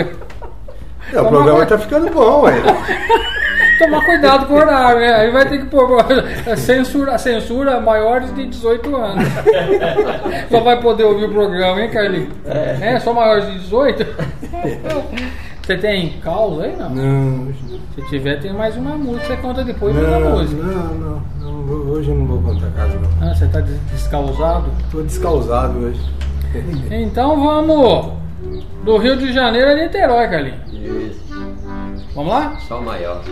É, 1.13 1.21
o 1.21 1.29
programa 1.29 1.65
tá 1.65 1.79
ficando 1.79 2.11
bom, 2.11 2.43
ué. 2.43 2.55
Tomar 3.79 4.05
cuidado 4.05 4.47
com 4.47 4.55
o 4.55 4.57
horário, 4.57 5.01
né? 5.01 5.15
Aí 5.15 5.31
vai 5.31 5.49
ter 5.49 5.59
que 5.59 5.67
pôr 5.67 5.89
censura, 6.57 7.19
censura 7.19 7.81
maiores 7.81 8.35
de 8.35 8.47
18 8.47 8.97
anos. 8.97 9.25
Só 10.51 10.61
vai 10.61 10.81
poder 10.81 11.05
ouvir 11.05 11.25
o 11.25 11.33
programa, 11.33 11.81
hein, 11.83 11.91
Carlinhos? 11.91 12.29
É, 12.47 12.99
só 13.01 13.13
maiores 13.13 13.47
de 13.47 13.59
18? 13.61 14.07
Você 15.63 15.77
tem 15.79 16.11
causa 16.21 16.63
aí, 16.63 16.77
não? 16.77 16.91
Não, 16.91 17.55
Se 17.95 18.03
tiver, 18.09 18.41
tem 18.41 18.53
mais 18.53 18.77
uma 18.77 18.97
música. 18.97 19.27
Você 19.27 19.37
conta 19.39 19.65
depois 19.65 19.95
mais 19.95 20.07
uma 20.07 20.21
não, 20.21 20.31
música. 20.31 20.63
não, 20.63 20.95
não, 20.95 21.23
não. 21.41 21.91
hoje 21.91 22.09
eu 22.11 22.15
não 22.15 22.27
vou 22.27 22.41
contar 22.41 22.71
caso 22.71 22.97
não. 22.99 23.29
Ah, 23.29 23.35
você 23.35 23.47
está 23.47 23.61
descausado? 23.61 24.71
Estou 24.85 25.03
descausado 25.03 25.79
hoje. 25.79 26.01
Então 26.91 27.43
vamos 27.43 28.13
do 28.85 28.97
Rio 28.97 29.17
de 29.17 29.33
Janeiro 29.33 29.71
a 29.71 29.75
Niterói, 29.75 30.29
Carlinhos. 30.29 30.73
Isso. 30.73 31.26
Vamos 32.17 32.33
lá? 32.33 32.59
O 32.71 32.81
maior. 32.83 33.23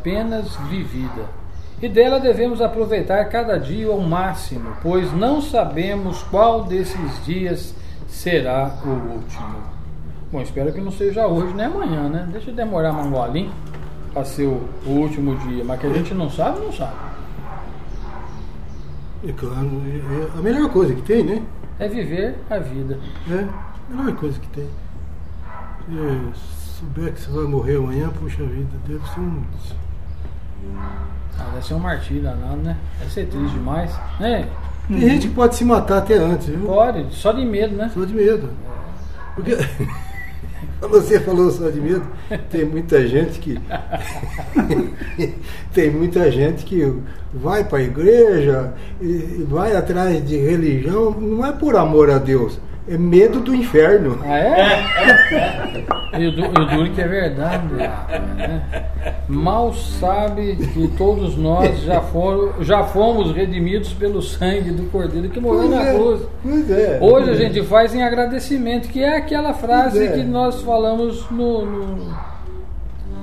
Apenas 0.00 0.56
vivida. 0.70 1.28
E 1.82 1.88
dela 1.88 2.18
devemos 2.18 2.60
aproveitar 2.60 3.22
cada 3.26 3.58
dia 3.58 3.88
ao 3.88 4.00
máximo, 4.00 4.72
pois 4.82 5.12
não 5.12 5.40
sabemos 5.40 6.22
qual 6.24 6.64
desses 6.64 7.24
dias 7.24 7.74
será 8.08 8.78
o 8.84 8.88
último. 9.14 9.56
Bom, 10.32 10.40
espero 10.40 10.72
que 10.72 10.80
não 10.80 10.90
seja 10.90 11.26
hoje 11.26 11.52
nem 11.54 11.66
amanhã, 11.66 12.08
né? 12.08 12.28
Deixa 12.32 12.50
demorar 12.52 12.92
mais 12.92 13.06
um 13.06 13.10
golinho 13.10 13.52
para 14.12 14.24
ser 14.24 14.46
o, 14.46 14.62
o, 14.86 14.90
último 14.90 15.36
dia, 15.36 15.64
mas 15.64 15.80
que 15.80 15.86
a 15.86 15.92
gente 15.92 16.14
não 16.14 16.30
sabe, 16.30 16.60
não 16.60 16.72
sabe. 16.72 16.94
É 19.26 19.32
claro, 19.32 19.70
é, 19.86 20.36
é 20.36 20.38
a 20.38 20.42
melhor 20.42 20.70
coisa 20.70 20.94
que 20.94 21.02
tem, 21.02 21.22
né? 21.24 21.42
É 21.78 21.88
viver 21.88 22.36
a 22.48 22.58
vida. 22.58 22.98
É, 23.30 23.46
a 23.92 23.96
melhor 23.96 24.16
coisa 24.16 24.38
que 24.38 24.48
tem. 24.48 24.68
Se 26.34 26.80
souber 26.80 27.12
que 27.12 27.20
você 27.20 27.30
vai 27.30 27.44
morrer 27.44 27.76
amanhã, 27.76 28.10
puxa 28.10 28.42
vida, 28.44 28.70
deve 28.86 29.06
ser 29.08 29.20
um 29.20 29.42
ah, 31.38 31.50
deve 31.54 31.66
ser 31.66 31.74
um 31.74 31.78
martírio 31.78 32.22
danado, 32.22 32.56
né? 32.56 32.76
Deve 32.98 33.10
ser 33.12 33.26
triste 33.26 33.52
demais, 33.54 33.92
né? 34.18 34.46
Tem 34.88 35.00
gente 35.00 35.28
que 35.28 35.34
pode 35.34 35.54
se 35.54 35.64
matar 35.64 35.98
até 35.98 36.14
antes, 36.14 36.46
viu? 36.48 36.66
Pode, 36.66 37.06
só 37.14 37.32
de 37.32 37.44
medo, 37.44 37.76
né? 37.76 37.90
Só 37.94 38.04
de 38.04 38.12
medo. 38.12 38.50
Porque 39.34 39.56
você 40.88 41.20
falou 41.20 41.50
só 41.50 41.70
de 41.70 41.80
medo, 41.80 42.04
tem 42.50 42.64
muita 42.64 43.06
gente 43.06 43.38
que 43.38 43.60
tem 45.72 45.90
muita 45.90 46.30
gente 46.30 46.64
que 46.64 46.92
vai 47.32 47.64
para 47.64 47.78
a 47.78 47.82
igreja 47.82 48.74
e 49.00 49.44
vai 49.48 49.76
atrás 49.76 50.26
de 50.26 50.36
religião, 50.36 51.10
não 51.12 51.46
é 51.46 51.52
por 51.52 51.76
amor 51.76 52.10
a 52.10 52.18
Deus, 52.18 52.58
é 52.90 52.98
medo 52.98 53.38
do 53.38 53.54
inferno. 53.54 54.18
Ah, 54.24 54.36
é? 54.36 55.86
E 56.18 56.26
o, 56.26 56.32
duro 56.32 56.90
que 56.90 57.00
é 57.00 57.06
verdade. 57.06 57.72
Né? 57.72 58.62
Mal 59.28 59.72
sabe 59.72 60.56
que 60.56 60.88
todos 60.98 61.36
nós 61.36 61.82
já, 61.82 62.00
foram, 62.00 62.64
já 62.64 62.82
fomos 62.82 63.32
redimidos 63.32 63.92
pelo 63.92 64.20
sangue 64.20 64.72
do 64.72 64.90
Cordeiro 64.90 65.28
que 65.28 65.38
morreu 65.38 65.68
pois 65.68 65.70
na 65.70 65.86
é, 65.86 65.94
cruz. 65.94 66.20
É, 66.68 66.98
Hoje 67.00 67.30
a 67.30 67.34
gente 67.34 67.62
faz 67.62 67.94
em 67.94 68.02
agradecimento, 68.02 68.88
que 68.88 69.04
é 69.04 69.18
aquela 69.18 69.54
frase 69.54 70.04
é. 70.04 70.12
que 70.12 70.24
nós 70.24 70.60
falamos 70.62 71.30
no, 71.30 71.64
no 71.64 72.14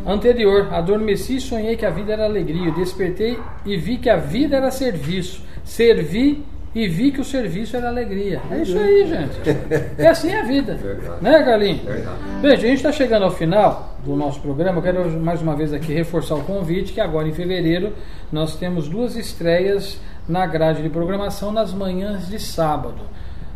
anterior. 0.05 0.69
Adormeci 0.71 1.35
e 1.35 1.41
sonhei 1.41 1.75
que 1.75 1.85
a 1.85 1.89
vida 1.89 2.13
era 2.13 2.23
alegria. 2.23 2.67
Eu 2.67 2.73
despertei 2.73 3.37
e 3.65 3.75
vi 3.75 3.97
que 3.97 4.09
a 4.09 4.15
vida 4.15 4.55
era 4.55 4.71
serviço. 4.71 5.41
Servi 5.65 6.45
e 6.77 6.87
vi 6.87 7.11
que 7.11 7.19
o 7.19 7.23
serviço 7.23 7.75
era 7.75 7.87
alegria. 7.87 8.39
É 8.51 8.61
isso 8.61 8.77
aí, 8.77 9.07
gente. 9.07 9.57
É 9.97 10.07
assim 10.07 10.31
a 10.31 10.43
vida. 10.43 10.75
Verdade. 10.75 11.23
Né, 11.23 11.41
Galinho? 11.41 11.79
Gente, 11.79 12.45
a 12.45 12.55
gente 12.55 12.73
está 12.75 12.91
chegando 12.91 13.23
ao 13.23 13.31
final 13.31 13.95
do 14.05 14.15
nosso 14.15 14.39
programa. 14.41 14.77
Eu 14.77 14.83
quero 14.83 15.19
mais 15.19 15.41
uma 15.41 15.55
vez 15.55 15.73
aqui 15.73 15.91
reforçar 15.91 16.35
o 16.35 16.43
convite 16.43 16.93
que 16.93 17.01
agora 17.01 17.27
em 17.27 17.33
fevereiro 17.33 17.93
nós 18.31 18.57
temos 18.57 18.87
duas 18.87 19.15
estreias 19.15 19.99
na 20.29 20.45
grade 20.45 20.83
de 20.83 20.89
programação 20.89 21.51
nas 21.51 21.73
manhãs 21.73 22.27
de 22.27 22.39
sábado. 22.39 23.01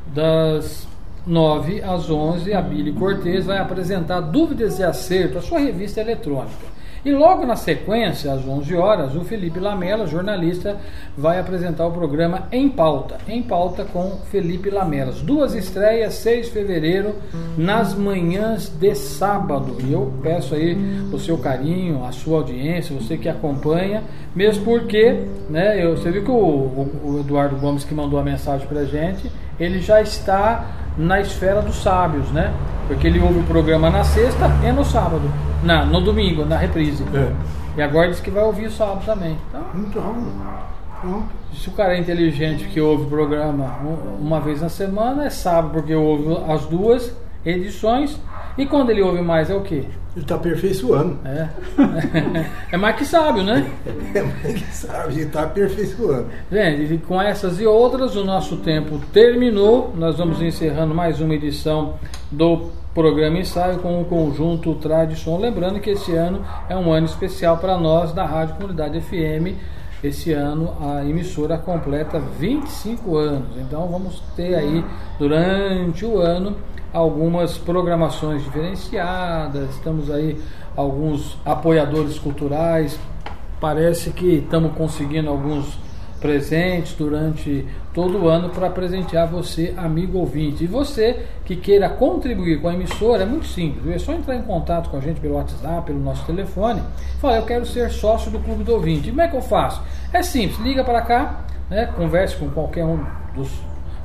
Das 0.08 0.88
9 1.28 1.84
às 1.84 2.10
11, 2.10 2.52
a 2.56 2.62
Billy 2.62 2.92
Cortez 2.92 3.46
vai 3.46 3.60
apresentar 3.60 4.20
Dúvidas 4.22 4.80
e 4.80 4.84
Acerto, 4.84 5.38
a 5.38 5.42
sua 5.44 5.60
revista 5.60 6.02
eletrônica. 6.02 6.66
E 7.04 7.12
logo 7.12 7.46
na 7.48 7.56
sequência, 7.56 8.32
às 8.32 8.48
11 8.48 8.76
horas, 8.76 9.16
o 9.16 9.22
Felipe 9.22 9.60
Lamela, 9.60 10.06
jornalista, 10.06 10.78
vai 11.18 11.40
apresentar 11.40 11.88
o 11.88 11.92
programa 11.92 12.48
Em 12.52 12.70
Pauta. 12.70 13.18
Em 13.28 13.42
Pauta 13.42 13.84
com 13.84 14.18
Felipe 14.30 14.70
Lamelas. 14.70 15.20
Duas 15.22 15.56
estreias, 15.56 16.14
6 16.16 16.46
de 16.46 16.52
fevereiro, 16.52 17.16
nas 17.58 17.96
manhãs 17.96 18.70
de 18.70 18.94
sábado. 18.94 19.78
E 19.84 19.92
eu 19.92 20.14
peço 20.22 20.54
aí 20.54 20.78
o 21.12 21.18
seu 21.18 21.40
carinho, 21.40 22.06
a 22.06 22.12
sua 22.12 22.38
audiência, 22.38 22.96
você 22.96 23.18
que 23.18 23.28
acompanha, 23.28 24.04
mesmo 24.36 24.64
porque, 24.64 25.26
né, 25.50 25.84
eu, 25.84 25.98
você 25.98 26.12
viu 26.12 26.24
que 26.24 26.32
o, 26.32 26.36
o, 26.36 27.02
o 27.04 27.20
Eduardo 27.20 27.56
Gomes 27.56 27.84
que 27.84 27.96
mandou 27.96 28.20
a 28.20 28.24
mensagem 28.24 28.68
pra 28.68 28.86
gente, 28.86 29.32
ele 29.64 29.80
já 29.80 30.02
está 30.02 30.66
na 30.98 31.22
esfera 31.22 31.62
dos 31.62 31.82
sábios, 31.82 32.30
né? 32.32 32.54
Porque 32.88 33.08
ele 33.08 33.20
ouve 33.22 33.40
o 33.40 33.44
programa 33.44 33.90
na 33.90 34.04
sexta 34.04 34.48
e 34.68 34.72
no 34.72 34.84
sábado, 34.84 35.22
na, 35.64 35.86
no 35.86 36.02
domingo, 36.02 36.46
na 36.46 36.58
reprise. 36.58 37.04
É. 37.14 37.32
E 37.78 37.82
agora 37.82 38.10
diz 38.10 38.20
que 38.20 38.30
vai 38.30 38.44
ouvir 38.44 38.68
o 38.68 38.72
sábado 38.72 39.02
também. 39.06 39.38
Então, 39.50 39.62
Então, 39.76 40.16
então, 41.04 41.24
se 41.54 41.70
o 41.70 41.72
cara 41.72 41.96
é 41.96 42.00
inteligente 42.00 42.66
que 42.66 42.82
ouve 42.82 43.04
o 43.04 43.08
programa 43.08 43.78
um- 43.84 44.26
uma 44.28 44.40
vez 44.42 44.62
na 44.62 44.68
semana, 44.70 45.26
é 45.26 45.30
sábado 45.30 45.70
porque 45.74 45.96
ouve 45.96 46.38
as 46.52 46.66
duas 46.66 47.16
edições. 47.46 48.20
E 48.58 48.66
quando 48.66 48.90
ele 48.90 49.02
ouve 49.02 49.22
mais 49.22 49.50
é 49.50 49.56
o 49.56 49.62
quê? 49.62 49.86
ele 50.14 50.26
está 50.26 50.36
aperfeiçoando. 50.36 51.18
É, 51.24 51.50
é 52.74 52.78
mais 52.78 52.98
que 52.98 53.06
sábio, 53.06 53.44
né? 53.44 53.66
É, 54.14 54.22
mas 54.22 54.46
ele 54.46 54.66
sabe, 54.72 55.14
ele 55.14 55.22
está 55.24 55.44
aperfeiçoando. 55.44 56.28
Gente, 56.52 56.94
e 56.94 56.98
com 56.98 57.22
essas 57.22 57.62
e 57.62 57.66
outras, 57.66 58.16
o 58.16 58.26
nosso 58.26 58.58
tempo 58.58 59.00
terminou. 59.14 59.94
Nós 59.96 60.18
vamos 60.18 60.42
encerrando 60.42 60.94
mais 60.94 61.22
uma 61.22 61.34
edição 61.34 61.96
do 62.30 62.72
programa 62.94 63.38
Ensaio 63.38 63.80
com 63.80 64.02
o 64.02 64.06
conjunto 64.06 64.76
Tradição. 64.76 65.40
Lembrando 65.40 65.80
que 65.80 65.92
esse 65.92 66.14
ano 66.14 66.44
é 66.68 66.76
um 66.76 66.92
ano 66.92 67.06
especial 67.06 67.58
para 67.58 67.78
nós 67.78 68.12
da 68.12 68.26
Rádio 68.26 68.56
Comunidade 68.56 69.00
FM. 69.00 69.56
Esse 70.04 70.34
ano 70.34 70.76
a 70.82 71.06
emissora 71.06 71.58
completa 71.58 72.20
25 72.20 73.18
anos. 73.18 73.58
Então 73.58 73.88
vamos 73.88 74.22
ter 74.36 74.56
aí 74.56 74.84
durante 75.20 76.06
o 76.06 76.20
ano 76.20 76.56
algumas 76.92 77.58
programações 77.58 78.44
diferenciadas. 78.44 79.70
Estamos 79.70 80.10
aí 80.10 80.38
alguns 80.76 81.38
apoiadores 81.46 82.18
culturais 82.18 83.00
Parece 83.62 84.10
que 84.10 84.38
estamos 84.38 84.74
conseguindo 84.74 85.30
alguns 85.30 85.78
presentes 86.22 86.94
durante 86.94 87.68
todo 87.94 88.24
o 88.24 88.30
ano 88.30 88.50
para 88.50 88.70
presentear 88.70 89.28
você, 89.28 89.74
amigo 89.76 90.20
ouvinte. 90.20 90.64
E 90.64 90.68
você 90.68 91.26
que 91.44 91.56
queira 91.56 91.90
contribuir 91.90 92.62
com 92.62 92.70
a 92.70 92.74
emissora, 92.74 93.24
é 93.24 93.26
muito 93.26 93.48
simples. 93.48 93.94
É 93.94 93.98
só 93.98 94.14
entrar 94.14 94.36
em 94.36 94.44
contato 94.44 94.90
com 94.90 94.98
a 94.98 95.02
gente 95.02 95.20
pelo 95.20 95.34
WhatsApp, 95.34 95.88
pelo 95.88 96.00
nosso 96.00 96.24
telefone. 96.26 96.82
Fala, 97.20 97.38
eu 97.38 97.44
quero 97.44 97.66
ser 97.66 97.90
sócio 97.90 98.32
do 98.32 98.40
Clube 98.40 98.64
do 98.64 98.74
Ouvinte. 98.74 99.10
E 99.10 99.12
como 99.12 99.22
é 99.22 99.28
que 99.28 99.36
eu 99.36 99.42
faço? 99.42 99.82
É 100.14 100.22
simples, 100.22 100.60
liga 100.60 100.84
para 100.84 101.02
cá, 101.02 101.46
né, 101.70 101.88
converse 101.98 102.38
com 102.38 102.50
qualquer 102.50 102.86
um 102.86 103.04
dos 103.36 103.50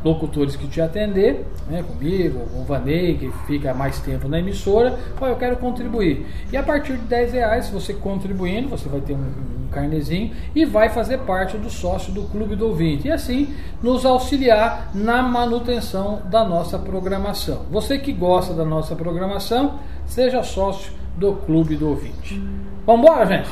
locutores 0.07 0.55
que 0.55 0.69
te 0.69 0.81
atender, 0.81 1.45
né, 1.69 1.83
comigo, 1.83 2.39
com 2.53 2.61
o 2.61 2.65
Vanei, 2.65 3.19
que 3.19 3.31
fica 3.47 3.75
mais 3.75 3.99
tempo 3.99 4.29
na 4.29 4.39
emissora, 4.39 4.97
fala, 5.17 5.33
eu 5.33 5.37
quero 5.37 5.57
contribuir. 5.57 6.25
E 6.53 6.57
a 6.57 6.63
partir 6.63 6.93
de 6.93 7.03
10 7.07 7.33
reais, 7.33 7.69
você 7.69 7.93
contribuindo, 7.93 8.69
você 8.69 8.89
vai 8.89 9.01
ter 9.01 9.15
um, 9.15 9.17
um 9.65 9.69
carnezinho 9.71 10.33
e 10.55 10.65
vai 10.65 10.89
fazer 10.89 11.19
parte 11.19 11.59
do 11.59 11.69
sócio 11.69 12.13
do 12.13 12.23
Clube 12.23 12.55
do 12.55 12.69
Ouvinte. 12.69 13.09
E 13.09 13.11
assim 13.11 13.53
nos 13.83 14.07
auxiliar 14.07 14.91
na 14.95 15.23
manutenção 15.23 16.23
da 16.31 16.45
nossa 16.45 16.79
programação. 16.79 17.63
Você 17.71 17.99
que 17.99 18.13
gosta 18.13 18.55
da 18.55 18.65
nossa 18.65 18.95
programação, 18.95 19.81
seja 20.07 20.43
sócio 20.45 20.93
do 21.17 21.33
Clube 21.33 21.75
do 21.75 21.89
Ouvinte. 21.89 22.41
Vamos 22.87 23.03
embora, 23.03 23.27
gente? 23.27 23.51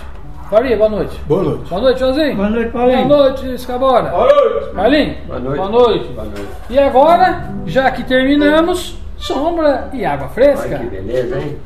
Faria, 0.55 0.77
boa 0.77 0.89
noite. 0.89 1.21
Boa 1.27 1.43
noite. 1.43 1.69
Boa 1.69 1.81
noite, 1.81 1.99
Joãozinho. 1.99 2.37
Boa 2.37 2.49
noite, 2.49 2.71
Paulinho. 2.71 3.09
Boa 3.09 3.19
noite, 3.29 3.55
Escabora. 3.55 4.09
Boa 4.11 4.33
noite. 4.33 4.71
Paulinho. 4.73 5.17
Boa 5.27 5.41
noite. 5.41 5.57
Boa 5.57 5.69
noite. 5.69 6.09
Boa 6.13 6.25
noite. 6.27 6.49
E 6.71 6.79
agora, 6.79 7.51
já 7.67 7.91
que 7.91 8.05
terminamos, 8.05 8.97
sombra 9.17 9.89
e 9.93 10.05
água 10.05 10.29
fresca. 10.29 10.69
Olha 10.69 10.79
que 10.79 10.87
beleza, 10.87 11.41
hein? 11.41 11.59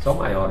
Só 0.00 0.14
maior. 0.14 0.48